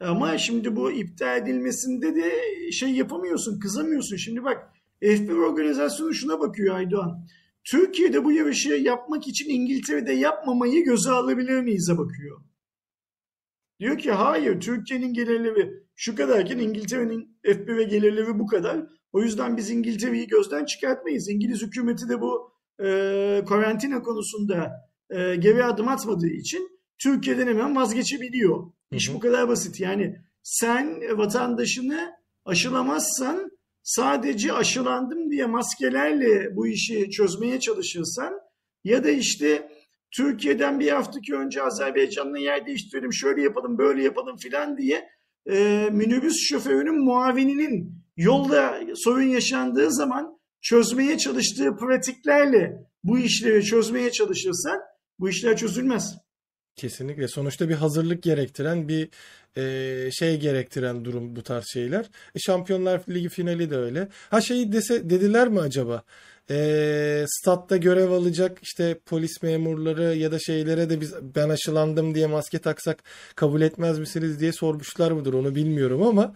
[0.00, 2.32] Ama şimdi bu iptal edilmesinde de
[2.72, 4.16] şey yapamıyorsun, kızamıyorsun.
[4.16, 4.72] Şimdi bak
[5.02, 7.26] F1 organizasyonu şuna bakıyor Aydoğan.
[7.64, 12.40] Türkiye'de bu yarışı yapmak için İngiltere'de yapmamayı göze alabilir miyiz'e bakıyor.
[13.80, 18.86] Diyor ki hayır Türkiye'nin gelirleri şu kadarken İngiltere'nin F1'e gelirleri bu kadar.
[19.12, 21.28] O yüzden biz İngiltere'yi gözden çıkartmayız.
[21.28, 24.70] İngiliz hükümeti de bu e, karantina konusunda
[25.10, 28.72] e, geri adım atmadığı için Türkiye'den hemen vazgeçebiliyor.
[28.92, 29.80] İş bu kadar basit.
[29.80, 32.12] Yani sen vatandaşını
[32.44, 33.50] aşılamazsan
[33.82, 38.40] sadece aşılandım diye maskelerle bu işi çözmeye çalışırsan
[38.84, 39.68] ya da işte
[40.16, 45.08] Türkiye'den bir haftaki önce Azerbaycan'la yer değiştirelim, şöyle yapalım, böyle yapalım filan diye
[45.50, 52.72] e, minibüs şoförünün muavininin yolda sorun yaşandığı zaman çözmeye çalıştığı pratiklerle
[53.04, 54.78] bu işleri çözmeye çalışırsan
[55.18, 56.16] bu işler çözülmez.
[56.80, 57.28] Kesinlikle.
[57.28, 59.08] Sonuçta bir hazırlık gerektiren, bir
[59.56, 62.04] e, şey gerektiren durum bu tarz şeyler.
[62.34, 64.08] E, Şampiyonlar Ligi finali de öyle.
[64.30, 66.02] Ha şeyi dese dediler mi acaba?
[66.50, 72.26] E, statta görev alacak işte polis memurları ya da şeylere de biz ben aşılandım diye
[72.26, 73.02] maske taksak
[73.34, 76.34] kabul etmez misiniz diye sormuşlar mıdır onu bilmiyorum ama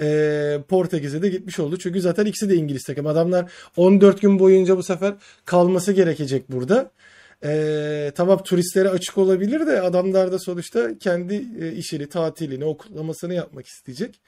[0.00, 1.76] e, Portekiz'e de gitmiş oldu.
[1.78, 3.06] Çünkü zaten ikisi de İngiliz takım.
[3.06, 5.14] Adamlar 14 gün boyunca bu sefer
[5.44, 6.90] kalması gerekecek burada.
[7.44, 13.66] Ee, tamam turistlere açık olabilir de adamlar da sonuçta kendi e, işini, tatilini, okullamasını yapmak
[13.66, 14.20] isteyecek.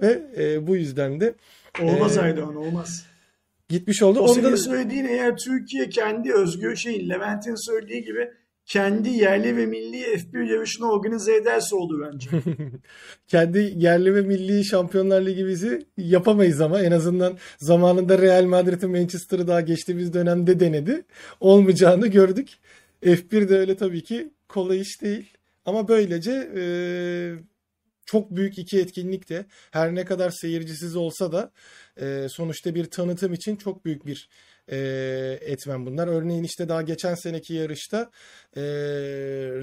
[0.00, 1.34] Ve e, bu yüzden de
[1.82, 3.06] Olmaz e, Aydoğan olmaz.
[3.68, 4.20] gitmiş oldu.
[4.20, 8.30] O Onda senin söylediğin eğer Türkiye kendi özgür şeyin Levent'in söylediği gibi
[8.66, 12.30] kendi yerli ve milli F1 yarışını organize ederse olur bence.
[13.26, 19.46] kendi yerli ve milli Şampiyonlar Ligi bizi yapamayız ama en azından zamanında Real Madrid'i Manchester'ı
[19.46, 21.04] daha geçtiğimiz dönemde denedi.
[21.40, 22.48] Olmayacağını gördük.
[23.02, 25.32] F1 de öyle tabii ki kolay iş değil.
[25.64, 26.64] Ama böylece e,
[28.06, 31.52] çok büyük iki etkinlik de her ne kadar seyircisiz olsa da
[32.00, 34.28] e, sonuçta bir tanıtım için çok büyük bir
[34.70, 34.78] e,
[35.40, 36.08] etmen bunlar.
[36.08, 38.10] Örneğin işte daha geçen seneki yarışta
[38.56, 38.62] e,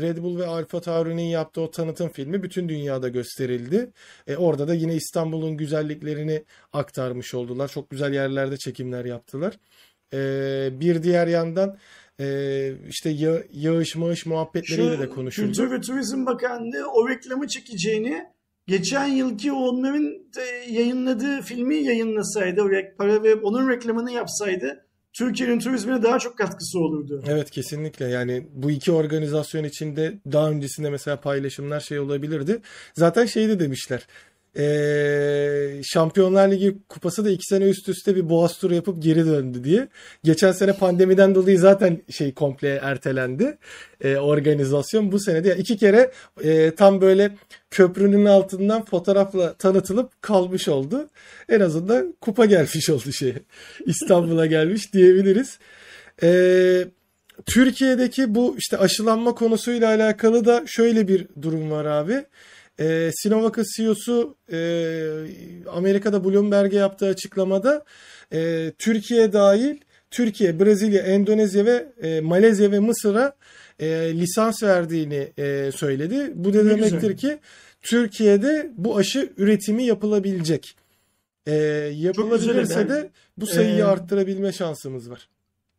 [0.02, 3.92] Red Bull ve Alfa Tauri'nin yaptığı o tanıtım filmi bütün dünyada gösterildi.
[4.28, 6.44] E, orada da yine İstanbul'un güzelliklerini
[6.74, 7.68] aktarmış oldular.
[7.68, 9.54] Çok güzel yerlerde çekimler yaptılar.
[10.14, 10.20] E,
[10.80, 11.78] bir diğer yandan
[12.20, 15.48] e, işte ya- yağış mağış muhabbetleriyle de Şu konuşuldu.
[15.48, 18.26] Kültür ve Turizm Bakanlığı o reklamı çekeceğini
[18.68, 22.62] geçen yılki onların e, yayınladığı filmi yayınlasaydı,
[22.98, 24.87] para verip onun reklamını yapsaydı
[25.18, 27.24] Türkiye'nin turizmine daha çok katkısı olurdu.
[27.28, 32.62] Evet kesinlikle yani bu iki organizasyon içinde daha öncesinde mesela paylaşımlar şey olabilirdi.
[32.94, 34.08] Zaten şey de demişler.
[34.56, 39.64] Eee, Şampiyonlar Ligi kupası da iki sene üst üste bir boğaz turu yapıp geri döndü
[39.64, 39.88] diye.
[40.24, 43.58] Geçen sene pandemiden dolayı zaten şey komple ertelendi
[44.04, 45.12] eee, organizasyon.
[45.12, 46.12] Bu sene de yani iki kere
[46.44, 47.32] eee, tam böyle
[47.72, 51.10] köprünün altından fotoğrafla tanıtılıp kalmış oldu.
[51.50, 53.34] En azından kupa gelmiş oldu şey.
[53.86, 55.60] İstanbul'a gelmiş diyebiliriz.
[56.22, 56.88] Eee
[57.46, 62.26] Türkiye'deki bu işte aşılanma konusuyla alakalı da şöyle bir durum var abi.
[62.80, 64.60] Ee, Sinovac'ın CEO'su e,
[65.70, 67.86] Amerika'da Bloomberg'e yaptığı açıklamada
[68.34, 69.78] e, Türkiye dahil
[70.12, 73.36] Türkiye, Brezilya, Endonezya ve e, Malezya ve Mısır'a
[73.80, 76.32] e, lisans verdiğini e, söyledi.
[76.36, 77.18] Bu da Ne demektir güzel.
[77.18, 77.40] ki
[77.82, 80.76] Türkiye'de bu aşı üretimi yapılabilecek.
[81.48, 81.54] E,
[81.96, 85.30] yapılabilirse de bu sayıyı Ee, arttırabilme şansımız var.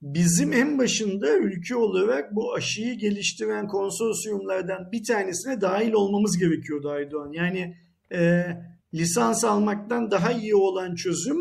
[0.02, 7.32] Bizim en başında ülke olarak bu aşıyı geliştiren konsorsiyumlardan bir tanesine dahil olmamız gerekiyordu Aydoğan.
[7.32, 7.76] Yani
[8.12, 8.46] e,
[8.94, 11.38] lisans almaktan daha iyi olan çözüm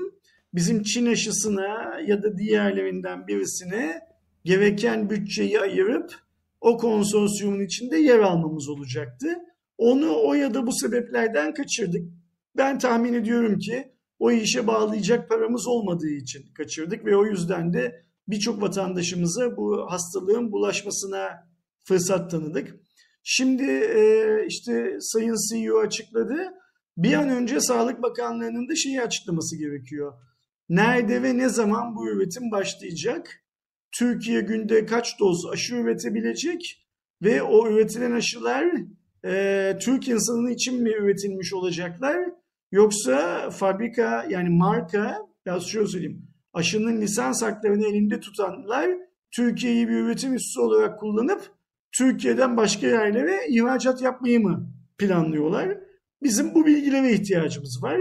[0.53, 3.99] bizim Çin aşısına ya da diğerlerinden birisine
[4.45, 6.11] gereken bütçeyi ayırıp
[6.61, 9.27] o konsorsiyumun içinde yer almamız olacaktı.
[9.77, 12.01] Onu o ya da bu sebeplerden kaçırdık.
[12.57, 18.06] Ben tahmin ediyorum ki o işe bağlayacak paramız olmadığı için kaçırdık ve o yüzden de
[18.27, 21.47] birçok vatandaşımıza bu hastalığın bulaşmasına
[21.83, 22.75] fırsat tanıdık.
[23.23, 26.53] Şimdi e, işte Sayın CEO açıkladı.
[26.97, 30.13] Bir an önce Sağlık Bakanlığı'nın da şeyi açıklaması gerekiyor.
[30.69, 33.43] Nerede ve ne zaman bu üretim başlayacak?
[33.91, 36.87] Türkiye günde kaç doz aşı üretebilecek?
[37.21, 38.65] Ve o üretilen aşılar
[39.25, 42.17] e, Türk insanı için mi üretilmiş olacaklar?
[42.71, 46.26] Yoksa fabrika yani marka, biraz şöyle söyleyeyim,
[46.57, 48.89] aşının lisans haklarını elinde tutanlar
[49.35, 51.41] Türkiye'yi bir üretim üssü olarak kullanıp
[51.97, 55.77] Türkiye'den başka yerlere ihracat yapmayı mı planlıyorlar?
[56.23, 57.99] Bizim bu bilgilere ihtiyacımız var.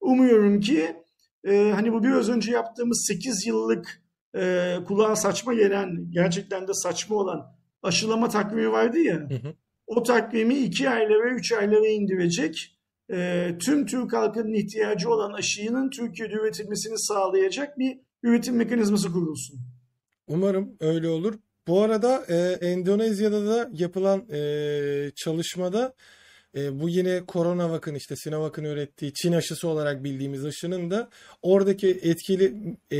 [0.00, 0.96] Umuyorum ki
[1.44, 4.02] e, hani bu biraz önce yaptığımız 8 yıllık
[4.36, 9.14] e, kulağa saçma gelen, gerçekten de saçma olan aşılama takvimi vardı ya.
[9.14, 9.54] Hı hı.
[9.86, 12.78] O takvimi 2 aylara, 3 aylara indirecek.
[13.12, 19.60] E, tüm Türk halkının ihtiyacı olan aşının Türkiye'de üretilmesini sağlayacak bir üretim mekanizması kurulsun.
[20.26, 21.34] Umarım öyle olur.
[21.66, 25.94] Bu arada e, Endonezya'da da yapılan e, çalışmada
[26.56, 31.08] e, bu yine CoronaVac'ın işte Sinovac'ın ürettiği Çin aşısı olarak bildiğimiz aşının da
[31.42, 32.96] oradaki etkili e,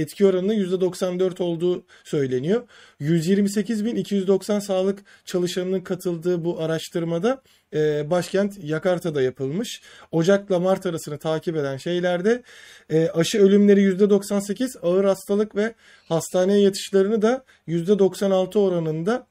[0.00, 2.68] etki oranının %94 olduğu söyleniyor.
[3.00, 7.42] 128.290 sağlık çalışanının katıldığı bu araştırmada
[7.74, 9.82] e, başkent Yakarta'da yapılmış.
[10.12, 12.42] Ocak'la Mart arasını takip eden şeylerde
[12.90, 15.74] e, aşı ölümleri %98, ağır hastalık ve
[16.08, 19.26] hastaneye yatışlarını da %96 oranında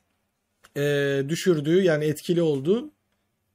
[0.78, 2.82] e, düşürdüğü yani etkili olduğu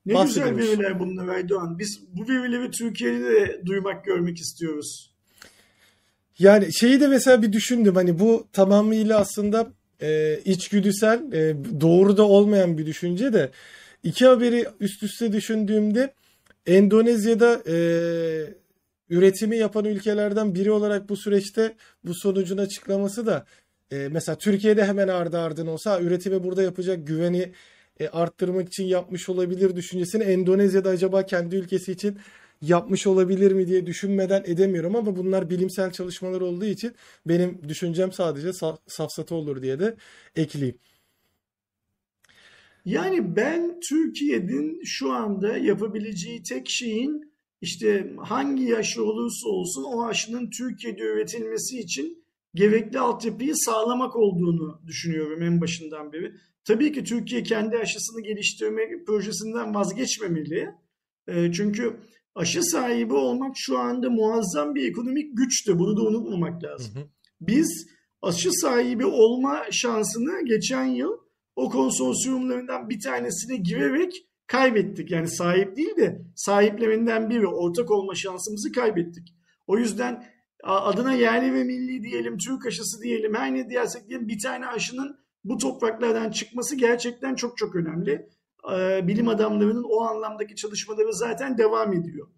[0.06, 0.66] Ne güzel bahsedilmiş.
[0.66, 1.78] veriler bunlar Erdoğan.
[1.78, 5.12] Biz bu verileri Türkiye'de de duymak, görmek istiyoruz.
[6.38, 9.72] Yani şeyi de mesela bir düşündüm hani bu tamamıyla aslında
[10.02, 13.50] e, içgüdüsel e, doğru da olmayan bir düşünce de
[14.02, 16.14] iki haberi üst üste düşündüğümde
[16.66, 17.76] Endonezya'da e,
[19.10, 23.46] üretimi yapan ülkelerden biri olarak bu süreçte bu sonucun açıklaması da
[23.92, 27.52] e, mesela Türkiye'de hemen ardı ardına olsa üretimi burada yapacak güveni
[28.00, 32.18] e, arttırmak için yapmış olabilir düşüncesini Endonezya'da acaba kendi ülkesi için
[32.62, 36.94] yapmış olabilir mi diye düşünmeden edemiyorum ama bunlar bilimsel çalışmalar olduğu için
[37.26, 39.96] benim düşüncem sadece sa- safsata olur diye de
[40.36, 40.78] ekleyeyim.
[42.84, 50.50] Yani ben Türkiye'nin şu anda yapabileceği tek şeyin işte hangi yaşı olursa olsun o aşının
[50.50, 52.24] Türkiye'de üretilmesi için
[52.54, 56.32] gerekli altyapıyı sağlamak olduğunu düşünüyorum en başından beri.
[56.64, 60.68] Tabii ki Türkiye kendi aşısını geliştirme projesinden vazgeçmemeli.
[61.28, 61.96] E, çünkü
[62.34, 65.78] aşı sahibi olmak şu anda muazzam bir ekonomik güçtü.
[65.78, 66.92] Bunu da unutmamak lazım.
[67.40, 67.88] Biz
[68.22, 71.21] aşı sahibi olma şansını geçen yıl
[71.56, 75.10] o konsorsiyumlarından bir tanesine girerek kaybettik.
[75.10, 79.34] Yani sahip değil de sahiplerinden biri ortak olma şansımızı kaybettik.
[79.66, 80.24] O yüzden
[80.62, 85.16] adına yerli ve milli diyelim, Türk aşısı diyelim, her ne diyersek diyelim bir tane aşının
[85.44, 88.26] bu topraklardan çıkması gerçekten çok çok önemli.
[89.06, 92.28] Bilim adamlarının o anlamdaki çalışmaları zaten devam ediyor.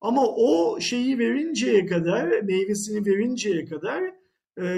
[0.00, 4.02] Ama o şeyi verinceye kadar, meyvesini verinceye kadar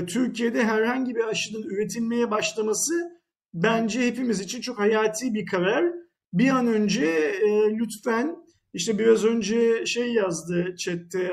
[0.07, 3.21] Türkiye'de herhangi bir aşının üretilmeye başlaması
[3.55, 5.93] bence hepimiz için çok hayati bir karar.
[6.33, 8.37] Bir an önce e, lütfen
[8.73, 11.33] işte biraz önce şey yazdı chatte e,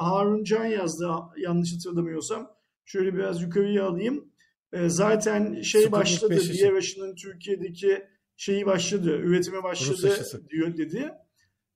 [0.00, 2.50] Harun Can yazdı yanlış hatırlamıyorsam.
[2.84, 4.32] Şöyle biraz yukarıya alayım.
[4.72, 8.02] E, zaten şey Sputnik başladı diğer aşının Türkiye'deki
[8.36, 11.10] şeyi başladı, üretime başladı diyor dedi.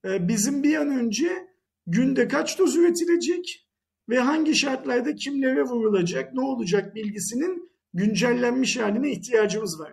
[0.05, 1.49] E, bizim bir an önce
[1.87, 3.67] günde kaç doz üretilecek
[4.09, 9.93] ve hangi şartlarda kimlere vurulacak, ne olacak bilgisinin güncellenmiş haline ihtiyacımız var.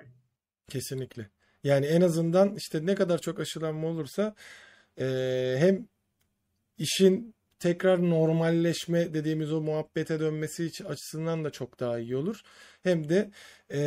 [0.70, 1.30] Kesinlikle.
[1.64, 4.36] Yani en azından işte ne kadar çok aşılanma olursa
[5.00, 5.06] e,
[5.60, 5.88] hem
[6.78, 12.42] işin tekrar normalleşme dediğimiz o muhabbete dönmesi açısından da çok daha iyi olur.
[12.84, 13.32] Hem de
[13.72, 13.80] e,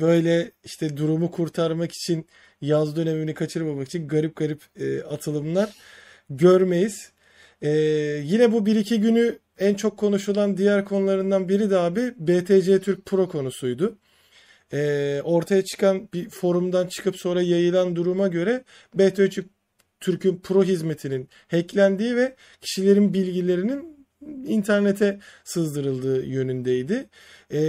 [0.00, 2.26] böyle işte durumu kurtarmak için
[2.60, 5.70] yaz dönemini kaçırmamak için garip garip e, atılımlar
[6.30, 7.12] görmeyiz.
[7.62, 7.70] E,
[8.24, 13.06] yine bu bir iki günü en çok konuşulan diğer konularından biri de abi BTC Türk
[13.06, 13.98] Pro konusuydu.
[14.72, 19.42] E, ortaya çıkan bir forumdan çıkıp sonra yayılan duruma göre BTC
[20.00, 24.06] Türk'ün Pro hizmetinin hacklendiği ve kişilerin bilgilerinin
[24.46, 27.08] internete sızdırıldığı yönündeydi.
[27.52, 27.60] E,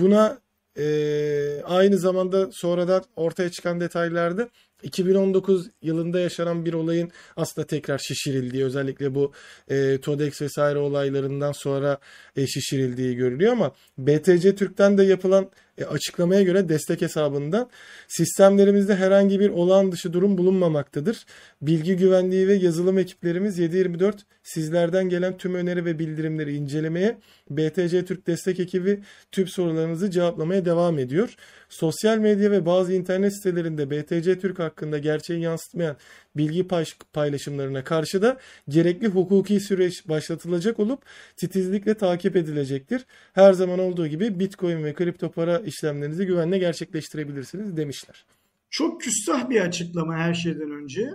[0.00, 0.38] buna
[0.78, 4.48] e, aynı zamanda sonradan ortaya çıkan detaylarda
[4.82, 9.32] 2019 yılında yaşanan bir olayın aslında tekrar şişirildiği özellikle bu
[9.68, 11.98] e, TODEX vesaire olaylarından sonra
[12.36, 17.68] e, şişirildiği görülüyor ama BTC Türk'ten de yapılan e, açıklamaya göre destek hesabında
[18.08, 21.26] sistemlerimizde herhangi bir olağan dışı durum bulunmamaktadır.
[21.62, 27.18] Bilgi güvenliği ve yazılım ekiplerimiz 7/24 sizlerden gelen tüm öneri ve bildirimleri incelemeye,
[27.50, 29.00] BTC Türk destek ekibi
[29.32, 31.36] tüm sorularınızı cevaplamaya devam ediyor.
[31.68, 35.96] Sosyal medya ve bazı internet sitelerinde BTC Türk hakkında gerçeği yansıtmayan
[36.36, 36.68] bilgi
[37.12, 41.02] paylaşımlarına karşı da gerekli hukuki süreç başlatılacak olup
[41.36, 43.06] titizlikle takip edilecektir.
[43.32, 48.24] Her zaman olduğu gibi Bitcoin ve kripto para işlemlerinizi güvenle gerçekleştirebilirsiniz demişler.
[48.70, 51.10] Çok küstah bir açıklama her şeyden önce.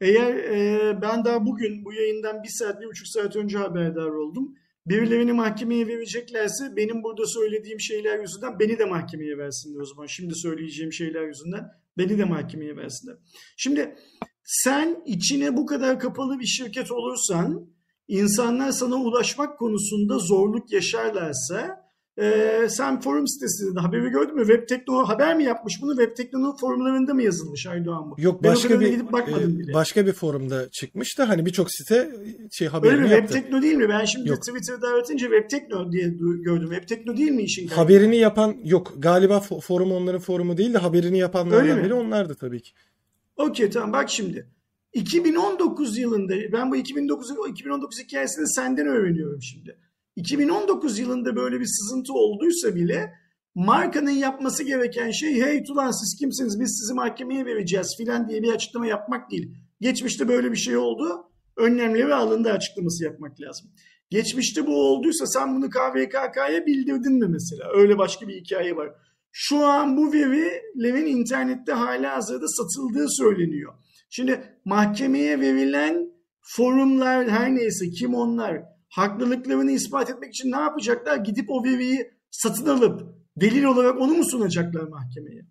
[0.00, 4.54] Eğer e, ben daha bugün bu yayından bir saat, bir buçuk saat önce haberdar oldum.
[4.86, 10.06] Birilerini mahkemeye vereceklerse benim burada söylediğim şeyler yüzünden beni de mahkemeye versinler o zaman.
[10.06, 13.16] Şimdi söyleyeceğim şeyler yüzünden beni de mahkemeye versinler.
[13.56, 13.94] Şimdi
[14.44, 17.66] sen içine bu kadar kapalı bir şirket olursan
[18.08, 24.46] insanlar sana ulaşmak konusunda zorluk yaşarlarsa e, sen forum sitesinde haberi gördün mü?
[24.46, 25.96] Web Tekno haber mi yapmış bunu?
[25.96, 28.14] Web Tekno'nun forumlarında mı yazılmış Aydoğan bu?
[28.18, 29.74] Yok başka bir gidip bakmadım e, bile.
[29.74, 32.10] başka bir forumda çıkmış da hani birçok site
[32.52, 33.10] şey haberini Öyle mi?
[33.10, 33.34] yaptı.
[33.34, 33.88] Web Tekno değil mi?
[33.88, 34.42] Ben şimdi yok.
[34.42, 36.08] Twitter'da aratince Web Tekno diye
[36.44, 36.68] gördüm.
[36.70, 37.68] Web Tekno değil mi işin?
[37.68, 38.92] Haberini yapan yok.
[38.98, 42.72] Galiba forum onların forumu değil de haberini yapanlardan biri onlardı tabii ki.
[43.40, 44.46] Okey tamam bak şimdi.
[44.92, 49.78] 2019 yılında ben bu 2009 2019 hikayesini senden öğreniyorum şimdi.
[50.16, 53.14] 2019 yılında böyle bir sızıntı olduysa bile
[53.54, 58.52] markanın yapması gereken şey hey tulan siz kimsiniz biz sizi mahkemeye vereceğiz filan diye bir
[58.52, 59.54] açıklama yapmak değil.
[59.80, 61.24] Geçmişte böyle bir şey oldu.
[61.56, 63.70] Önlemleri alındı açıklaması yapmak lazım.
[64.10, 67.70] Geçmişte bu olduysa sen bunu KVKK'ya bildirdin mi mesela?
[67.74, 68.94] Öyle başka bir hikaye var.
[69.32, 73.72] Şu an bu verilerin internette hala hazırda satıldığı söyleniyor.
[74.10, 76.10] Şimdi mahkemeye verilen
[76.40, 81.16] forumlar her neyse kim onlar haklılıklarını ispat etmek için ne yapacaklar?
[81.16, 83.02] Gidip o veriyi satın alıp
[83.36, 85.42] delil olarak onu mu sunacaklar mahkemeye?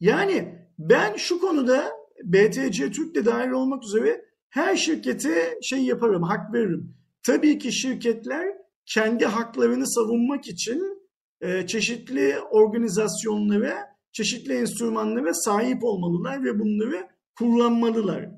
[0.00, 1.92] Yani ben şu konuda
[2.24, 6.96] BTC Türk de dahil olmak üzere her şirkete şey yaparım, hak veririm.
[7.26, 8.46] Tabii ki şirketler
[8.86, 11.03] kendi haklarını savunmak için
[11.44, 13.74] e, çeşitli organizasyonlara,
[14.12, 18.30] çeşitli enstrümanlara sahip olmalılar ve bunları kullanmalılar.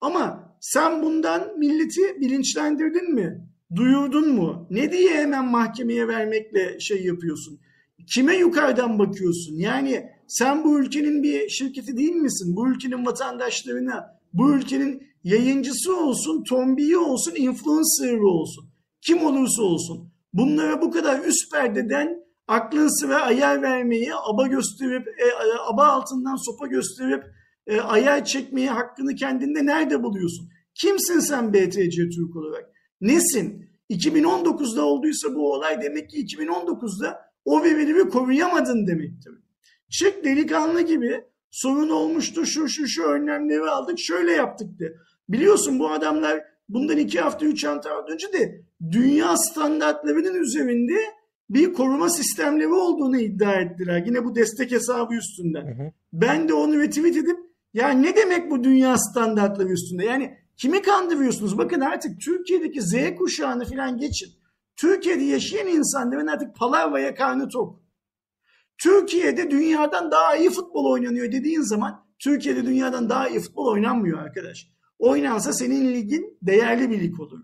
[0.00, 3.48] Ama sen bundan milleti bilinçlendirdin mi?
[3.76, 4.66] Duyurdun mu?
[4.70, 7.60] Ne diye hemen mahkemeye vermekle şey yapıyorsun?
[8.14, 9.54] Kime yukarıdan bakıyorsun?
[9.54, 12.56] Yani sen bu ülkenin bir şirketi değil misin?
[12.56, 18.64] Bu ülkenin vatandaşlarına, bu ülkenin yayıncısı olsun, tombiyi olsun, influencer'ı olsun.
[19.00, 20.12] Kim olursa olsun.
[20.32, 22.21] Bunlara bu kadar üst perdeden
[22.52, 25.24] aklın sıra ayar vermeyi, aba gösterip, e,
[25.68, 27.24] aba altından sopa gösterip
[27.66, 30.48] e, ayar çekmeyi hakkını kendinde nerede buluyorsun?
[30.74, 32.70] Kimsin sen BTC Türk olarak?
[33.00, 33.68] Nesin?
[33.90, 39.32] 2019'da olduysa bu olay demek ki 2019'da o verileri koruyamadın demektir.
[39.90, 44.94] Çık delikanlı gibi sorun olmuştu şu şu şu önlemleri aldık şöyle yaptık de.
[45.28, 50.94] Biliyorsun bu adamlar bundan iki hafta üç hafta önce de dünya standartlarının üzerinde
[51.54, 54.02] bir koruma sistemleri olduğunu iddia ettiler.
[54.06, 55.66] Yine bu destek hesabı üstünden.
[55.66, 55.92] Hı hı.
[56.12, 57.38] Ben de onu retweet edip
[57.74, 60.04] ya ne demek bu dünya standartları üstünde?
[60.04, 61.58] Yani kimi kandırıyorsunuz?
[61.58, 64.28] Bakın artık Türkiye'deki Z kuşağını falan geçin.
[64.76, 67.82] Türkiye'de yaşayan insanların artık palavraya karnı tok.
[68.78, 74.68] Türkiye'de dünyadan daha iyi futbol oynanıyor dediğin zaman Türkiye'de dünyadan daha iyi futbol oynanmıyor arkadaş.
[74.98, 77.40] Oynansa senin ligin değerli bir lig olur.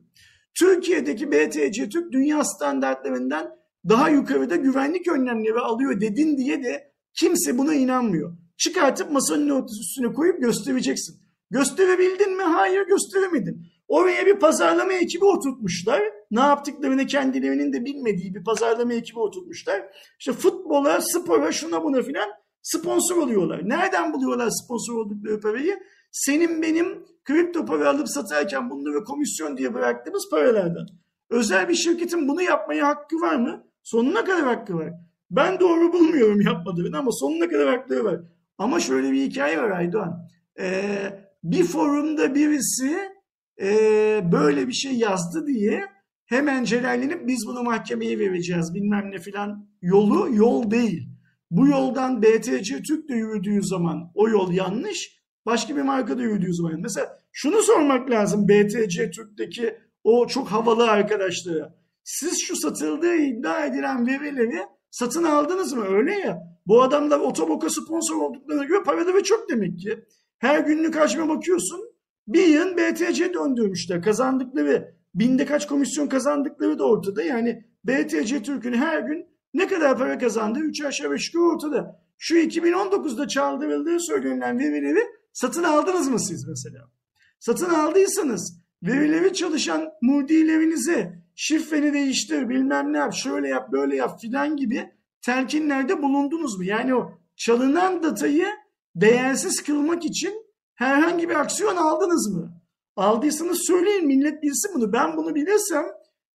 [0.59, 3.58] Türkiye'deki BTC Türk dünya standartlarından
[3.89, 8.33] daha yukarıda güvenlik önlemleri alıyor dedin diye de kimse buna inanmıyor.
[8.57, 11.17] Çıkartıp masanın ortası üstüne koyup göstereceksin.
[11.51, 12.43] Gösterebildin mi?
[12.43, 13.67] Hayır gösteremedin.
[13.89, 16.03] Oraya bir pazarlama ekibi oturtmuşlar.
[16.31, 19.83] Ne yaptıklarını kendilerinin de bilmediği bir pazarlama ekibi oturtmuşlar.
[20.19, 22.29] İşte futbola, spora, şuna buna filan
[22.63, 23.69] sponsor oluyorlar.
[23.69, 25.79] Nereden buluyorlar sponsor oldukları parayı?
[26.13, 30.87] Senin benim kripto para alıp satarken bunları komisyon diye bıraktığımız paralardan.
[31.31, 33.65] Özel bir şirketin bunu yapmaya hakkı var mı?
[33.83, 34.93] Sonuna kadar hakkı var.
[35.31, 38.21] Ben doğru bulmuyorum yapmadığını ama sonuna kadar hakları var.
[38.59, 40.29] Ama şöyle bir hikaye var Aydoğan.
[40.61, 42.99] Ee, bir forumda birisi
[43.61, 43.71] e,
[44.33, 45.85] böyle bir şey yazdı diye
[46.27, 51.09] hemen celallenip biz bunu mahkemeye vereceğiz bilmem ne filan yolu yol değil.
[51.51, 55.19] Bu yoldan BTC Türk de yürüdüğü zaman o yol yanlış.
[55.47, 56.81] Başka bir marka da yürüdüğü zaman.
[56.81, 59.75] Mesela şunu sormak lazım BTC Türk'teki
[60.09, 61.75] o çok havalı arkadaşlara.
[62.05, 65.85] Siz şu satıldığı iddia edilen verileri satın aldınız mı?
[65.89, 66.39] Öyle ya.
[66.67, 70.05] Bu adamlar otoboka sponsor olduklarına göre paraları ve çok demek ki.
[70.39, 71.81] Her günlük hacme bakıyorsun.
[72.29, 74.03] Bir yıl BTC döndürmüşler.
[74.03, 77.23] Kazandıkları, binde kaç komisyon kazandıkları da ortada.
[77.23, 82.03] Yani BTC Türk'ün her gün ne kadar para kazandığı 3 aşağı 5 yukarı ortada.
[82.19, 85.01] Şu 2019'da çaldırıldığı söylenen verileri
[85.33, 86.91] satın aldınız mı siz mesela?
[87.41, 94.57] Satın aldıysanız verileri çalışan mudilerinize şifreni değiştir bilmem ne yap şöyle yap böyle yap filan
[94.57, 96.65] gibi telkinlerde bulundunuz mu?
[96.65, 98.47] Yani o çalınan datayı
[98.97, 102.53] değersiz kılmak için herhangi bir aksiyon aldınız mı?
[102.97, 104.93] Aldıysanız söyleyin millet bilsin bunu.
[104.93, 105.85] Ben bunu bilirsem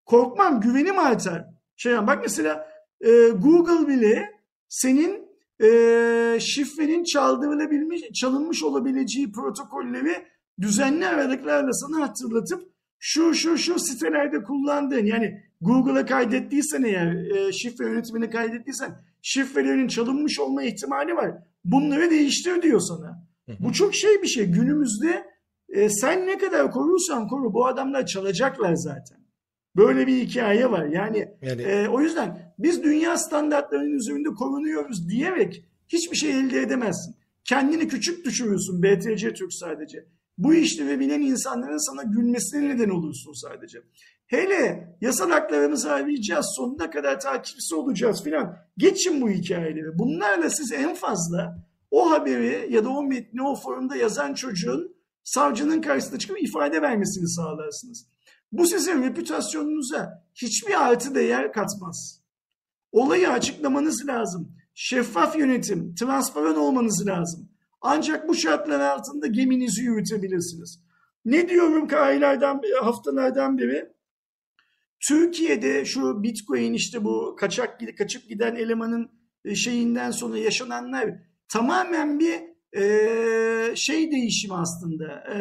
[0.05, 1.45] korkmam güvenim artar.
[1.75, 2.67] Şey bak mesela
[3.01, 4.31] e, Google bile
[4.69, 5.27] senin
[5.63, 15.05] e, şifrenin çaldırılabilmiş, çalınmış olabileceği protokolleri düzenli aralıklarla sana hatırlatıp şu şu şu sitelerde kullandığın
[15.05, 21.31] yani Google'a kaydettiysen eğer e, şifre yönetimini kaydettiysen şifrelerin çalınmış olma ihtimali var.
[21.65, 23.27] Bunları değiştir diyor sana.
[23.59, 24.45] Bu çok şey bir şey.
[24.45, 25.25] Günümüzde
[25.69, 29.17] e, sen ne kadar korursan koru bu adamlar çalacaklar zaten.
[29.75, 30.85] Böyle bir hikaye var.
[30.85, 31.61] Yani, yani...
[31.61, 37.15] E, o yüzden biz dünya standartlarının üzerinde korunuyoruz diyerek hiçbir şey elde edemezsin.
[37.45, 40.05] Kendini küçük düşürüyorsun BTC Türk sadece.
[40.37, 43.79] Bu işlevi bilen insanların sana gülmesine neden olursun sadece.
[44.27, 48.57] Hele yasal haklarımızı arayacağız, sonuna kadar takipçisi olacağız filan.
[48.77, 49.97] Geçin bu hikayeleri.
[49.97, 55.81] Bunlarla siz en fazla o haberi ya da o metni o forumda yazan çocuğun savcının
[55.81, 58.07] karşısına çıkıp ifade vermesini sağlarsınız.
[58.51, 62.21] Bu sizin reputasyonunuza hiçbir artı değer katmaz.
[62.91, 64.55] Olayı açıklamanız lazım.
[64.73, 67.49] Şeffaf yönetim, transparan olmanız lazım.
[67.83, 70.79] Ancak bu şartlar altında geminizi yürütebilirsiniz.
[71.25, 73.93] Ne diyorum ki aylardan, haftalardan beri?
[75.07, 79.11] Türkiye'de şu Bitcoin işte bu kaçak kaçıp giden elemanın
[79.45, 81.09] e, şeyinden sonra yaşananlar
[81.47, 82.41] tamamen bir
[82.81, 85.23] e, şey değişimi aslında.
[85.33, 85.37] E,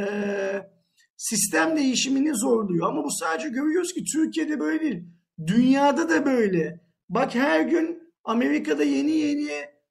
[1.17, 2.89] sistem değişimini zorluyor.
[2.89, 5.05] Ama bu sadece görüyoruz ki Türkiye'de böyle değil.
[5.47, 6.81] Dünyada da böyle.
[7.09, 9.51] Bak her gün Amerika'da yeni yeni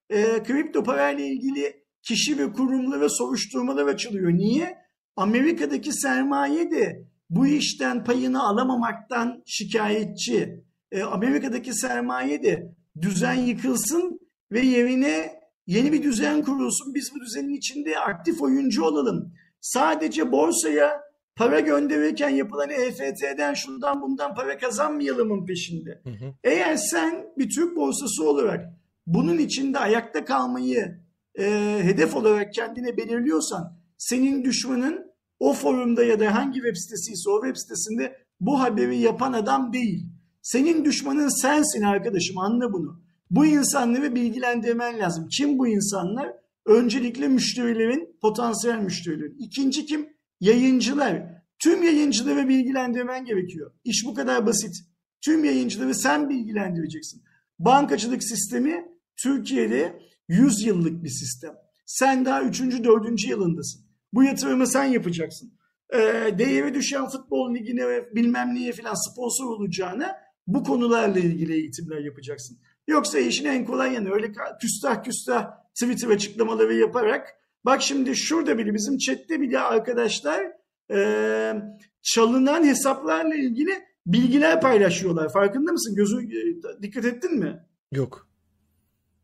[0.09, 4.31] e, kripto parayla ilgili kişi ve kurumlara soruşturmalar açılıyor.
[4.31, 4.77] Niye?
[5.15, 10.63] Amerika'daki sermaye de bu işten payını alamamaktan şikayetçi.
[10.91, 14.19] E, Amerika'daki sermaye de düzen yıkılsın
[14.51, 16.93] ve yerine yeni bir düzen kurulsun.
[16.95, 19.33] Biz bu düzenin içinde aktif oyuncu olalım.
[19.61, 21.01] Sadece borsaya
[21.35, 26.01] para gönderirken yapılan EFT'den şundan bundan para kazanmayalımın peşinde.
[26.03, 26.33] Hı hı.
[26.43, 28.65] Eğer sen bir Türk borsası olarak
[29.07, 30.99] bunun içinde ayakta kalmayı
[31.41, 37.41] e, hedef olarak kendine belirliyorsan senin düşmanın o forumda ya da hangi web sitesiyse o
[37.43, 40.05] web sitesinde bu haberi yapan adam değil.
[40.41, 43.01] Senin düşmanın sensin arkadaşım anla bunu.
[43.29, 45.27] Bu insanları bilgilendirmen lazım.
[45.27, 46.33] Kim bu insanlar?
[46.65, 49.35] Öncelikle müşterilerin, potansiyel müşterilerin.
[49.39, 50.09] İkinci kim?
[50.39, 51.23] Yayıncılar.
[51.59, 53.71] Tüm yayıncıları bilgilendirmen gerekiyor.
[53.83, 54.75] İş bu kadar basit.
[55.21, 57.23] Tüm yayıncıları sen bilgilendireceksin.
[57.59, 58.85] Bankacılık sistemi
[59.23, 61.53] Türkiye'de 100 yıllık bir sistem.
[61.85, 62.61] Sen daha 3.
[62.61, 63.27] 4.
[63.27, 63.81] yılındasın.
[64.13, 65.53] Bu yatırımı sen yapacaksın.
[65.93, 65.99] Ee,
[66.37, 70.15] değeri düşen futbol ligine ve bilmem neye falan sponsor olacağına
[70.47, 72.57] bu konularla ilgili eğitimler yapacaksın.
[72.87, 77.27] Yoksa işin en kolay yanı öyle küstah küstah Twitter açıklamaları yaparak
[77.65, 80.51] bak şimdi şurada bile bizim chatte bile arkadaşlar
[80.93, 81.53] e,
[82.01, 83.71] çalınan hesaplarla ilgili
[84.05, 85.33] bilgiler paylaşıyorlar.
[85.33, 85.95] Farkında mısın?
[85.95, 87.65] Gözü e, dikkat ettin mi?
[87.91, 88.30] Yok.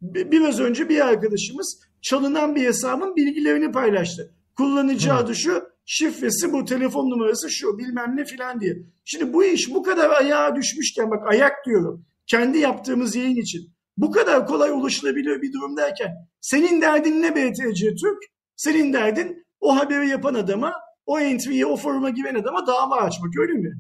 [0.02, 4.34] Bi- Biraz önce bir arkadaşımız çalınan bir hesabın bilgilerini paylaştı.
[4.58, 5.14] Kullanıcı Hı.
[5.14, 8.78] adı şu, şifresi bu, telefon numarası şu, bilmem ne filan diye.
[9.06, 12.06] Şimdi bu iş bu kadar ayağa düşmüşken bak ayak diyorum.
[12.28, 13.62] Kendi yaptığımız yayın için.
[13.98, 18.24] Bu kadar kolay ulaşılabilir bir durum derken senin derdin ne BTC Türk?
[18.56, 20.74] Senin derdin o haberi yapan adama,
[21.06, 23.74] o entry'ye, o foruma giren adama dava açmak öyle mi?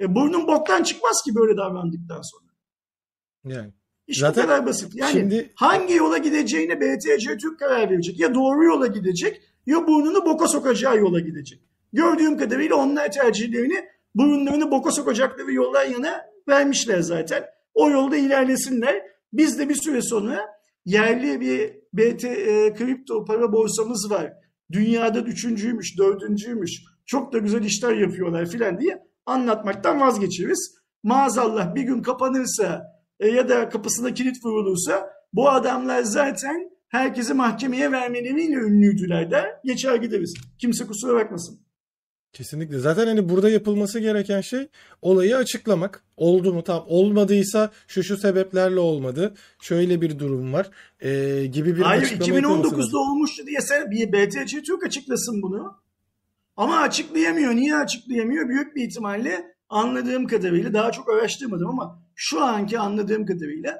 [0.00, 2.50] E, burnun boktan çıkmaz ki böyle davrandıktan sonra.
[3.44, 3.72] Yani.
[4.10, 4.94] İş Zaten bu kadar basit.
[4.94, 8.20] Yani şimdi- hangi yola gideceğine BTC Türk karar verecek.
[8.20, 11.60] Ya doğru yola gidecek ya burnunu boka sokacağı yola gidecek.
[11.92, 13.84] Gördüğüm kadarıyla onlar tercihlerini
[14.14, 17.44] burunlarını boka sokacakları yollar yana vermişler zaten.
[17.74, 19.02] O yolda ilerlesinler.
[19.32, 20.40] Biz de bir süre sonra
[20.84, 24.32] yerli bir BT e, kripto para borsamız var.
[24.72, 26.82] Dünyada üçüncüymüş, dördüncüymüş.
[27.06, 30.74] Çok da güzel işler yapıyorlar filan diye anlatmaktan vazgeçeriz.
[31.02, 32.89] Maazallah bir gün kapanırsa
[33.20, 39.50] e, ya da kapısına kilit vurulursa bu adamlar zaten herkesi mahkemeye vermeleriyle ünlüydüler der.
[39.64, 40.34] Geçer gideriz.
[40.58, 41.60] Kimse kusura bakmasın.
[42.32, 42.78] Kesinlikle.
[42.78, 44.68] Zaten hani burada yapılması gereken şey
[45.02, 46.04] olayı açıklamak.
[46.16, 46.64] Oldu mu?
[46.64, 46.84] Tamam.
[46.88, 49.34] Olmadıysa şu şu sebeplerle olmadı.
[49.60, 50.70] Şöyle bir durum var.
[51.00, 52.98] Ee, gibi bir Hayır açıklama yapılması 2019'da lazım.
[52.98, 55.76] olmuştu diye sen bir BTC Türk açıklasın bunu.
[56.56, 57.56] Ama açıklayamıyor.
[57.56, 58.48] Niye açıklayamıyor?
[58.48, 63.78] Büyük bir ihtimalle anladığım kadarıyla daha çok araştırmadım ama şu anki anladığım kadarıyla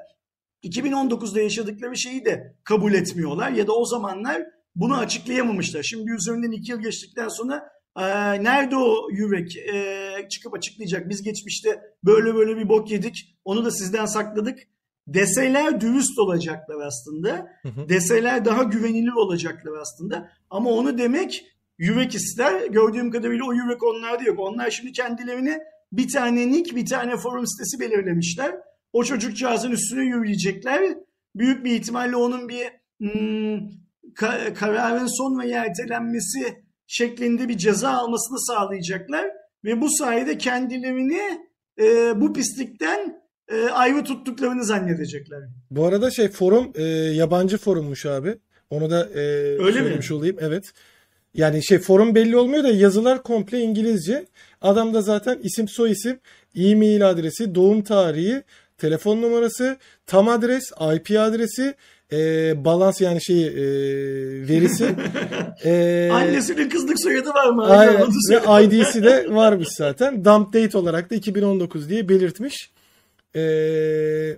[0.63, 4.43] 2019'da yaşadıkları şeyi de kabul etmiyorlar ya da o zamanlar
[4.75, 5.83] bunu açıklayamamışlar.
[5.83, 8.03] Şimdi üzerinden iki yıl geçtikten sonra e,
[8.43, 11.09] nerede o yürek e, çıkıp açıklayacak?
[11.09, 14.59] Biz geçmişte böyle böyle bir bok yedik onu da sizden sakladık
[15.07, 17.47] deseler dürüst olacaklar aslında.
[17.89, 20.29] Deseler daha güvenilir olacaklar aslında.
[20.49, 21.45] Ama onu demek
[21.77, 22.67] yürek ister.
[22.67, 24.39] Gördüğüm kadarıyla o yürek onlarda yok.
[24.39, 25.59] Onlar şimdi kendilerine
[25.91, 28.55] bir tane nick, bir tane forum sitesi belirlemişler.
[28.93, 30.81] O çocukcağızın üstüne yürüyecekler.
[31.35, 32.67] Büyük bir ihtimalle onun bir
[32.99, 33.57] hmm,
[34.15, 39.31] ka- kararın son ve ertelenmesi şeklinde bir ceza almasını sağlayacaklar.
[39.63, 41.21] Ve bu sayede kendilerini
[41.81, 45.39] e, bu pislikten e, ayrı tuttuklarını zannedecekler.
[45.71, 48.37] Bu arada şey forum e, yabancı forummuş abi.
[48.69, 49.73] Onu da e, mi?
[49.73, 50.37] söylemiş olayım.
[50.39, 50.73] Evet.
[51.33, 54.25] Yani şey forum belli olmuyor da yazılar komple İngilizce.
[54.61, 56.19] Adam da zaten isim soyisim,
[56.55, 58.43] e-mail adresi, doğum tarihi,
[58.77, 61.75] telefon numarası, tam adres, IP adresi,
[62.11, 62.17] e,
[62.65, 63.53] balans yani şey e,
[64.47, 64.95] verisi.
[65.65, 67.65] e, Annesinin kızlık soyadı var mı?
[67.65, 68.07] Aynen.
[68.29, 70.25] Ve ID'si de varmış zaten.
[70.25, 72.71] Dump date olarak da 2019 diye belirtmiş.
[73.35, 74.37] Ee,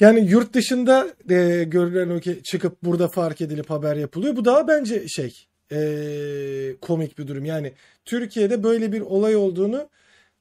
[0.00, 4.36] yani yurt dışında e, görülen ki çıkıp burada fark edilip haber yapılıyor.
[4.36, 7.44] Bu daha bence şey e, komik bir durum.
[7.44, 7.72] Yani
[8.04, 9.88] Türkiye'de böyle bir olay olduğunu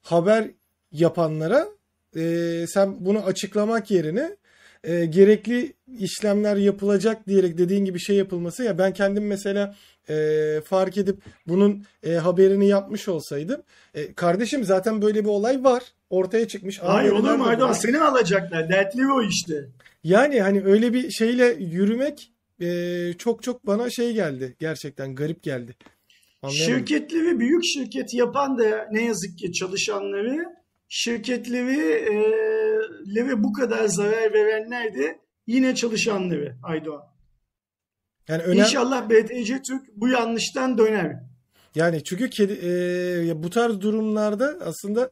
[0.01, 0.51] haber
[0.91, 1.67] yapanlara
[2.15, 4.37] e, sen bunu açıklamak yerine
[4.83, 9.75] e, gerekli işlemler yapılacak diyerek dediğin gibi şey yapılması ya ben kendim mesela
[10.09, 13.61] e, fark edip bunun e, haberini yapmış olsaydım
[13.93, 16.79] e, kardeşim zaten böyle bir olay var ortaya çıkmış.
[16.79, 17.73] Hayır olur mu bu?
[17.73, 18.69] Seni alacaklar.
[18.69, 19.53] Dertli o işte.
[20.03, 22.31] Yani hani öyle bir şeyle yürümek
[22.61, 25.75] e, çok çok bana şey geldi gerçekten garip geldi.
[26.41, 26.75] Anlayamadım.
[26.77, 30.45] Şirketleri büyük şirket yapan da ne yazık ki çalışanları,
[30.89, 32.13] şirketleri e,
[33.15, 37.03] lere bu kadar zarar verenler de yine çalışanları Aydoğan.
[38.27, 41.23] Yani önem İnşallah BTC Türk bu yanlıştan döner.
[41.75, 45.11] yani çünkü kedi, e, bu tarz durumlarda aslında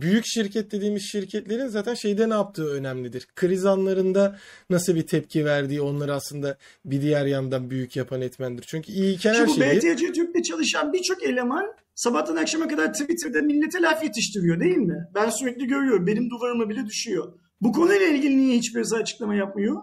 [0.00, 3.26] büyük şirket dediğimiz şirketlerin zaten şeyde ne yaptığı önemlidir.
[3.34, 4.38] Kriz anlarında
[4.70, 8.64] nasıl bir tepki verdiği onları aslında bir diğer yandan büyük yapan etmendir.
[8.68, 13.42] Çünkü iyiyken her Şimdi bu şeyi BTC Türk'te çalışan birçok eleman sabahtan akşama kadar Twitter'da
[13.42, 15.08] millete laf yetiştiriyor değil mi?
[15.14, 16.06] Ben sürekli görüyorum.
[16.06, 17.32] Benim duvarıma bile düşüyor.
[17.60, 19.82] Bu konuyla ilgili niye hiçbirisi açıklama yapmıyor?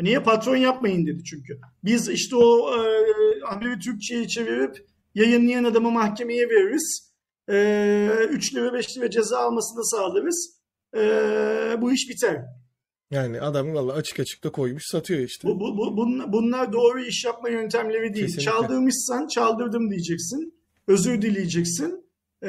[0.00, 1.60] Niye patron yapmayın dedi çünkü.
[1.84, 2.80] Biz işte o e,
[3.44, 7.07] haberi Türkçe'ye çevirip yayınlayan adamı mahkemeye veririz.
[7.48, 10.58] E, 3 lira 5 lira ceza almasını sağlarız.
[10.96, 11.00] E,
[11.80, 12.44] bu iş biter.
[13.10, 15.48] yani adam valla açık açık da koymuş satıyor işte.
[15.48, 18.26] Bu, bu, bu- bun- bunlar doğru iş yapma yöntemleri değil.
[18.26, 18.42] Kesinlikle.
[18.50, 20.54] Çaldırmışsan çaldırdım diyeceksin.
[20.86, 22.04] Özür dileyeceksin.
[22.42, 22.48] Ee,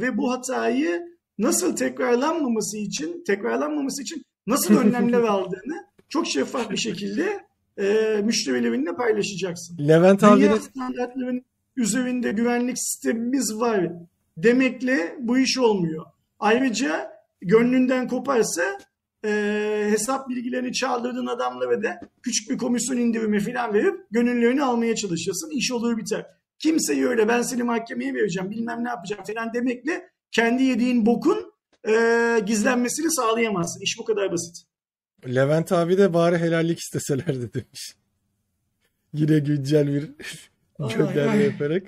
[0.00, 1.02] ve bu hatayı
[1.38, 7.44] nasıl tekrarlanmaması için tekrarlanmaması için nasıl önlemler aldığını çok şeffaf bir şekilde
[7.78, 9.88] e, müşterilerinle paylaşacaksın.
[9.88, 11.44] Levent Dünya abinin standartlarının
[11.76, 13.92] üzerinde güvenlik sistemimiz var
[14.36, 16.06] demekle bu iş olmuyor.
[16.38, 17.10] Ayrıca
[17.42, 18.78] gönlünden koparsa
[19.24, 25.50] e, hesap bilgilerini çaldırdığın adamlara da küçük bir komisyon indirimi falan verip gönüllerini almaya çalışırsın.
[25.50, 26.26] İş olur biter.
[26.58, 31.52] Kimseyi öyle ben seni mahkemeye vereceğim bilmem ne yapacağım falan demekle kendi yediğin bokun
[31.88, 31.92] e,
[32.46, 33.80] gizlenmesini sağlayamazsın.
[33.80, 34.56] İş bu kadar basit.
[35.26, 37.94] Levent abi de bari helallik isteselerdi demiş.
[39.12, 40.10] Yine güncel bir
[40.88, 41.82] gönderme yaparak.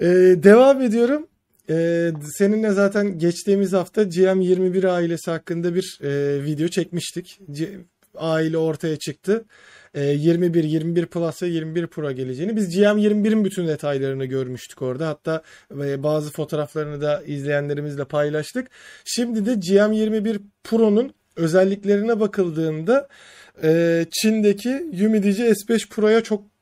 [0.00, 0.06] Ee,
[0.42, 1.26] devam ediyorum.
[1.70, 7.40] Ee, seninle zaten geçtiğimiz hafta GM21 ailesi hakkında bir e, video çekmiştik.
[7.52, 7.78] C-
[8.14, 9.44] aile ortaya çıktı.
[9.94, 12.56] Ee, 21, 21 Plus ve 21 Pro geleceğini.
[12.56, 15.08] Biz GM21'in bütün detaylarını görmüştük orada.
[15.08, 15.42] Hatta
[15.74, 18.68] e, bazı fotoğraflarını da izleyenlerimizle paylaştık.
[19.04, 23.08] Şimdi de GM21 Pro'nun özelliklerine bakıldığında
[23.62, 26.55] e, Çin'deki Yumidici S5 Pro'ya çok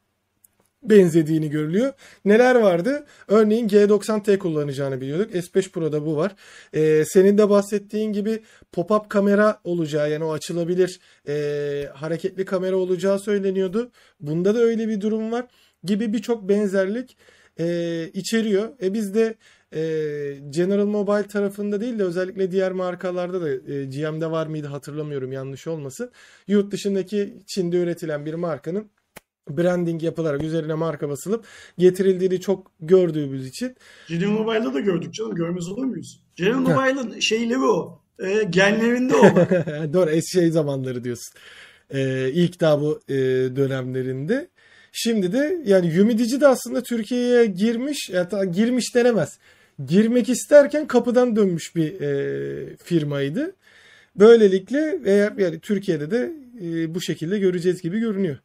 [0.84, 1.92] benzediğini görülüyor.
[2.24, 3.06] Neler vardı?
[3.28, 5.34] Örneğin G90T kullanacağını biliyorduk.
[5.34, 6.34] S5 Pro'da bu var.
[6.74, 13.18] Ee, senin de bahsettiğin gibi pop-up kamera olacağı yani o açılabilir e, hareketli kamera olacağı
[13.18, 13.90] söyleniyordu.
[14.20, 15.46] Bunda da öyle bir durum var
[15.84, 17.16] gibi birçok benzerlik
[17.58, 18.68] e, içeriyor.
[18.82, 19.34] E biz de
[19.74, 19.80] e,
[20.50, 25.66] General Mobile tarafında değil de özellikle diğer markalarda da e, GM'de var mıydı hatırlamıyorum yanlış
[25.66, 26.10] olmasın.
[26.48, 28.90] Yurt dışındaki Çin'de üretilen bir markanın
[29.50, 31.44] branding yapılarak üzerine marka basılıp
[31.78, 33.76] getirildiğini çok gördüğümüz için
[34.08, 35.34] General Mobile'da da gördük canım.
[35.34, 36.20] Görmez olur muyuz?
[36.36, 38.00] General Mobile'ın şeyleri o.
[38.18, 39.22] E, genlerinde o.
[39.92, 41.34] Doğru eski şey zamanları diyorsun.
[41.90, 43.14] Ee, ilk daha bu e,
[43.56, 44.48] dönemlerinde.
[44.92, 49.38] Şimdi de yani Yumidici de aslında Türkiye'ye girmiş, ya ta- girmiş denemez.
[49.86, 53.54] Girmek isterken kapıdan dönmüş bir e, firmaydı.
[54.16, 56.32] Böylelikle eğer yani Türkiye'de de
[56.62, 58.38] e, bu şekilde göreceğiz gibi görünüyor.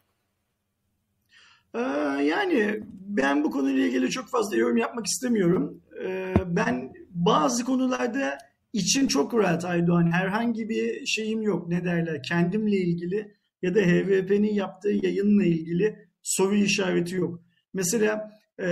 [1.76, 1.80] Ee,
[2.24, 5.82] yani ben bu konuyla ilgili çok fazla yorum yapmak istemiyorum.
[6.04, 8.38] Ee, ben bazı konularda
[8.74, 10.12] içim çok rahat Aydoğan.
[10.12, 11.68] Herhangi bir şeyim yok.
[11.68, 12.24] Ne derler?
[12.24, 17.42] Kendimle ilgili ya da HVP'nin yaptığı yayınla ilgili soru işareti yok.
[17.74, 18.68] Mesela e,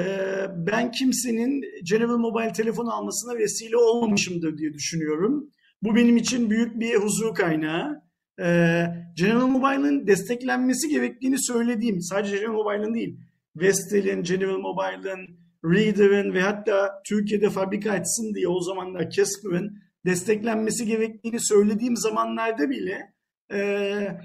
[0.58, 5.50] ben kimsenin General Mobile telefon almasına vesile olmamışımdır diye düşünüyorum.
[5.84, 8.07] Bu benim için büyük bir huzur kaynağı.
[8.40, 8.86] Ee,
[9.16, 13.20] General Mobile'ın desteklenmesi gerektiğini söylediğim, sadece General Mobile'ın değil,
[13.56, 15.28] Vestel'in, General Mobile'ın,
[15.66, 23.14] Reader'ın ve hatta Türkiye'de fabrika açsın diye o zamanlar Casper'ın desteklenmesi gerektiğini söylediğim zamanlarda bile
[23.54, 24.18] e,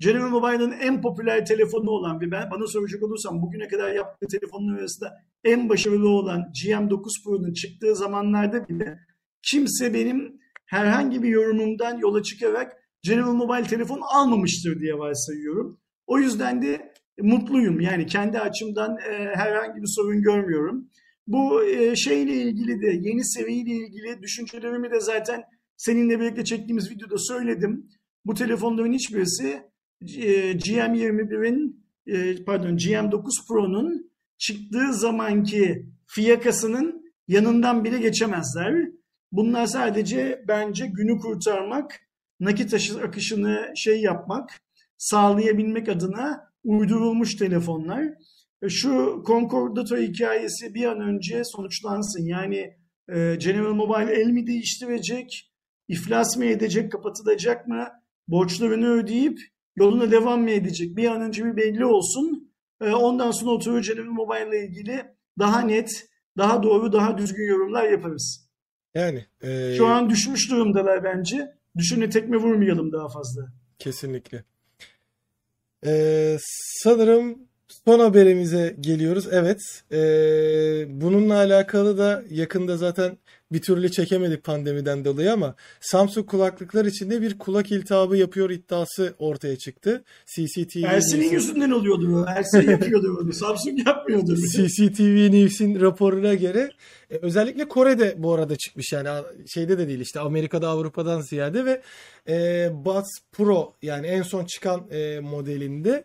[0.00, 4.78] General Mobile'ın en popüler telefonu olan ve ben bana soracak olursam bugüne kadar yaptığı telefonlar
[4.78, 5.12] arasında
[5.44, 8.98] en başarılı olan GM9 Pro'nun çıktığı zamanlarda bile
[9.42, 15.80] kimse benim herhangi bir yorumumdan yola çıkarak General Mobile telefon almamıştır diye varsayıyorum.
[16.06, 17.80] O yüzden de mutluyum.
[17.80, 20.90] Yani kendi açımdan e, herhangi bir sorun görmüyorum.
[21.26, 25.42] Bu e, şeyle ilgili de yeni seviyeyle ilgili düşüncelerimi de zaten
[25.76, 27.88] seninle birlikte çektiğimiz videoda söyledim.
[28.24, 29.62] Bu telefonların hiçbirisi
[30.02, 38.88] e, GM21'in e, pardon GM9 Pro'nun çıktığı zamanki fiyakasının yanından bile geçemezler.
[39.32, 42.05] Bunlar sadece bence günü kurtarmak,
[42.40, 44.60] nakit akışını şey yapmak,
[44.98, 48.04] sağlayabilmek adına uydurulmuş telefonlar.
[48.62, 52.24] E, Şu Concordato hikayesi bir an önce sonuçlansın.
[52.24, 52.76] Yani
[53.08, 55.52] e, General Mobile el mi değiştirecek,
[55.88, 57.88] iflas mı edecek, kapatılacak mı,
[58.28, 59.38] borçlarını ödeyip
[59.76, 60.96] yoluna devam mı edecek?
[60.96, 62.52] Bir an önce bir belli olsun.
[62.80, 65.04] E, ondan sonra oturur Cenevre Mobile ile ilgili
[65.38, 66.08] daha net,
[66.38, 68.50] daha doğru, daha düzgün yorumlar yaparız.
[68.94, 71.55] Yani e, Şu an düşmüş durumdalar bence.
[71.76, 73.52] Düşüne tekme vurmayalım daha fazla.
[73.78, 74.44] kesinlikle.
[75.86, 76.36] E,
[76.82, 79.28] sanırım son haberimize geliyoruz.
[79.32, 79.60] Evet,
[79.92, 79.98] e,
[81.00, 83.18] bununla alakalı da yakında zaten
[83.52, 89.56] bir türlü çekemedik pandemiden dolayı ama Samsung kulaklıklar içinde bir kulak iltihabı yapıyor iddiası ortaya
[89.56, 90.04] çıktı.
[90.26, 92.24] CCTV Ersin'in News'un- yüzünden oluyordu bu.
[92.28, 93.32] Ersin yapıyordu bunu.
[93.32, 94.36] Samsung yapmıyordu.
[94.36, 96.70] CCTV News'in raporuna göre
[97.10, 99.08] e, özellikle Kore'de bu arada çıkmış yani
[99.54, 101.82] şeyde de değil işte Amerika'da Avrupa'dan ziyade ve
[102.28, 106.04] e, Buds Pro yani en son çıkan e, modelinde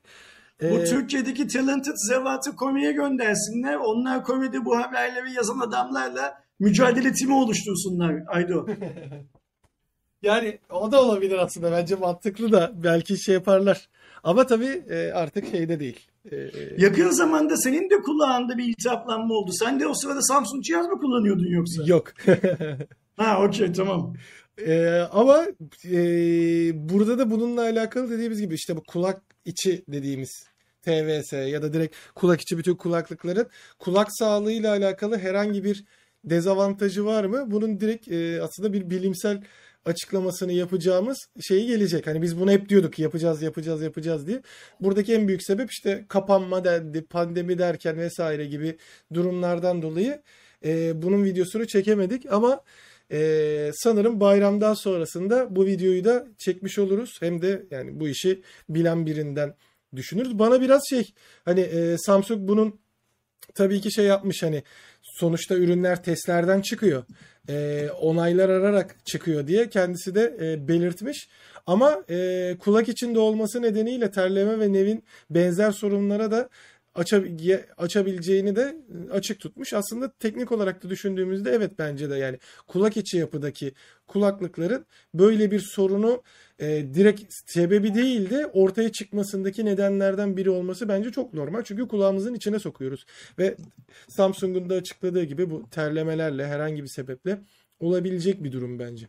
[0.62, 3.76] Bu e, Türkiye'deki talented zevatı Kore'ye göndersinler.
[3.76, 8.68] Onlar Kore'de bu haberleri yazan adamlarla mücadele timi oluştursunlar Aydo.
[10.22, 13.90] yani o da olabilir aslında bence mantıklı da belki şey yaparlar.
[14.24, 16.00] Ama tabii e, artık şeyde değil.
[16.32, 19.52] E, Yakın zamanda senin de kulağında bir iltihaplanma oldu.
[19.52, 21.84] Sen de o sırada Samsung cihaz mı kullanıyordun yoksa?
[21.86, 22.08] yok.
[23.18, 24.14] Ha okey tamam.
[24.68, 25.46] Ee, ama
[25.92, 26.00] e,
[26.90, 30.46] burada da bununla alakalı dediğimiz gibi işte bu kulak içi dediğimiz
[30.82, 33.48] TVS ya da direkt kulak içi bütün kulaklıkların
[33.80, 35.86] kulak sağlığıyla alakalı herhangi bir
[36.24, 37.52] dezavantajı var mı?
[37.52, 39.44] Bunun direkt e, aslında bir bilimsel
[39.86, 42.08] açıklamasını yapacağımız şeyi gelecek.
[42.08, 44.42] Hani biz bunu hep diyorduk yapacağız yapacağız yapacağız diye.
[44.80, 48.78] Buradaki en büyük sebep işte kapanma dendi, pandemi derken vesaire gibi
[49.14, 50.22] durumlardan dolayı
[50.66, 52.62] e, bunun videosunu çekemedik ama
[53.14, 57.18] ee, sanırım bayramdan sonrasında bu videoyu da çekmiş oluruz.
[57.20, 59.56] Hem de yani bu işi bilen birinden
[59.96, 60.40] düşünürüz.
[60.40, 61.14] Bana biraz şey
[61.46, 62.80] hani e, Samsung bunun
[63.56, 64.64] tabii ki şey yapmış hani
[65.02, 67.04] sonuçta ürünler testlerden çıkıyor.
[67.50, 71.30] E, onaylar ararak çıkıyor diye kendisi de e, belirtmiş.
[71.68, 76.50] Ama e, kulak içinde olması nedeniyle terleme ve nevin benzer sorunlara da
[77.78, 78.76] açabileceğini de
[79.12, 79.74] açık tutmuş.
[79.74, 83.74] Aslında teknik olarak da düşündüğümüzde evet bence de yani kulak içi yapıdaki
[84.08, 86.24] kulaklıkların böyle bir sorunu
[86.60, 91.64] e, direkt sebebi değil de ortaya çıkmasındaki nedenlerden biri olması bence çok normal.
[91.64, 93.06] Çünkü kulağımızın içine sokuyoruz.
[93.40, 93.56] Ve
[94.08, 97.38] Samsung'un da açıkladığı gibi bu terlemelerle herhangi bir sebeple
[97.80, 99.08] olabilecek bir durum bence.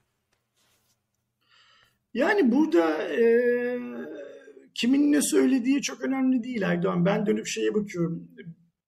[2.15, 3.79] Yani burada e,
[4.75, 7.05] kimin ne söylediği çok önemli değil Erdoğan.
[7.05, 8.29] Ben dönüp şeye bakıyorum.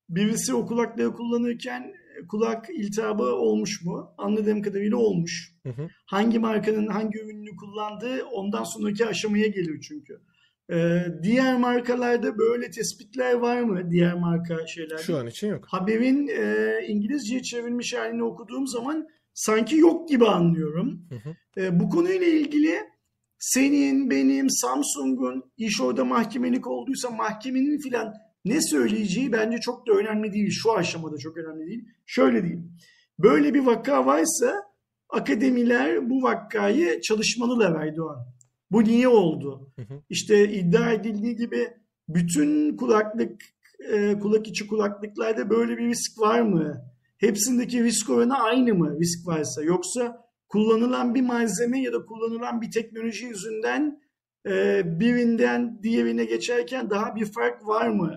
[0.08, 1.94] Birisi o kulaklığı kullanırken
[2.28, 4.14] kulak iltihabı olmuş mu?
[4.18, 5.54] Anladığım kadarıyla olmuş.
[5.62, 5.88] Hı hı.
[6.06, 10.20] Hangi markanın hangi ürününü kullandığı ondan sonraki aşamaya geliyor çünkü.
[10.72, 13.90] E, diğer markalarda böyle tespitler var mı?
[13.90, 14.98] Diğer marka şeyler.
[14.98, 15.64] Şu an için yok.
[15.68, 21.06] Haberin e, İngilizceye çevrilmiş halini okuduğum zaman sanki yok gibi anlıyorum.
[21.08, 21.62] Hı hı.
[21.64, 22.78] E, bu konuyla ilgili
[23.38, 30.32] senin, benim, Samsung'un iş orada mahkemelik olduysa mahkemenin filan ne söyleyeceği bence çok da önemli
[30.32, 30.50] değil.
[30.50, 31.84] Şu aşamada çok önemli değil.
[32.06, 32.72] Şöyle diyeyim.
[33.18, 34.62] Böyle bir vaka varsa
[35.08, 38.26] akademiler bu vakayı çalışmalılar Erdoğan.
[38.70, 39.72] Bu niye oldu?
[39.76, 40.02] Hı hı.
[40.10, 41.68] İşte iddia edildiği gibi
[42.08, 43.40] bütün kulaklık
[43.92, 46.84] e, kulak içi kulaklıklarda böyle bir risk var mı?
[47.18, 49.62] Hepsindeki risk oranı aynı mı risk varsa?
[49.62, 50.23] Yoksa
[50.54, 54.00] kullanılan bir malzeme ya da kullanılan bir teknoloji yüzünden
[54.46, 58.14] e, birinden diğerine geçerken daha bir fark var mı?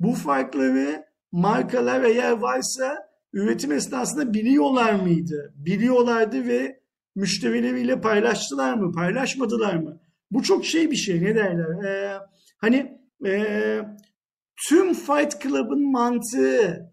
[0.00, 2.98] Bu farkları markalar eğer varsa
[3.32, 5.54] üretim esnasında biliyorlar mıydı?
[5.56, 6.80] Biliyorlardı ve
[7.14, 8.92] müşterileriyle paylaştılar mı?
[8.92, 10.00] Paylaşmadılar mı?
[10.30, 11.84] Bu çok şey bir şey ne derler?
[11.84, 12.18] Ee,
[12.58, 13.78] hani e,
[14.68, 16.92] tüm Fight Club'ın mantığı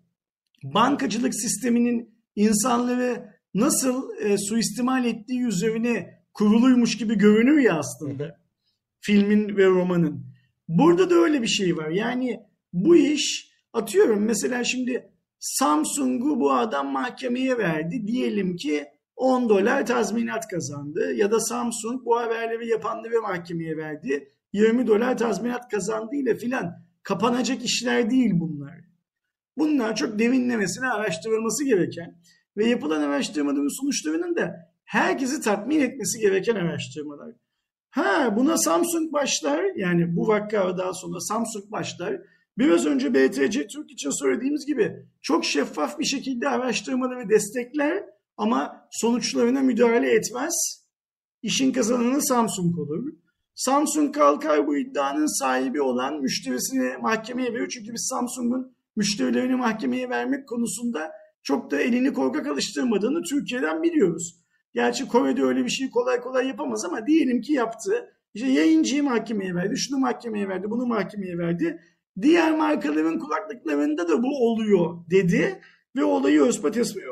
[0.63, 8.39] bankacılık sisteminin insanları nasıl e, suistimal ettiği üzerine kuruluymuş gibi görünüyor ya aslında
[8.99, 10.25] filmin ve romanın.
[10.67, 11.89] Burada da öyle bir şey var.
[11.89, 12.39] Yani
[12.73, 15.09] bu iş atıyorum mesela şimdi
[15.39, 18.07] Samsung'u bu adam mahkemeye verdi.
[18.07, 21.13] Diyelim ki 10 dolar tazminat kazandı.
[21.13, 24.33] Ya da Samsung bu haberleri yapanları mahkemeye verdi.
[24.53, 26.73] 20 dolar tazminat kazandı ile filan
[27.03, 28.79] kapanacak işler değil bunlar.
[29.57, 32.15] Bunlar çok derinlemesine araştırılması gereken
[32.57, 37.35] ve yapılan araştırmaların sonuçlarının da herkesi tatmin etmesi gereken araştırmalar.
[37.89, 42.21] Ha buna Samsung başlar yani bu vakka daha sonra Samsung başlar.
[42.57, 48.03] Biraz önce BTC Türk için söylediğimiz gibi çok şeffaf bir şekilde araştırmaları destekler
[48.37, 50.85] ama sonuçlarına müdahale etmez.
[51.41, 53.13] İşin kazananı Samsung olur.
[53.55, 57.69] Samsung kalkar bu iddianın sahibi olan müşterisini mahkemeye verir.
[57.69, 61.11] Çünkü biz Samsung'un müşterilerini mahkemeye vermek konusunda
[61.43, 64.35] çok da elini korkak alıştırmadığını Türkiye'den biliyoruz.
[64.73, 68.09] Gerçi Kore'de öyle bir şey kolay kolay yapamaz ama diyelim ki yaptı.
[68.33, 71.81] İşte yayıncıyı mahkemeye verdi, şunu mahkemeye verdi, bunu mahkemeye verdi.
[72.21, 75.61] Diğer markaların kulaklıklarında da bu oluyor dedi
[75.95, 76.41] ve olayı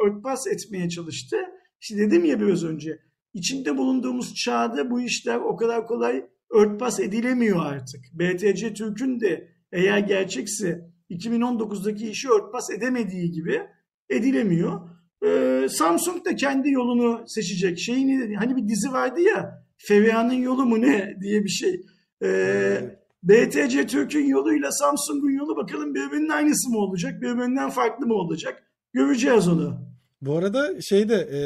[0.05, 1.37] örtbas, etmeye çalıştı.
[1.81, 2.99] İşte dedim ya biraz önce
[3.33, 8.01] içinde bulunduğumuz çağda bu işler o kadar kolay örtbas edilemiyor artık.
[8.13, 13.61] BTC Türk'ün de eğer gerçekse 2019'daki işi örtbas edemediği gibi
[14.09, 14.81] edilemiyor.
[15.25, 17.79] Ee, Samsung da kendi yolunu seçecek.
[17.79, 21.81] Şeyini hani bir dizi vardı ya Feriha'nın yolu mu ne diye bir şey.
[22.23, 28.63] Ee, BTC Türk'ün yoluyla Samsung'un yolu bakalım birbirinin aynısı mı olacak, birbirinden farklı mı olacak?
[28.93, 29.79] Göreceğiz onu.
[30.21, 31.39] Bu arada şeyde e,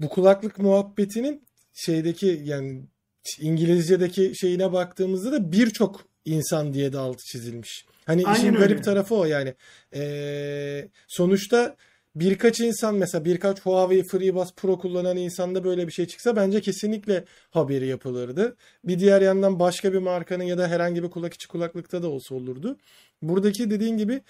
[0.00, 1.42] bu kulaklık muhabbetinin
[1.72, 2.82] şeydeki yani
[3.40, 7.86] İngilizce'deki şeyine baktığımızda da birçok insan diye de altı çizilmiş.
[8.06, 8.58] Hani Aynen işin öyle.
[8.58, 9.54] garip tarafı o yani.
[9.94, 11.76] E, sonuçta
[12.14, 17.24] birkaç insan mesela birkaç Huawei FreeBuds Pro kullanan insanda böyle bir şey çıksa bence kesinlikle
[17.50, 18.56] haberi yapılırdı.
[18.84, 22.34] Bir diğer yandan başka bir markanın ya da herhangi bir kulak içi kulaklıkta da olsa
[22.34, 22.78] olurdu.
[23.22, 24.20] Buradaki dediğin gibi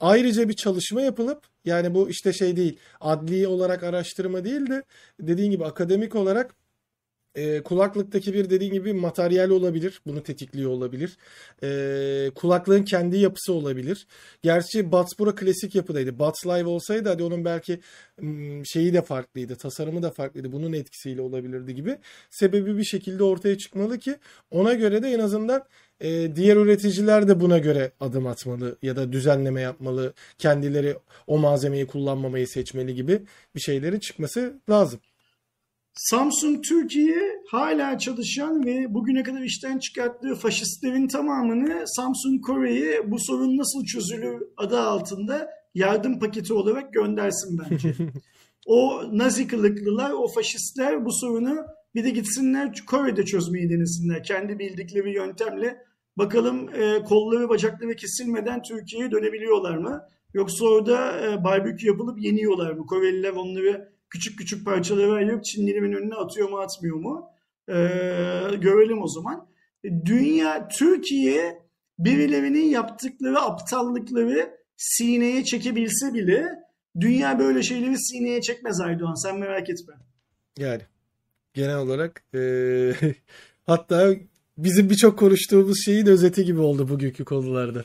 [0.00, 4.82] ayrıca bir çalışma yapılıp yani bu işte şey değil adli olarak araştırma değil de
[5.20, 6.54] dediğin gibi akademik olarak
[7.34, 10.00] e, kulaklıktaki bir dediğin gibi materyal olabilir.
[10.06, 11.16] Bunu tetikliyor olabilir.
[11.62, 14.06] E, kulaklığın kendi yapısı olabilir.
[14.42, 16.18] Gerçi Buds Pro klasik yapıdaydı.
[16.18, 17.80] Buds Live olsaydı hadi onun belki
[18.20, 19.56] mm, şeyi de farklıydı.
[19.56, 20.52] Tasarımı da farklıydı.
[20.52, 21.98] Bunun etkisiyle olabilirdi gibi.
[22.30, 24.16] Sebebi bir şekilde ortaya çıkmalı ki
[24.50, 25.64] ona göre de en azından
[26.00, 30.12] e, diğer üreticiler de buna göre adım atmalı ya da düzenleme yapmalı.
[30.38, 30.96] Kendileri
[31.26, 33.22] o malzemeyi kullanmamayı seçmeli gibi
[33.54, 35.00] bir şeylerin çıkması lazım.
[35.94, 43.56] Samsung Türkiye hala çalışan ve bugüne kadar işten çıkarttığı faşistlerin tamamını Samsung Kore'ye bu sorun
[43.56, 47.94] nasıl çözülür adı altında yardım paketi olarak göndersin bence.
[48.66, 51.56] o nazi kılıklılar, o faşistler bu sorunu
[51.94, 54.24] bir de gitsinler Kore'de çözmeyi denesinler.
[54.24, 55.76] Kendi bildikleri yöntemle
[56.16, 60.02] bakalım e, kolları bacakları kesilmeden Türkiye'ye dönebiliyorlar mı?
[60.34, 62.86] Yoksa orada e, barbekü yapılıp yeniyorlar mı?
[62.86, 67.30] Koreliler onları küçük küçük parçalara ayırıp Çinlilerin önüne atıyor mu atmıyor mu?
[67.68, 67.74] E,
[68.56, 69.46] görelim o zaman.
[70.04, 71.58] Dünya, Türkiye
[71.98, 76.46] birilerinin yaptıkları aptallıkları sineye çekebilse bile
[77.00, 79.14] dünya böyle şeyleri sineye çekmez Aydoğan.
[79.14, 79.94] Sen merak etme.
[80.58, 80.82] Yani
[81.54, 82.94] genel olarak eee,
[83.66, 84.14] hatta
[84.58, 87.84] bizim birçok konuştuğumuz şeyin özeti gibi oldu bugünkü konularda.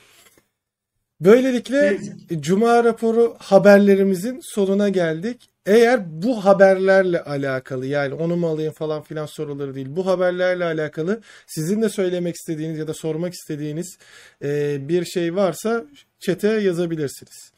[1.21, 1.99] Böylelikle.
[2.39, 5.49] Cuma raporu haberlerimizin sonuna geldik.
[5.69, 9.87] Eğer bu haberlerle alakalı yani onu mu alayım falan filan soruları değil.
[9.89, 13.97] Bu haberlerle alakalı sizin de söylemek istediğiniz ya da sormak istediğiniz
[14.43, 15.85] eee, bir şey varsa
[16.19, 17.51] chat'e yazabilirsiniz.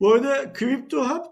[0.00, 1.24] Bu arada Crypto Hub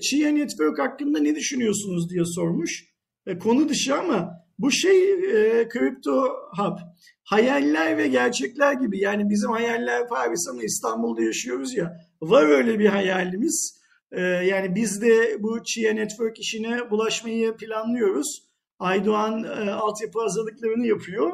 [0.00, 2.84] Chia Network hakkında ne düşünüyorsunuz diye sormuş.
[3.26, 6.26] E, konu dışı ama bu şey e, Crypto
[6.56, 6.78] Hub
[7.24, 8.98] hayaller ve gerçekler gibi.
[9.00, 11.96] Yani bizim hayaller Paris ama İstanbul'da yaşıyoruz ya.
[12.20, 13.79] Var öyle bir hayalimiz.
[14.12, 18.50] E, yani biz de bu Chia Network işine bulaşmayı planlıyoruz.
[18.78, 21.32] Aydoğan e, altyapı hazırlıklarını yapıyor.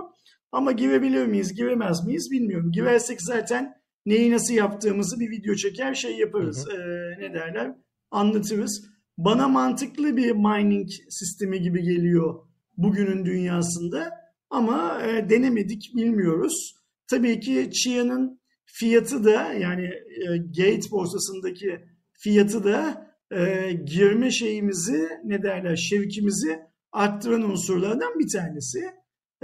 [0.52, 2.72] Ama girebilir miyiz, giremez miyiz bilmiyorum.
[2.72, 3.74] Girersek zaten
[4.06, 6.68] neyi nasıl yaptığımızı bir video çeker şey yaparız.
[6.68, 6.78] Ee,
[7.20, 7.74] ne derler?
[8.10, 8.84] Anlatırız.
[9.18, 12.46] Bana mantıklı bir mining sistemi gibi geliyor
[12.76, 14.10] bugünün dünyasında.
[14.50, 16.74] Ama e, denemedik, bilmiyoruz.
[17.10, 21.80] Tabii ki Chia'nın fiyatı da yani e, Gate borsasındaki
[22.18, 26.60] fiyatı da e, girme şeyimizi ne derler şevkimizi
[26.92, 28.90] arttıran unsurlardan bir tanesi.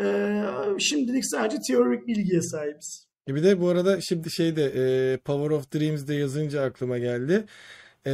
[0.01, 0.45] E,
[0.79, 3.07] şimdilik sadece teorik bilgiye sahibiz.
[3.29, 7.45] E Bir de bu arada şimdi şey de e, Power of Dreams'de yazınca aklıma geldi.
[8.07, 8.13] E,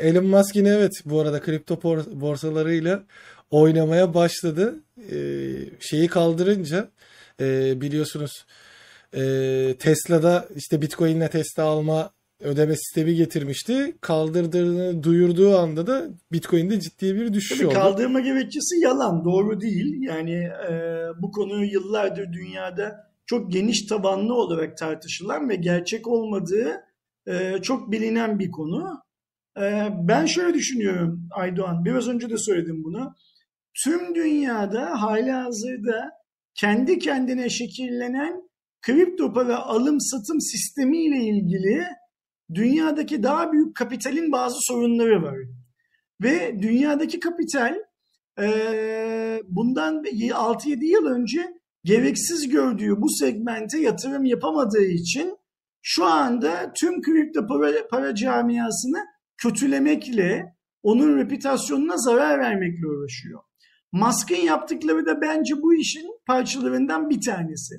[0.00, 1.82] Elon Musk yine evet bu arada kripto
[2.20, 3.04] borsalarıyla
[3.50, 4.74] oynamaya başladı.
[5.10, 5.16] E,
[5.80, 6.88] şeyi kaldırınca
[7.40, 8.46] e, biliyorsunuz
[9.14, 12.10] e, Tesla'da işte Bitcoin'le Tesla alma
[12.42, 13.96] ödeme sistemi getirmişti.
[14.00, 17.74] Kaldırdığını duyurduğu anda da Bitcoin'de ciddi bir düşüş Tabii oldu.
[17.74, 20.02] kaldırma gerekçesi yalan, doğru değil.
[20.02, 20.34] Yani
[20.70, 20.72] e,
[21.22, 26.80] bu konu yıllardır dünyada çok geniş tabanlı olarak tartışılan ve gerçek olmadığı
[27.26, 29.02] e, çok bilinen bir konu.
[29.58, 33.14] E, ben şöyle düşünüyorum Aydoğan, biraz önce de söyledim bunu.
[33.84, 36.10] Tüm dünyada hala hazırda
[36.54, 38.42] kendi kendine şekillenen
[38.82, 41.84] kripto para alım satım sistemiyle ilgili
[42.54, 45.36] dünyadaki daha büyük kapitalin bazı sorunları var.
[46.22, 47.74] Ve dünyadaki kapital
[48.38, 51.54] eee, bundan 6-7 yıl önce
[51.84, 55.36] gereksiz gördüğü bu segmente yatırım yapamadığı için
[55.82, 58.98] şu anda tüm kripto para, para camiasını
[59.36, 63.40] kötülemekle, onun reputasyonuna zarar vermekle uğraşıyor.
[63.92, 67.74] Musk'ın yaptıkları da bence bu işin parçalarından bir tanesi.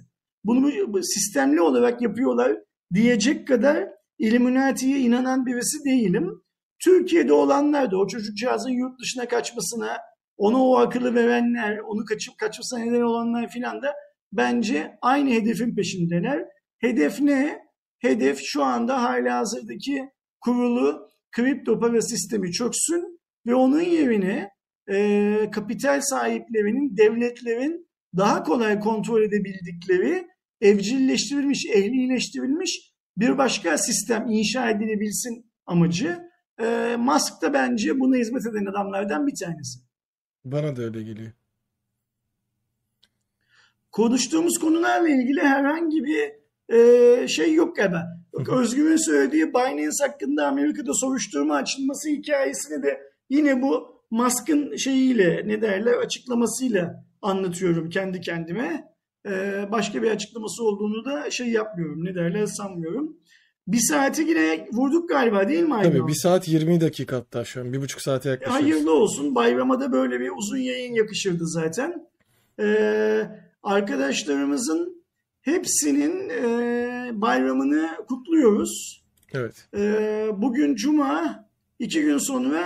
[0.45, 2.57] bunu bu- bu sistemli olarak yapıyorlar
[2.93, 6.43] diyecek kadar Illuminati'ye inanan birisi değilim.
[6.83, 9.97] Türkiye'de olanlar da o çocukcağızın yurt dışına kaçmasına,
[10.37, 13.93] ona o akıllı verenler, onu kaçıp kaçmasına neden olanlar filan da
[14.31, 16.45] bence aynı hedefin peşindeler.
[16.79, 17.59] Hedef ne?
[17.99, 20.09] Hedef şu anda hala hazırdaki
[20.41, 24.49] kurulu kripto para sistemi çöksün ve onun yerine
[24.91, 27.87] e, kapital sahiplerinin, devletlerin
[28.17, 30.27] daha kolay kontrol edebildikleri
[30.61, 36.19] evcilleştirilmiş, ehlileştirilmiş bir başka sistem inşa edilebilsin amacı.
[36.59, 39.79] E, Musk da bence buna hizmet eden adamlardan bir tanesi.
[40.45, 41.31] Bana da öyle geliyor.
[43.91, 46.43] Konuştuğumuz konularla ilgili herhangi bir
[46.75, 48.23] e, şey yok galiba.
[48.33, 55.93] Özgür'ün söylediği Binance hakkında Amerika'da soruşturma açılması hikayesini de yine bu Musk'ın şeyiyle ne derler
[55.93, 58.92] açıklamasıyla anlatıyorum kendi kendime.
[59.25, 63.17] E, başka bir açıklaması olduğunu da şey yapmıyorum ne derler sanmıyorum.
[63.67, 65.91] Bir saati yine vurduk galiba değil mi Aydan?
[65.91, 67.73] Tabii 1 saat 20 dakika hatta şu an.
[67.73, 68.63] Bir buçuk saate yaklaşıyoruz.
[68.63, 69.35] Hayırlı olsun.
[69.35, 72.07] Bayrama da böyle bir uzun yayın yakışırdı zaten.
[72.59, 73.27] Ee,
[73.63, 75.03] arkadaşlarımızın
[75.41, 79.03] hepsinin e, bayramını kutluyoruz.
[79.33, 79.67] Evet.
[79.77, 81.45] Ee, bugün Cuma,
[81.79, 82.63] iki gün sonra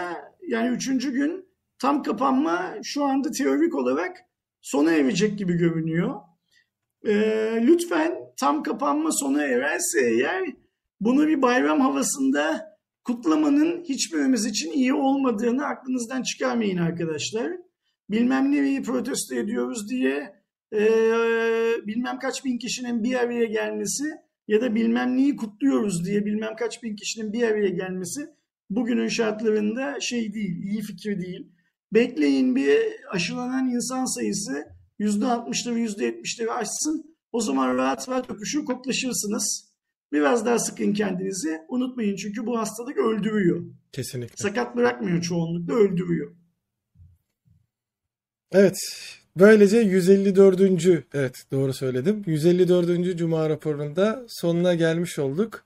[0.47, 1.45] yani üçüncü gün
[1.79, 4.17] tam kapanma şu anda teorik olarak
[4.61, 6.15] sona erecek gibi görünüyor.
[7.05, 10.43] Ee, lütfen tam kapanma sona ererse eğer
[11.01, 17.51] bunu bir bayram havasında kutlamanın hiçbirimiz için iyi olmadığını aklınızdan çıkarmayın arkadaşlar.
[18.09, 20.35] Bilmem neyi protesto ediyoruz diye
[20.73, 20.79] e,
[21.87, 24.03] bilmem kaç bin kişinin bir araya gelmesi
[24.47, 28.21] ya da bilmem neyi kutluyoruz diye bilmem kaç bin kişinin bir araya gelmesi
[28.69, 31.47] bugünün şartlarında şey değil, iyi fikir değil.
[31.93, 32.77] Bekleyin bir
[33.09, 37.15] aşılanan insan sayısı %60'ları %70'leri aşsın.
[37.31, 39.67] O zaman rahat rahat öpüşür koklaşırsınız.
[40.11, 41.61] Biraz daha sıkın kendinizi.
[41.69, 43.65] Unutmayın çünkü bu hastalık öldürüyor.
[43.91, 44.35] Kesinlikle.
[44.37, 46.35] Sakat bırakmıyor çoğunlukla öldürüyor.
[48.51, 48.77] Evet.
[49.39, 50.61] Böylece 154.
[51.13, 52.23] Evet doğru söyledim.
[52.25, 53.17] 154.
[53.17, 55.65] Cuma raporunda sonuna gelmiş olduk.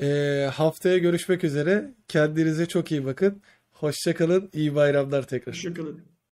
[0.00, 1.94] Ee, haftaya görüşmek üzere.
[2.08, 3.42] Kendinize çok iyi bakın.
[3.72, 4.50] Hoşçakalın.
[4.52, 5.54] İyi bayramlar tekrar.
[5.54, 6.11] Hoşçakalın.